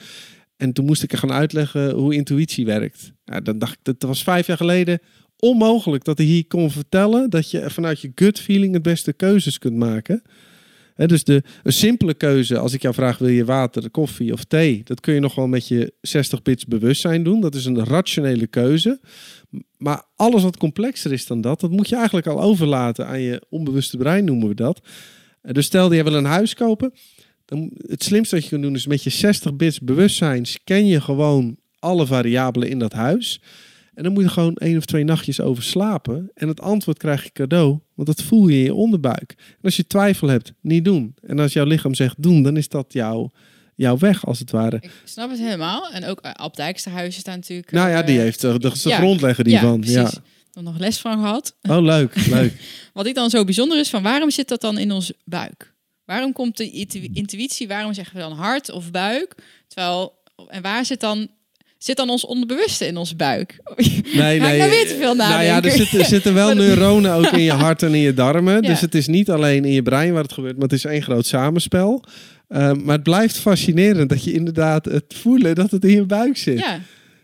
[0.58, 3.12] En toen moest ik er gaan uitleggen hoe intuïtie werkt.
[3.26, 5.00] Ja, dan dacht ik, dat was vijf jaar geleden
[5.40, 9.60] onmogelijk dat ik hier kon vertellen dat je vanuit je gut feeling het beste keuzes
[9.60, 10.22] kunt maken.
[10.96, 14.82] Dus de, een simpele keuze, als ik jou vraag, wil je water, koffie of thee?
[14.84, 17.42] Dat kun je nog wel met je 60 bits bewustzijn doen.
[17.42, 19.00] Dat is een rationele keuze.
[19.78, 23.42] Maar alles wat complexer is dan dat, dat moet je eigenlijk al overlaten aan je
[23.50, 24.82] onbewuste brein, noemen we dat.
[25.42, 26.94] Dus stel, jij wil een huis kopen.
[27.48, 31.02] Dan, het slimste wat je kunt doen is met je 60 bits bewustzijn scan je
[31.02, 33.42] gewoon alle variabelen in dat huis.
[33.94, 36.32] En dan moet je gewoon één of twee nachtjes over slapen.
[36.34, 39.36] En het antwoord krijg je cadeau, want dat voel je in je onderbuik.
[39.38, 41.16] En als je twijfel hebt, niet doen.
[41.22, 43.32] En als jouw lichaam zegt doen, dan is dat jouw,
[43.76, 44.78] jouw weg als het ware.
[44.82, 45.90] Ik snap het helemaal.
[45.90, 47.72] En ook uh, Ab Dijksterhuis is daar natuurlijk...
[47.72, 48.98] Nou ja, eh, die heeft er de, de ja.
[48.98, 49.82] grondlegger die ja, van.
[49.86, 50.02] Ja.
[50.02, 50.20] precies.
[50.54, 51.56] er nog les van gehad.
[51.62, 52.54] Oh, leuk, leuk.
[52.94, 55.76] Wat ik dan zo bijzonder is, van waarom zit dat dan in ons buik?
[56.08, 59.36] Waarom komt de intu- intuïtie, waarom zeggen we dan hart of buik?
[59.68, 60.14] Terwijl,
[60.48, 61.28] en waar zit dan,
[61.78, 63.60] zit dan ons onderbewuste in ons buik?
[64.14, 64.58] Nee, ik nee.
[64.58, 65.78] nou weer te veel Nou ja, er nadenken?
[65.80, 68.54] zitten, er zitten wel neuronen ook in je hart en in je darmen.
[68.64, 68.70] Ja.
[68.70, 71.02] Dus het is niet alleen in je brein waar het gebeurt, maar het is één
[71.02, 72.04] groot samenspel.
[72.50, 76.38] Uh, maar het blijft fascinerend dat je inderdaad het voelen dat het in je buik
[76.38, 76.60] zit.
[76.60, 76.80] Ja,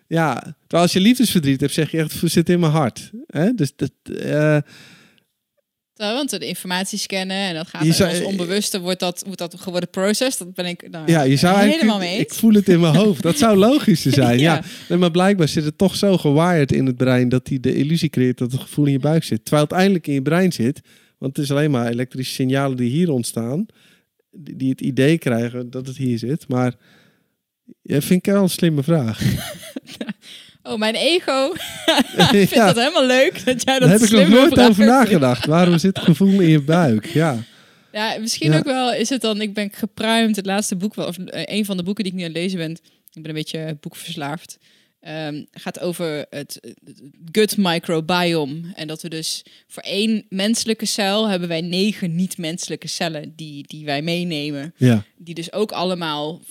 [0.07, 3.11] Ja, terwijl als je liefdesverdriet hebt, zeg je echt, het zit in mijn hart.
[3.27, 3.53] Hè?
[3.53, 4.57] Dus dat, uh,
[6.03, 9.37] Terwijl, want de informatie scannen en dat gaat Je zou- ons onbewuste, wordt dat, wordt
[9.39, 10.37] dat geworden processed.
[10.39, 13.21] Dat ben ik nou, ja, je zou helemaal mee ik voel het in mijn hoofd.
[13.21, 14.39] Dat zou logisch te zijn.
[14.39, 14.53] ja.
[14.55, 14.63] Ja.
[14.89, 18.09] Nee, maar blijkbaar zit het toch zo gewired in het brein dat hij de illusie
[18.09, 19.45] creëert dat het gevoel in je buik zit.
[19.45, 20.81] Terwijl het eindelijk in je brein zit.
[21.17, 23.65] Want het is alleen maar elektrische signalen die hier ontstaan.
[24.31, 26.47] Die, die het idee krijgen dat het hier zit.
[26.47, 26.73] Maar
[27.81, 29.21] ja, vind ik wel een slimme vraag.
[30.63, 31.53] Oh, mijn ego
[32.31, 35.45] vindt ja, dat helemaal leuk dat jij dat daar heb ik nog nooit over nagedacht.
[35.45, 37.05] Waarom zit het gevoel in je buik?
[37.05, 37.43] Ja.
[37.91, 38.57] Ja, misschien Ja.
[38.57, 41.65] ook wel is het dan, ik ben gepruimd, het laatste boek, wel- of eh, een
[41.65, 44.57] van de boeken die ik nu aan het lezen ben, ik ben een beetje boekverslaafd,
[44.99, 46.59] Ehm, gaat over het,
[47.31, 48.61] gut microbiome.
[48.75, 53.85] En dat we dus voor één menselijke cel hebben wij negen niet-menselijke cellen die, die
[53.85, 54.73] wij meenemen.
[54.77, 55.03] Ja.
[55.17, 56.41] Die dus ook allemaal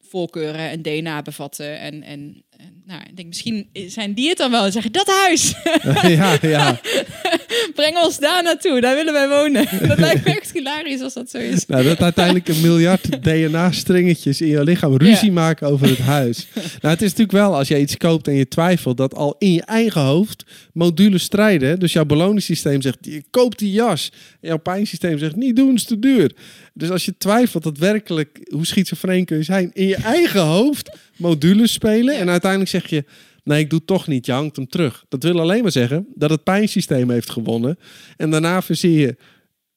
[0.00, 1.78] voorkeuren en DNA bevatten.
[1.78, 2.47] En, en, en
[2.88, 5.54] nou, ik denk, misschien zijn die het dan wel en zeggen, dat huis,
[6.18, 6.80] ja, ja.
[7.74, 9.66] breng ons daar naartoe, daar willen wij wonen.
[9.88, 11.66] dat lijkt me echt hilarisch als dat zo is.
[11.66, 15.32] Nou, dat uiteindelijk een miljard DNA-stringetjes in je lichaam ruzie Ja.
[15.32, 16.46] maken over het huis.
[16.54, 19.52] Nou, het is natuurlijk wel, als je iets koopt en je twijfelt, dat al in
[19.52, 21.78] je eigen hoofd modules strijden.
[21.78, 24.12] Dus jouw beloningssysteem zegt, je koopt die jas.
[24.40, 26.32] En jouw pijnsysteem zegt, niet doen, is te duur.
[26.74, 30.96] Dus als je twijfelt, dat werkelijk, hoe schizofreen kun je zijn, in je eigen hoofd
[31.18, 32.14] modules spelen.
[32.14, 32.20] Ja.
[32.20, 33.04] En uiteindelijk zeg je,
[33.44, 35.04] nee, ik doe het toch niet, je hangt hem terug.
[35.08, 37.78] Dat wil alleen maar zeggen dat het pijnsysteem heeft gewonnen.
[38.16, 39.16] En daarna verzin je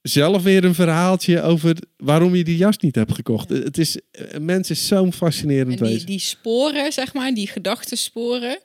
[0.01, 3.49] zelf weer een verhaaltje over waarom je die jas niet hebt gekocht.
[3.49, 6.07] Het is, een mens is zo'n fascinerend En die, wezen.
[6.07, 8.59] die sporen, zeg maar, die gedachtensporen.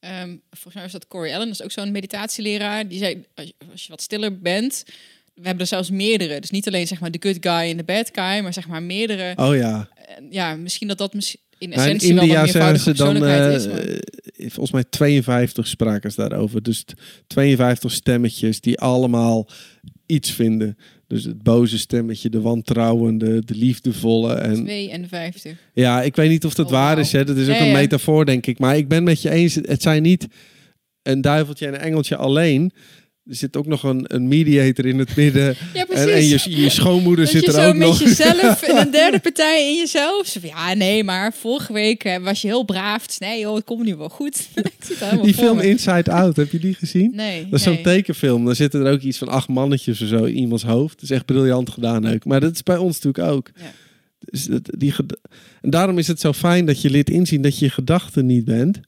[0.00, 2.88] Ehm volgens mij was dat Corey Allen, dat is ook zo'n meditatieleraar.
[2.88, 4.84] Die zei, als je, als je wat stiller bent,
[5.34, 6.40] we hebben er zelfs meerdere.
[6.40, 8.82] Dus niet alleen zeg maar de good guy en de bad guy, maar zeg maar
[8.82, 9.32] meerdere.
[9.36, 9.88] Oh ja.
[10.30, 13.54] Ja, misschien dat dat misschien in Nou, in essentie wel India zijn ze dan eh,
[13.54, 13.66] is.
[13.66, 13.78] Maar...
[13.78, 13.98] eh,
[14.38, 16.62] volgens mij 52 spraken ze daarover.
[16.62, 16.94] Dus t-
[17.26, 19.48] 52 stemmetjes die allemaal
[20.06, 20.76] iets vinden.
[21.06, 24.34] Dus het boze stemmetje, de wantrouwende, de liefdevolle.
[24.34, 25.56] En 52.
[25.74, 27.12] Ja, ik weet niet of dat Oh, waar is.
[27.12, 27.24] Hè.
[27.24, 27.72] Dat is ook een ja.
[27.72, 28.58] metafoor, denk ik.
[28.58, 29.54] Maar ik ben met je eens.
[29.54, 30.26] Het zijn niet
[31.02, 32.72] een duiveltje en een engeltje alleen.
[33.28, 35.44] Er zit ook nog een, een mediator in het midden.
[35.74, 36.44] Ja, En, precies.
[36.46, 37.98] en je, je schoonmoeder dat zit je er zo ook met nog.
[37.98, 40.36] jezelf en een derde partij in jezelf.
[40.42, 43.06] Ja, nee, maar vorige week eh, was je heel braaf.
[43.06, 44.48] Dus nee, joh, het komt nu wel goed.
[45.22, 45.68] Die film me.
[45.68, 47.12] Inside Out, heb je die gezien?
[47.14, 47.74] Nee, Dat is nee.
[47.74, 48.44] zo'n tekenfilm.
[48.44, 50.94] Dan zitten er ook iets van acht mannetjes of zo in iemands hoofd.
[50.94, 52.24] Dat is echt briljant gedaan ook.
[52.24, 53.50] Maar dat is bij ons natuurlijk ook.
[53.56, 53.72] Ja.
[54.30, 54.94] Dus dat, die
[55.60, 58.44] en daarom is het zo fijn dat je leert inzien dat je je gedachten niet
[58.44, 58.80] bent.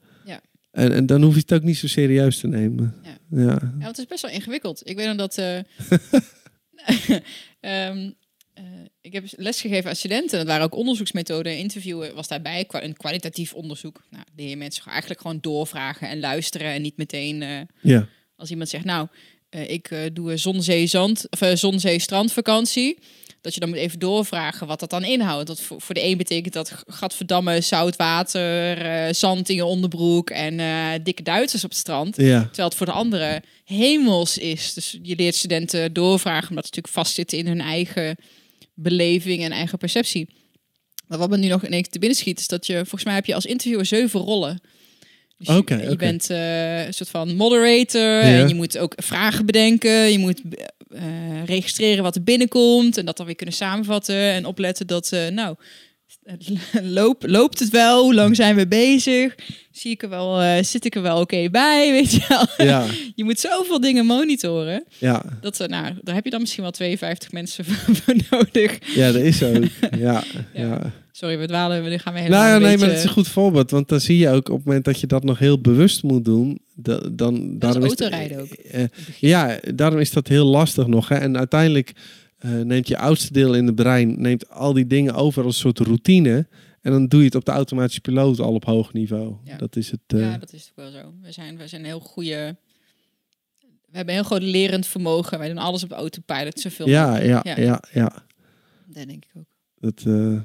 [0.71, 2.95] En, en dan hoef je het ook niet zo serieus te nemen.
[3.03, 3.19] Ja.
[3.43, 3.73] ja.
[3.79, 4.89] Ja, het is best wel ingewikkeld.
[4.89, 5.39] Ik weet nog dat...
[5.39, 5.59] eh,
[7.61, 8.11] Ehm,
[8.55, 8.65] eh,
[9.01, 10.39] ik heb lesgegeven aan studenten.
[10.39, 11.59] Dat waren ook onderzoeksmethoden.
[11.59, 14.03] Interviewen was daarbij kwa- een kwalitatief onderzoek.
[14.11, 16.67] Nou, leer je mensen eigenlijk gewoon doorvragen en luisteren.
[16.73, 18.09] En niet meteen eh, Ja.
[18.37, 19.09] als iemand zegt, nou,
[19.51, 22.99] ik doe een zon-zee-zand of eh, zon-zee-strandvakantie.
[23.41, 25.47] Dat je dan moet even doorvragen wat dat dan inhoudt.
[25.47, 30.31] Dat voor, voor de een betekent dat gadverdamme zout water, eh, zand in je onderbroek
[30.31, 32.17] en eh, dikke Duitsers op het strand.
[32.17, 32.41] Ja.
[32.45, 34.75] Terwijl het voor de anderen hemels is.
[34.75, 38.17] Dus je leert studenten doorvragen, omdat ze natuurlijk vastzitten in hun eigen
[38.75, 40.29] beleving en eigen perceptie.
[41.07, 43.27] Maar wat me nu nog ineens te binnen schiet, is dat je, volgens mij heb
[43.27, 44.61] je als interviewer zeven rollen.
[45.39, 45.97] Dus je- Oké, je, oké.
[45.97, 48.21] bent eh, een soort van moderator Ja.
[48.23, 50.13] en je moet ook vragen bedenken.
[50.13, 50.41] Je moet
[50.91, 55.29] eh, registreren wat er binnenkomt en dat dan weer kunnen samenvatten en opletten dat, eh,
[55.29, 55.57] nou,
[56.99, 58.03] loop, loopt het wel?
[58.03, 59.35] Hoe lang zijn we bezig?
[59.71, 61.91] Zie ik er wel, eh, zit ik er wel oké bij?
[62.01, 62.67] Weet je wel?
[62.67, 62.87] Ja.
[63.15, 64.85] Je moet zoveel dingen monitoren.
[64.99, 65.23] Ja.
[65.41, 67.65] Dat, ze, nou, daar heb je dan misschien wel 52 mensen
[67.99, 68.95] voor nodig.
[68.95, 69.65] Ja, dat is ook.
[69.99, 70.25] Ja.
[70.55, 70.93] ja.
[71.13, 71.85] Sorry, we dwalen.
[71.85, 72.87] We gaan we helemaal Nou ja, een nee, beetje...
[72.87, 73.71] maar het is een goed voorbeeld.
[73.71, 76.25] Want dan zie je ook op het moment dat je dat nog heel bewust moet
[76.25, 76.61] doen.
[76.83, 78.49] Da- dan, daarom is autorijden ook.
[78.53, 78.85] eh,
[79.21, 81.09] ja, daarom is dat heel lastig nog.
[81.09, 81.15] Hè.
[81.17, 81.93] En uiteindelijk
[82.39, 85.61] eh, neemt je oudste deel in het brein neemt al die dingen over als een
[85.61, 86.47] soort routine.
[86.81, 89.37] En dan doe je het op de automatische piloot al op hoog niveau.
[89.45, 89.57] Ja.
[89.57, 90.01] Dat is het.
[90.07, 91.13] eh, Ja, dat is ook wel zo.
[91.23, 92.57] We zijn, we zijn heel goede...
[93.61, 95.39] We hebben een heel groot lerend vermogen.
[95.39, 97.29] Wij doen alles op autopilot, zoveel ja, mogelijk.
[97.29, 98.13] ja, ja, ja, ja.
[98.87, 99.45] Dat denk ik ook.
[99.81, 100.41] Dat, eh,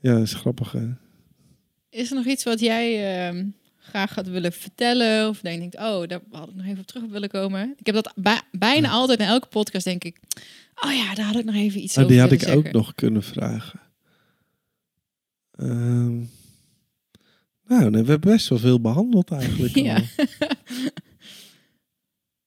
[0.00, 0.72] ja, dat is grappig.
[0.72, 0.88] Hè.
[1.90, 3.46] Is er nog iets wat jij ehm,
[3.92, 5.28] graag had willen vertellen?
[5.28, 7.74] Of dat je denkt, oh, daar had ik nog even op terug willen komen.
[7.78, 10.20] Ik heb dat bij- bijna altijd in elke podcast, denk ik...
[10.74, 12.94] Oh ja, daar had ik nog even iets Oh, over die had ik ook nog
[12.94, 13.80] kunnen vragen.
[15.50, 16.16] Ehm,
[17.66, 19.74] nou, we hebben best wel veel behandeld eigenlijk.
[19.90, 20.02] Ja.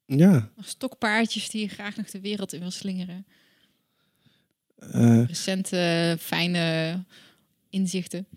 [0.05, 0.49] ja.
[0.55, 3.25] Nog stokpaardjes die je graag nog de wereld in wil slingeren.
[4.75, 7.03] eh, Recente, fijne
[7.69, 8.27] inzichten.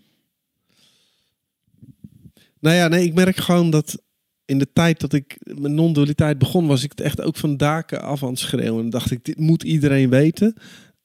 [2.59, 4.01] Nou ja, nee, ik merk gewoon dat
[4.45, 8.01] in de tijd dat ik mijn non-dualiteit begon, was ik het echt ook van daken
[8.01, 8.83] af aan het schreeuwen.
[8.83, 10.53] En dacht ik, dit moet iedereen weten.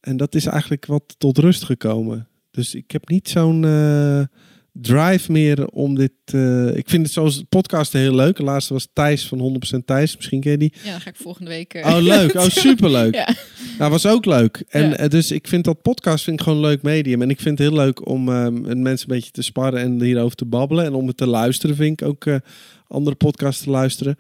[0.01, 2.29] En dat is eigenlijk wat tot rust gekomen.
[2.51, 4.23] Dus ik heb niet zo'n eh,
[4.81, 6.13] drive meer om dit...
[6.25, 8.37] eh, ik vind het zoals podcasten heel leuk.
[8.37, 10.17] De laatste was Thijs van 100% Thijs.
[10.17, 10.73] Misschien ken je die.
[10.85, 11.75] Ja, dan ga ik volgende week...
[11.75, 12.35] eh, Oh, leuk.
[12.35, 13.15] Oh, superleuk.
[13.15, 13.29] Ja.
[13.79, 14.65] Nou, was ook leuk.
[14.69, 14.97] En Ja.
[14.97, 17.23] eh, dus ik vind dat podcast vind ik gewoon een leuk medium.
[17.23, 18.25] En ik vind het heel leuk om
[18.63, 20.85] met mensen een beetje te sparren en hierover te babbelen.
[20.85, 22.27] En om het te luisteren vind ik ook
[22.87, 24.17] andere podcasts te luisteren.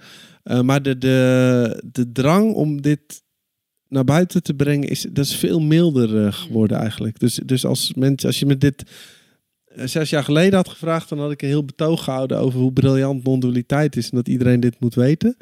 [0.62, 3.22] Maar de, de, de drang om dit
[3.89, 7.18] naar buiten te brengen, is, dat is veel milder geworden eigenlijk.
[7.18, 8.82] Dus, dus als, mensen, als je me dit
[9.74, 13.24] zes jaar geleden had gevraagd, dan had ik een heel betoog gehouden over hoe briljant
[13.24, 14.10] non-dualiteit is.
[14.10, 15.36] En dat iedereen dit moet weten.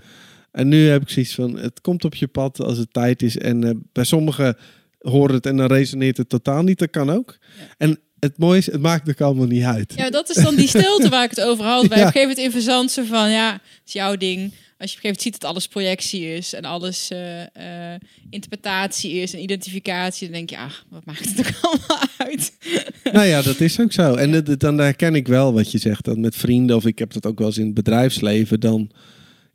[0.50, 3.38] En nu heb ik zoiets van, het komt op je pad als het tijd is.
[3.38, 4.56] En eh, bij sommigen
[4.98, 6.78] horen het en dan resoneert het totaal niet.
[6.78, 7.36] Dat kan ook.
[7.58, 7.74] Ja.
[7.78, 9.92] En het mooie is, het maakt ook allemaal niet uit.
[9.96, 11.86] Ja, dat is dan die stilte waar ik het over had.
[11.88, 12.06] Wij Ja.
[12.06, 14.40] op een gegeven moment in van, ja, het is jouw ding.
[14.78, 18.00] Als je op een gegeven moment ziet dat alles projectie is en alles eh, eh,
[18.30, 22.52] interpretatie is en identificatie, dan denk je, ach, wat maakt het ook allemaal uit?
[23.12, 24.14] Nou ja, dat is ook zo.
[24.14, 26.04] En het- dan herken ik wel wat je zegt.
[26.04, 28.60] Dat met vrienden, of ik heb dat ook wel eens in het bedrijfsleven.
[28.60, 28.90] Dan,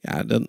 [0.02, 0.48] ja, dan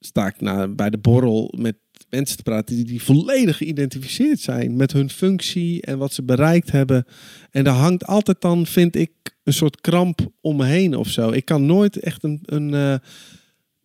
[0.00, 1.74] sta ik bij de borrel met
[2.10, 6.70] mensen te praten die, die volledig geïdentificeerd zijn met hun functie en wat ze bereikt
[6.70, 7.04] hebben.
[7.50, 9.10] En daar hangt altijd dan, vind ik,
[9.44, 11.30] een soort kramp om me heen of zo.
[11.30, 12.40] Ik kan nooit echt een.
[12.44, 12.94] een eh,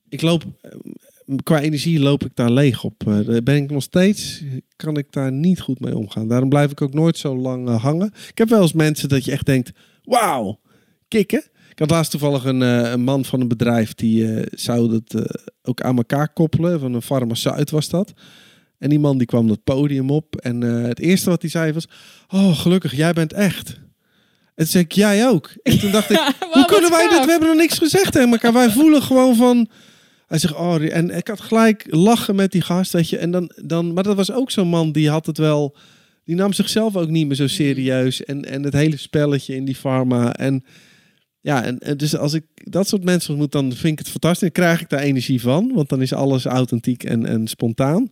[0.09, 0.43] ik loop.
[0.61, 0.71] eh,
[1.43, 3.07] Qua energie loop ik daar leeg op.
[3.07, 4.43] Eh, daar ben ik nog steeds.
[4.75, 6.27] Kan ik daar niet goed mee omgaan.
[6.27, 8.11] Daarom blijf ik ook nooit zo lang hangen.
[8.29, 9.71] Ik heb wel eens mensen dat je echt denkt:
[10.03, 10.59] wauw,
[11.07, 11.43] kikken.
[11.81, 15.23] Ik had laatst toevallig een, eh, een man van een bedrijf die eh, zou dat
[15.23, 16.79] eh, ook aan elkaar koppelen.
[16.79, 18.13] Van een farmaceut was dat.
[18.77, 20.35] En die man die kwam dat podium op.
[20.35, 21.87] En het eerste wat hij zei was:
[22.27, 23.69] Oh, gelukkig, jij bent echt.
[23.69, 25.53] En toen zei ik: Jij ook.
[25.63, 27.15] En toen dacht ik: Wow, Hoe kunnen wij gaaf.
[27.15, 27.25] dit?
[27.25, 28.53] We hebben nog niks gezegd tegen elkaar.
[28.53, 29.69] Wij voelen gewoon van.
[30.27, 33.17] Hij zegt, oh, en ik had gelijk lachen met die gast, weet je.
[33.17, 35.75] En dan, dan, maar dat was ook zo'n man die had het wel,
[36.23, 38.23] die nam zichzelf ook niet meer zo serieus.
[38.23, 40.33] En, en het hele spelletje in die pharma.
[40.33, 40.63] En
[41.41, 44.41] ja, en, en dus als ik dat soort mensen ontmoet, dan vind ik het fantastisch.
[44.41, 48.11] Dan krijg ik daar energie van, want dan is alles authentiek en, en spontaan.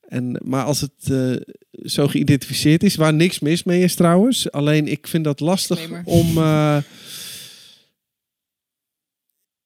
[0.00, 1.36] En, maar als het eh,
[1.70, 4.50] zo geïdentificeerd is, waar niks mis mee is trouwens.
[4.50, 6.38] Alleen ik vind dat lastig om.
[6.38, 6.76] eh,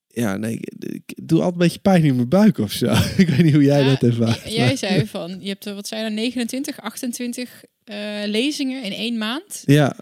[0.07, 2.93] ja, nee, ik, doe altijd een beetje pijn in mijn buik of zo.
[3.23, 4.53] ik weet niet hoe jij Ja, dat ervaart.
[4.53, 9.19] Jij zei van, je hebt er, wat zijn er, 29, 28 eh, lezingen in één
[9.19, 9.63] maand.
[9.65, 9.97] Ja,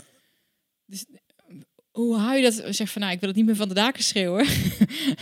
[1.93, 2.75] Hoe hou je dat?
[2.75, 4.47] Zeg van, nou, ik wil het niet meer van de daken schreeuwen.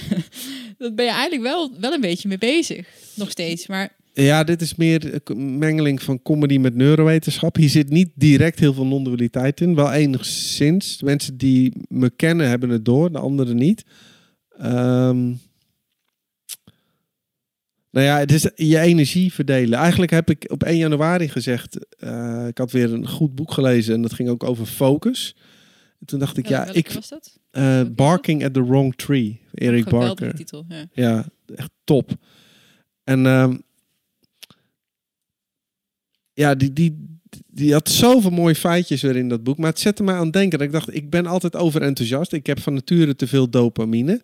[0.78, 2.88] dat ben je eigenlijk wel, wel een beetje mee bezig.
[3.14, 3.66] Nog steeds.
[3.66, 7.56] Maar Ja, dit is meer een mengeling van comedy met neurowetenschap.
[7.56, 9.74] Hier zit niet direct heel veel non-dualiteit in.
[9.74, 11.02] Wel enigszins.
[11.02, 13.84] Mensen die me kennen hebben het door, de anderen niet.
[14.58, 15.32] Ehm,
[17.90, 19.78] nou ja, het is je energie verdelen.
[19.78, 21.96] Eigenlijk heb ik op 1 januari gezegd...
[21.96, 25.34] eh, ik had weer een goed boek gelezen en dat ging ook over focus.
[26.00, 26.90] En toen dacht ik, ja, ik...
[26.90, 27.38] was dat?
[27.50, 27.82] eh?
[27.90, 29.40] Barking at the Wrong Tree.
[29.54, 30.34] Erik Barker.
[30.34, 30.64] titel.
[30.68, 30.86] Ja.
[30.92, 32.10] Ja, echt top.
[33.04, 33.56] En ehm,
[36.32, 39.58] ja, die, die, die had zoveel mooie feitjes weer in dat boek.
[39.58, 40.58] Maar het zette mij aan het denken.
[40.58, 42.32] Dat ik dacht, ik ben altijd overenthousiast.
[42.32, 44.22] Ik heb van nature te veel dopamine.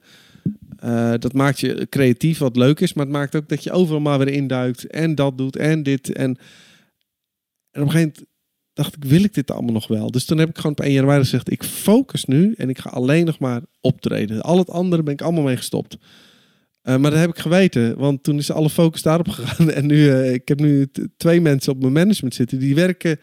[0.77, 2.93] Eh, dat maakt je creatief, wat leuk is.
[2.93, 4.87] Maar het maakt ook dat je overal maar weer induikt.
[4.87, 6.13] En dat doet, en dit.
[6.13, 6.25] En,
[7.71, 8.25] en op een gegeven moment
[8.77, 10.11] dacht ik, wil ik dit allemaal nog wel?
[10.11, 12.55] Dus toen heb ik gewoon op 1 januari gezegd, ik focus nu.
[12.57, 14.43] En ik ga alleen nog maar optreden.
[14.43, 15.97] Al het andere ben ik allemaal mee gestopt.
[16.83, 19.71] Eh, maar dat heb ik geweten, want toen is alle focus daarop gegaan.
[19.71, 22.59] En nu, eh, ik heb nu twee mensen op mijn management zitten.
[22.59, 23.21] Die werken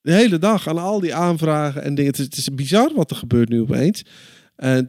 [0.00, 2.10] de hele dag aan al die aanvragen en dingen.
[2.10, 4.04] Het is, het is bizar wat er gebeurt nu opeens.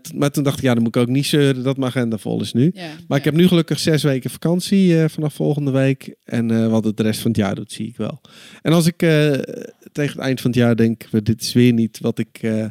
[0.01, 2.17] T- maar toen dacht ik, ja, dan moet ik ook niet zeuren dat mijn agenda
[2.17, 2.71] vol is nu.
[2.73, 6.15] Ja, Maar ik heb nu gelukkig zes weken vakantie eh, vanaf volgende week.
[6.23, 8.21] En eh, wat het de rest van het jaar doet, zie ik wel.
[8.61, 9.31] En als ik eh,
[9.91, 12.37] tegen het eind van het jaar denk, "We, dit is weer niet wat ik...
[12.41, 12.65] eh,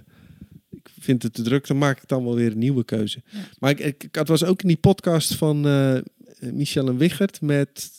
[0.70, 3.22] ik vind het te druk, dan maak ik dan wel weer een nieuwe keuze.
[3.30, 3.38] Ja.
[3.58, 5.98] Maar ik, het was ook in die podcast van eh,
[6.52, 7.90] Michel en Wichert met...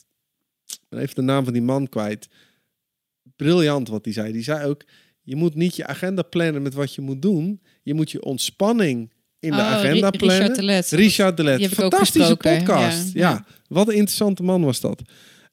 [0.89, 2.27] Even de naam van die man kwijt.
[3.35, 4.31] Briljant wat hij zei.
[4.31, 4.84] Die zei ook,
[5.21, 7.61] je moet niet je agenda plannen met wat je moet doen.
[7.90, 10.38] Je moet je ontspanning in de Oh, agenda plannen.
[10.40, 10.90] Richard de Let.
[10.91, 11.68] Richard de Let.
[11.74, 13.14] Fantastische podcast.
[13.14, 13.30] ja.
[13.30, 15.02] Ja, wat een interessante man was dat.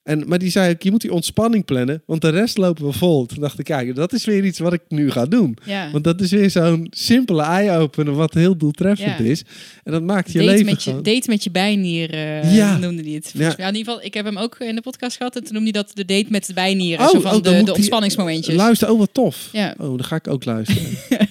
[0.07, 2.91] En, maar die zei ook, je moet die ontspanning plannen, want de rest lopen we
[2.91, 3.25] vol.
[3.25, 5.57] Toen dacht ik, kijk, dat is weer iets wat ik nu ga doen.
[5.65, 5.91] Ja.
[5.91, 9.23] Want dat is weer zo'n simpele eye-opener wat heel doeltreffend Ja.
[9.23, 9.43] is.
[9.83, 11.03] En dat maakt je date, leven met je, gewoon...
[11.03, 12.77] date met je bijnier eh, Ja.
[12.77, 13.31] noemde hij het.
[13.33, 13.57] Ja.
[13.57, 15.81] In ieder geval, ik heb hem ook in de podcast gehad en toen noemde hij
[15.83, 17.05] dat de date met de bijnieren.
[17.05, 18.55] Oh, zo van oh, de, de ontspanningsmomentjes.
[18.55, 19.49] Luister, oh wat tof.
[19.53, 20.89] Oh, dan ga ik ook luisteren.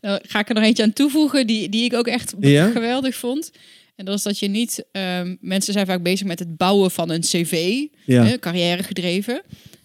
[0.00, 2.34] Dan ga ik er nog eentje aan toevoegen die, die ik ook echt
[2.72, 3.50] geweldig vond.
[4.00, 4.84] En dat is dat je niet...
[4.92, 7.84] ehm, mensen zijn vaak bezig met het bouwen van een cv.
[8.04, 8.24] Ja.
[8.24, 9.42] hè, carrière gedreven.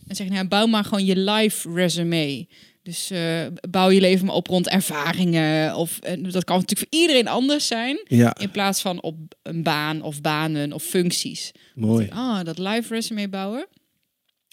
[0.07, 2.47] En zeggen, nou, bouw maar gewoon je live resume.
[2.83, 5.75] Dus eh, bouw je leven maar op rond ervaringen.
[5.75, 7.99] Of, dat kan natuurlijk voor iedereen anders zijn.
[8.07, 11.51] ja, In plaats van op een baan of banen of functies.
[11.73, 12.07] mooi.
[12.09, 13.67] Ah, dat live resume bouwen.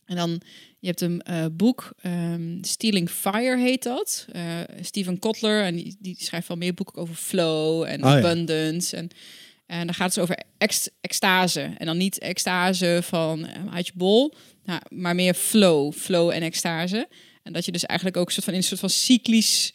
[0.06, 0.40] En dan,
[0.78, 4.26] je hebt een eh, boek, ehm, Stealing Fire heet dat.
[4.32, 4.42] Eh
[4.80, 8.16] Steven Kotler, en die, die schrijft wel meer boeken over flow en Oh ja.
[8.16, 8.96] abundance.
[8.96, 9.08] En,
[9.72, 11.70] en dan gaat het dus over ex- extase.
[11.78, 14.34] En dan niet extase van eh, uit je bol,
[14.64, 17.08] nou, maar meer flow, flow en extase.
[17.42, 19.70] En dat je dus eigenlijk ook een soort van in een soort van cyclisch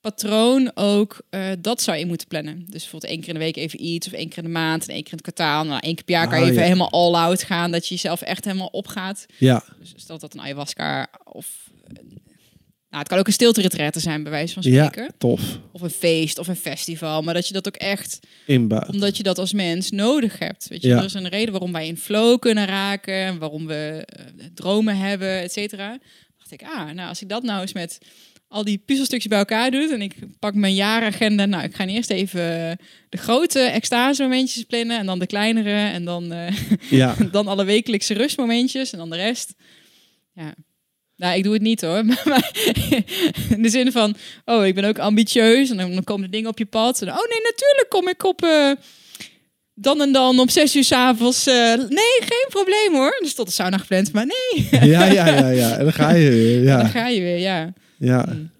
[0.00, 2.58] patroon ook eh, dat zou je moeten plannen.
[2.68, 4.82] Dus bijvoorbeeld één keer in de week even iets, of één keer in de maand
[4.88, 5.64] en één keer in het kwartaal.
[5.64, 6.66] Nou, één keer per jaar kan je Ah, even ja.
[6.68, 9.26] helemaal all out gaan, dat je jezelf echt helemaal opgaat.
[9.38, 11.69] Ja, Dus stel dat een ayahuasca of
[12.90, 15.14] nou, het kan ook een stilte zijn, bij wijze van ja, spreken.
[15.18, 15.40] tof.
[15.72, 17.22] Of een feest of een festival.
[17.22, 18.86] Maar dat je dat ook echt, Inbouw.
[18.92, 20.68] omdat je dat als mens nodig hebt.
[20.68, 20.96] Weet je, Ja.
[20.98, 24.96] er is een reden waarom wij in flow kunnen raken, en waarom we eh, dromen
[24.96, 25.98] hebben, et cetera.
[26.38, 27.98] Dacht ik, ah, nou, als ik dat nou eens met
[28.48, 31.44] al die puzzelstukjes bij elkaar doe en ik pak mijn jaaragenda.
[31.44, 36.04] Nou, ik ga eerst even de grote extase momentjes plannen en dan de kleinere en
[36.04, 36.56] dan, eh,
[36.90, 39.54] Ja, dan alle wekelijkse rustmomentjes en dan de rest.
[40.34, 40.54] Ja.
[41.20, 42.04] Nou, ik doe het niet hoor.
[42.30, 42.50] Maar
[43.50, 44.14] in de zin van,
[44.44, 45.70] oh, ik ben ook ambitieus.
[45.70, 47.02] En dan dan komen de dingen op je pad.
[47.02, 48.70] En, oh nee, natuurlijk kom ik op eh,
[49.74, 51.46] dan en dan om zes uur s'avonds.
[51.46, 53.18] eh nee, geen probleem hoor.
[53.22, 54.12] Dus tot de sauna gepland.
[54.12, 55.76] Maar nee, ja, ja, ja, ja.
[55.76, 56.54] En dan ga je weer.
[56.64, 57.72] dan Ja, ga je weer, ja.
[57.98, 58.26] ja.
[58.32, 58.50] Mm.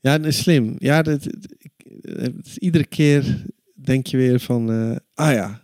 [0.00, 0.74] Ja, dat is slim.
[0.78, 3.42] Ja, dat, dat- is iedere keer
[3.74, 5.62] denk je weer van, eh, ah ja,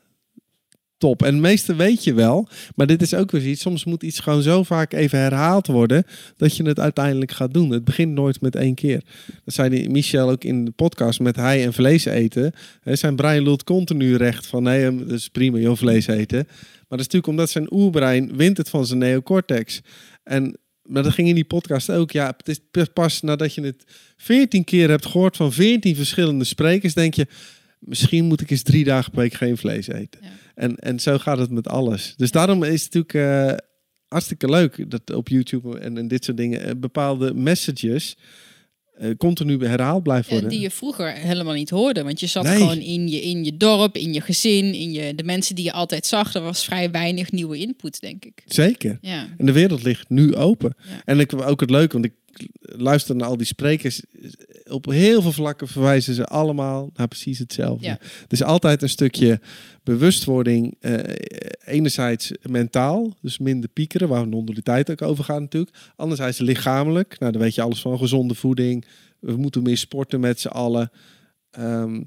[0.99, 1.23] top.
[1.23, 3.61] En het meeste weet je wel, maar dit is ook weer iets.
[3.61, 6.05] Soms moet iets gewoon zo vaak even herhaald worden
[6.37, 7.70] dat je het uiteindelijk gaat doen.
[7.70, 9.03] Het begint nooit met één keer.
[9.45, 12.53] Dat zei die Michel ook in de podcast met hij en vlees eten.
[12.85, 16.47] Zijn brein lult continu recht van nee, hem- dat is prima, joh, vlees eten.
[16.47, 19.81] Maar dat is natuurlijk omdat zijn oerbrein wint het van zijn neocortex.
[20.23, 22.11] En maar dat ging in die podcast ook.
[22.11, 23.85] Ja, het is pas nadat je het
[24.16, 27.27] veertien keer hebt gehoord van veertien verschillende sprekers, denk je,
[27.79, 30.20] misschien moet ik eens drie dagen per week geen vlees eten.
[30.23, 30.29] Ja.
[30.59, 32.14] En, en zo gaat het met alles.
[32.16, 33.66] Dus daarom is het natuurlijk eh,
[34.09, 38.16] hartstikke leuk dat op YouTube en, en dit soort dingen eh, bepaalde messages
[38.97, 40.51] eh, continu herhaald blijven worden.
[40.51, 42.02] die je vroeger helemaal niet hoorde.
[42.02, 42.56] Want je zat Nee.
[42.56, 45.72] gewoon in je, in je dorp, in je gezin, in je, de mensen die je
[45.72, 46.35] altijd zag.
[46.35, 48.43] Er was vrij weinig nieuwe input, denk ik.
[48.47, 48.98] Zeker.
[49.01, 49.28] Ja.
[49.36, 50.74] En de wereld ligt nu open.
[50.89, 51.02] Ja.
[51.05, 52.12] En ik ook het leuk, want ik
[52.60, 54.02] luister naar al die sprekers.
[54.69, 57.86] Op heel veel vlakken verwijzen ze allemaal naar precies hetzelfde.
[57.86, 57.99] Ja.
[58.28, 59.40] Is altijd een stukje
[59.82, 60.95] bewustwording, eh,
[61.65, 65.77] enerzijds mentaal, dus minder piekeren, waar non-dualiteit ook over gaat natuurlijk.
[65.97, 68.85] Anderzijds lichamelijk, nou dan weet je alles van gezonde voeding,
[69.19, 70.90] we moeten meer sporten met z'n allen.
[71.51, 72.01] Ehm,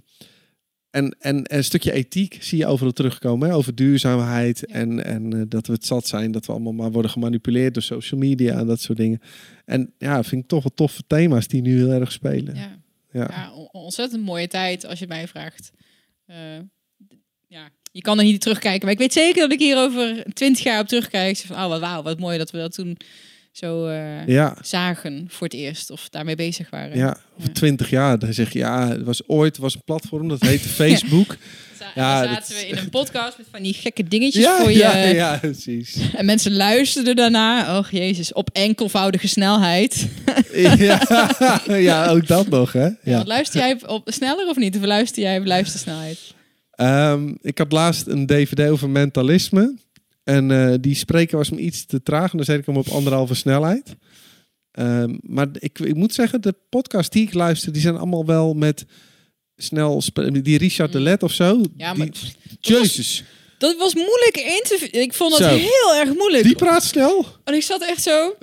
[0.91, 3.55] en, en, en een stukje ethiek zie je overal terugkomen, hè?
[3.55, 4.73] over duurzaamheid Ja.
[4.75, 7.83] en, en eh, dat we het zat zijn, dat we allemaal maar worden gemanipuleerd door
[7.83, 9.21] social media en dat soort dingen.
[9.65, 12.55] En ja, vind ik toch wel toffe thema's die nu heel erg spelen.
[12.55, 12.79] Ja,
[13.11, 13.27] Ja.
[13.31, 15.71] Ja, on- ontzettend mooie tijd als je mij vraagt.
[16.25, 16.35] Eh,
[17.47, 20.63] ja, je kan er niet terugkijken, maar ik weet zeker dat ik hier over twintig
[20.63, 21.37] jaar op terugkijk.
[21.37, 22.97] Van, oh wat wauw, wat mooi dat we dat toen
[23.51, 24.55] zo eh, ja.
[24.61, 26.97] zagen voor het eerst of daarmee bezig waren.
[26.97, 27.51] Ja, of Ja.
[27.51, 28.19] twintig jaar.
[28.19, 31.37] Dan zeg je, ja, het was ooit was een platform, dat heette Facebook.
[31.95, 34.77] Ja, dat- zaten we in een podcast met van die gekke dingetjes ja, voor je.
[34.77, 35.97] ja, ja, precies.
[36.17, 37.77] En mensen luisterden daarna.
[37.77, 40.07] Oh jezus, op enkelvoudige snelheid.
[40.77, 41.01] ja,
[41.67, 42.83] ja, ook dat nog, hè?
[42.85, 42.95] Ja.
[43.03, 43.23] Ja.
[43.25, 44.75] Luister jij op, sneller of niet?
[44.77, 46.19] Of luister jij op luistersnelheid?
[46.71, 49.75] Ehm, ik had laatst een dvd over mentalisme.
[50.23, 52.31] En eh, die spreker was me iets te traag.
[52.31, 53.95] En dan zet ik hem op anderhalve snelheid.
[54.71, 58.53] Ehm, maar ik, ik moet zeggen, de podcast die ik luister, die zijn allemaal wel
[58.53, 58.85] met
[59.55, 60.03] snel...
[60.31, 61.55] Die Richard de Let of zo.
[61.55, 61.65] Mm.
[61.77, 63.23] Ja, maar die, Jezus,
[63.61, 64.87] dat was moeilijk in te...
[64.91, 65.55] Ik vond dat Zo.
[65.55, 66.43] heel erg moeilijk.
[66.43, 67.25] die praat snel.
[67.43, 68.29] En ik zat echt zo.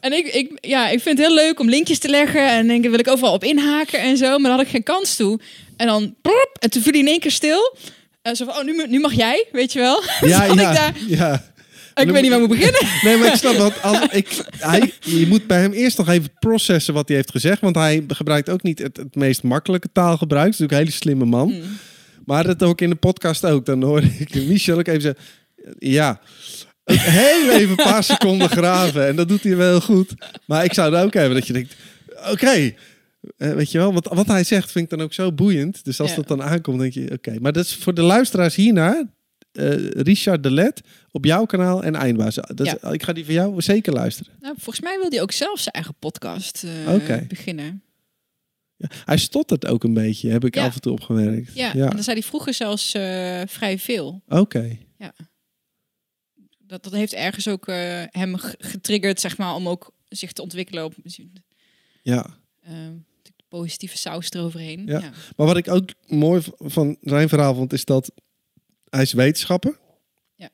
[0.00, 2.48] en ik, ik, ja, ik vind het heel leuk om linkjes te leggen.
[2.48, 4.38] En denk, wil ik overal op inhaken en zo.
[4.38, 5.40] Maar daar had ik geen kans toe.
[5.76, 6.14] En dan...
[6.58, 7.76] en toen viel hij in één keer stil.
[8.24, 10.02] En zo van, oh, nu, nu mag jij, weet je wel.
[10.32, 10.94] Ja, ik daar.
[11.06, 11.52] ja.
[11.94, 12.80] Ik weet niet waar ik moet beginnen.
[13.02, 13.82] Nee, maar ik snap dat.
[13.82, 17.60] Als ik, hij, je moet bij hem eerst nog even processen wat hij heeft gezegd.
[17.60, 20.44] Want hij gebruikt ook niet het, het meest makkelijke taalgebruik.
[20.44, 21.50] Het is natuurlijk een hele slimme man.
[21.50, 21.78] Hmm.
[22.24, 23.66] Maar dat ook in de podcast ook.
[23.66, 25.22] Dan hoor ik Michel ook even zeggen...
[25.78, 26.20] Ja,
[26.84, 29.06] heel even een paar seconden graven.
[29.06, 30.14] En dat doet hij wel goed.
[30.46, 31.74] Maar ik zou het ook hebben dat je denkt...
[32.30, 32.74] Oké,
[33.36, 35.84] eh, weet je wel, wat, wat hij zegt vind ik dan ook zo boeiend.
[35.84, 36.16] Dus als Ja.
[36.16, 37.10] dat dan aankomt, denk je...
[37.12, 39.08] Oké, maar dat is voor de luisteraars hierna...
[39.52, 40.80] eh, Richard de Let
[41.10, 42.34] op jouw kanaal en Eindbaas.
[42.34, 44.32] Dat is- Ik ga die van jou zeker luisteren.
[44.40, 47.82] Nou, volgens mij wil hij ook zelf zijn eigen podcast eh, beginnen.
[48.76, 50.64] Ja, hij stottert ook een beetje, heb ik Ja.
[50.64, 51.54] af en toe opgemerkt.
[51.54, 51.84] Ja, ja.
[51.84, 52.90] en dan zei hij vroeger zelfs
[53.46, 54.22] vrij veel.
[54.28, 54.78] Oké.
[56.66, 57.66] Dat, dat heeft ergens ook
[58.10, 60.94] hem getriggerd, zeg maar, om ook zich te ontwikkelen op
[62.02, 62.26] Ja.
[62.60, 63.13] eh, de
[63.58, 64.82] positieve saus eroverheen.
[64.86, 64.98] Ja.
[64.98, 65.10] Ja.
[65.36, 68.12] Maar wat ik ook mooi van zijn verhaal vond, is dat
[68.90, 69.78] hij is wetenschapper.
[70.36, 70.50] Ja.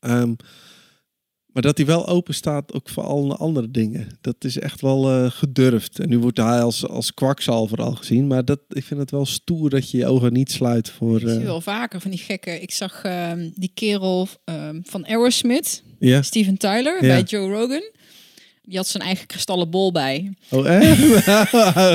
[0.00, 0.34] Ehm,
[1.46, 4.18] maar dat hij wel open staat ook voor alle andere dingen.
[4.20, 5.98] Dat is echt wel eh, gedurfd.
[5.98, 8.26] En nu wordt hij als, als kwakzalver al gezien.
[8.26, 11.20] Maar dat, ik vind het wel stoer dat je je ogen niet sluit voor...
[11.20, 12.62] Ik zie eh, wel vaker van die gekken.
[12.62, 16.22] Ik zag ehm, die kerel ehm, van Aerosmith, ja.
[16.22, 17.08] Steven Tyler, Ja.
[17.08, 17.82] bij Joe Rogan.
[18.68, 20.32] Die had zijn eigen kristallen bol bij.
[20.50, 21.26] Oh, echt?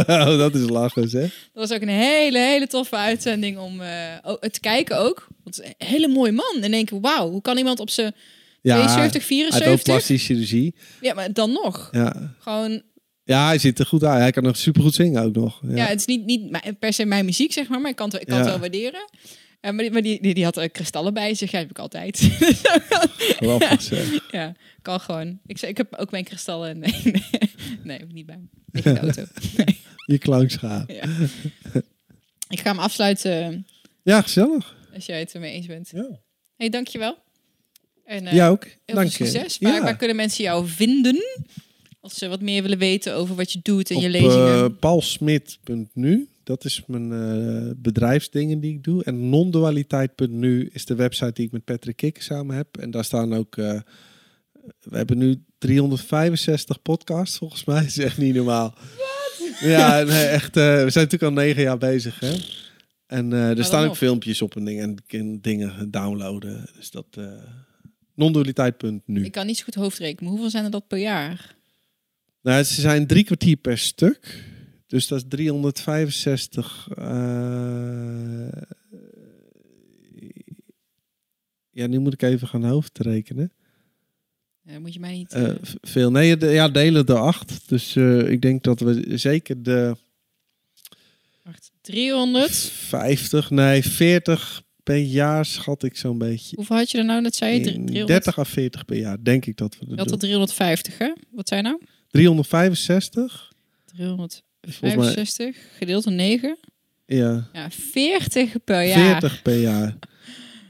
[0.10, 1.50] oh, dat is lachen, zeg.
[1.54, 3.90] Dat was ook een hele, hele toffe uitzending om eh,
[4.24, 5.28] ook- te kijken ook.
[5.44, 6.58] Want het een hele mooie man.
[6.62, 8.14] En denk ik, wauw, hoe kan iemand op zijn
[8.62, 9.84] Ja, 72, hij heeft ook 74?
[9.94, 10.76] plastische chirurgie.
[11.02, 11.90] Ja, maar dan nog.
[11.92, 12.36] Ja.
[12.40, 12.82] Gewoon,
[13.24, 14.20] ja, hij ziet er goed uit.
[14.20, 15.60] Hij kan nog supergoed zingen ook nog.
[15.68, 15.86] ja, Ja.
[15.86, 17.82] het is niet, niet per se mijn muziek, zeg maar.
[17.82, 19.10] Maar ik kan het, ik kan het wel waarderen.
[19.64, 21.52] Eh, maar die, maar die, die, die had eh, kristallen bij zich.
[21.52, 22.18] Ja, heb ik altijd.
[23.40, 24.32] Grappig, zeg.
[24.32, 25.40] ja, kan gewoon.
[25.46, 26.80] Ik, ik heb ook mijn kristallen.
[26.80, 27.24] Nee, nee,
[27.84, 28.46] nee heb ik niet bij me.
[28.72, 29.24] Ligt in de auto.
[29.58, 30.90] Nee, Je klankschaap.
[30.90, 31.04] ja.
[32.50, 33.68] Ik ga hem afsluiten
[34.04, 34.76] Ja, gezellig.
[34.94, 35.90] als jij het ermee eens bent.
[35.94, 36.20] Ja,
[36.58, 37.18] hey, dankjewel.
[38.06, 38.64] En, eh, ja ook.
[38.86, 39.32] Heel Dank veel je.
[39.32, 39.58] succes.
[39.60, 39.82] Waar, Ja.
[39.82, 41.24] waar kunnen mensen jou vinden?
[42.02, 44.64] Als ze wat meer willen weten over wat je doet en je lezingen.
[44.64, 46.28] eh, paulsmit.nu.
[46.44, 49.04] Dat is mijn eh, bedrijfsdingen die ik doe.
[49.04, 52.78] En nondualiteit.nu is de website die ik met Patrick Kikker samen heb.
[52.78, 53.58] En daar staan ook...
[53.58, 53.80] eh,
[54.80, 57.80] we hebben nu 365 podcasts volgens mij.
[57.82, 58.74] Dat is echt niet normaal.
[59.62, 60.58] Ja, nee, echt.
[60.58, 62.34] eh, we zijn natuurlijk al negen jaar bezig, hè.
[63.08, 63.98] En er staan ook nog.
[63.98, 66.70] filmpjes op en dingen, en dingen downloaden.
[66.76, 67.06] Dus dat...
[68.16, 69.26] nondualiteit.nu.
[69.26, 70.32] ik kan niet zo goed hoofdrekenen.
[70.32, 71.56] Hoeveel zijn er dat per jaar?
[72.42, 74.44] Nou, ze zijn drie kwartier per stuk.
[74.94, 76.88] Dus dat is 365.
[76.98, 78.48] eh,
[81.72, 83.52] Ja, nu moet ik even gaan hoofdrekenen.
[84.62, 85.34] Ja, moet je mij niet...
[85.62, 86.12] V- veel.
[86.12, 87.70] Nee, de, ja, delen door acht.
[87.70, 87.96] Dus
[88.28, 89.96] ik denk dat we zeker de
[91.44, 92.52] wacht, 300?
[92.56, 96.56] 50, nee, 40 per jaar schat ik zo'n beetje.
[96.56, 97.24] Hoeveel had je er nou?
[97.24, 97.62] Dat zei je?
[97.62, 98.08] Drie- 300?
[98.08, 100.20] 30 à 40 per jaar, denk ik dat we Je dat had er doen.
[100.30, 101.14] 350, hè?
[101.32, 101.82] Wat zijn nou?
[102.08, 103.52] 365?
[104.72, 106.58] 365 gedeeld door 9.
[107.06, 109.10] Ja, Ja, 40 per jaar.
[109.20, 109.96] 40 per jaar.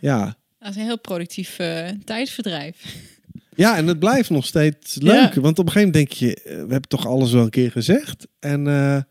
[0.02, 2.96] Ja, Dat is een heel productief eh, tijdsverdrijf.
[3.56, 5.34] Ja, en het blijft nog steeds leuk.
[5.34, 7.72] Want op een gegeven moment denk je, eh, we hebben toch alles wel een keer
[7.72, 8.28] gezegd.
[8.40, 9.02] En, eh,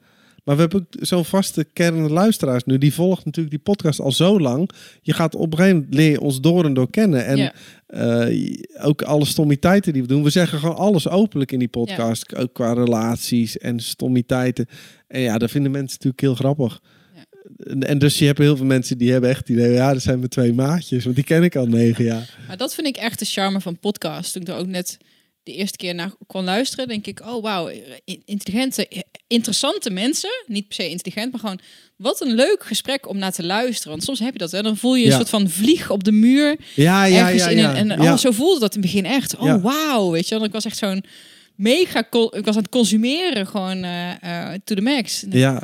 [0.45, 2.79] maar we hebben zo'n vaste kern luisteraars nu.
[2.79, 4.71] Die volgt natuurlijk die podcast al zo lang.
[5.03, 7.25] Je gaat op een gegeven moment leer je ons door en door kennen.
[7.27, 7.53] En Ja.
[7.93, 10.23] Eh, ook alle stommiteiten die we doen.
[10.23, 12.35] We zeggen gewoon alles openlijk in die podcast.
[12.37, 14.67] Ook qua relaties en stommiteiten.
[15.09, 16.81] En ja, dat vinden mensen natuurlijk heel grappig.
[17.15, 17.25] Ja.
[17.65, 20.03] En, en dus je hebt heel veel mensen die hebben echt het idee, ja, dat
[20.03, 21.05] zijn mijn twee maatjes.
[21.05, 22.39] Want die ken ik al negen jaar.
[22.47, 24.33] Maar dat vind ik echt de charme van podcast.
[24.33, 24.99] Toen ik er ook net
[25.43, 27.71] de eerste keer naar kon luisteren, denk ik, oh wauw,
[28.25, 28.89] intelligente,
[29.27, 30.31] interessante mensen.
[30.47, 31.61] Niet per se intelligent, maar gewoon
[31.97, 33.91] wat een leuk gesprek om naar te luisteren.
[33.91, 34.63] Want soms heb je dat, hè?
[34.63, 35.17] dan voel je een Ja.
[35.17, 36.57] soort van vlieg op de muur.
[36.75, 37.49] Ja, ja, ergens ja.
[37.49, 37.79] in ja.
[37.79, 39.37] een, en oh, zo voelde dat in het begin echt.
[39.37, 40.45] Oh wauw, weet je wel.
[40.45, 41.05] Ik was echt zo'n
[41.55, 41.99] mega,
[42.31, 45.25] ik was aan het consumeren gewoon eh, eh, to the max.
[45.31, 45.63] ja.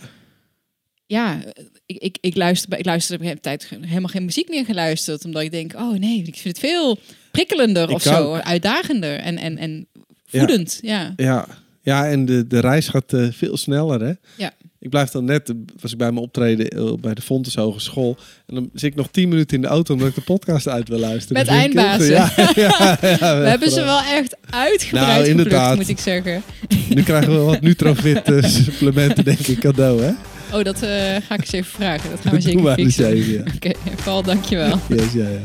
[1.07, 1.41] ja,
[1.87, 5.25] ik, ik, ik luister, ik luister op een tijd helemaal geen muziek meer geluisterd.
[5.25, 6.99] Omdat ik denk, oh nee, ik vind het veel
[7.39, 8.35] prikkelender Ik of zo.
[8.35, 8.43] ook.
[8.43, 9.87] Uitdagender en, en, en
[10.27, 10.79] voedend.
[10.83, 11.13] Ja.
[11.17, 11.47] Ja,
[11.83, 14.13] ja en de, de reis gaat eh, veel sneller, hè?
[14.37, 14.53] Ja.
[14.81, 18.17] Ik blijf dan net, eh, was ik bij mijn optreden eh, bij de Fontes Hogeschool.
[18.47, 20.89] En dan zit ik nog tien minuten in de auto omdat ik de podcast uit
[20.89, 21.37] wil luisteren.
[21.37, 22.29] Met heel eindbazen.
[22.29, 22.55] goed.
[22.65, 25.77] Ja, ja, ja, We hebben ze wel echt uitgebreid Nou, inderdaad.
[25.77, 26.43] moet ik zeggen.
[26.89, 30.11] Nu krijgen we wat Nutrofit eh, supplementen, denk ik, cadeau, hè?
[30.53, 30.91] Oh, dat eh,
[31.27, 32.11] ga ik eens even vragen.
[32.11, 33.45] Dat gaan we Dat zeker fixen.
[33.55, 33.73] Oké,
[34.05, 34.81] Paul, dankjewel.
[34.89, 35.41] Yes, ja, ja.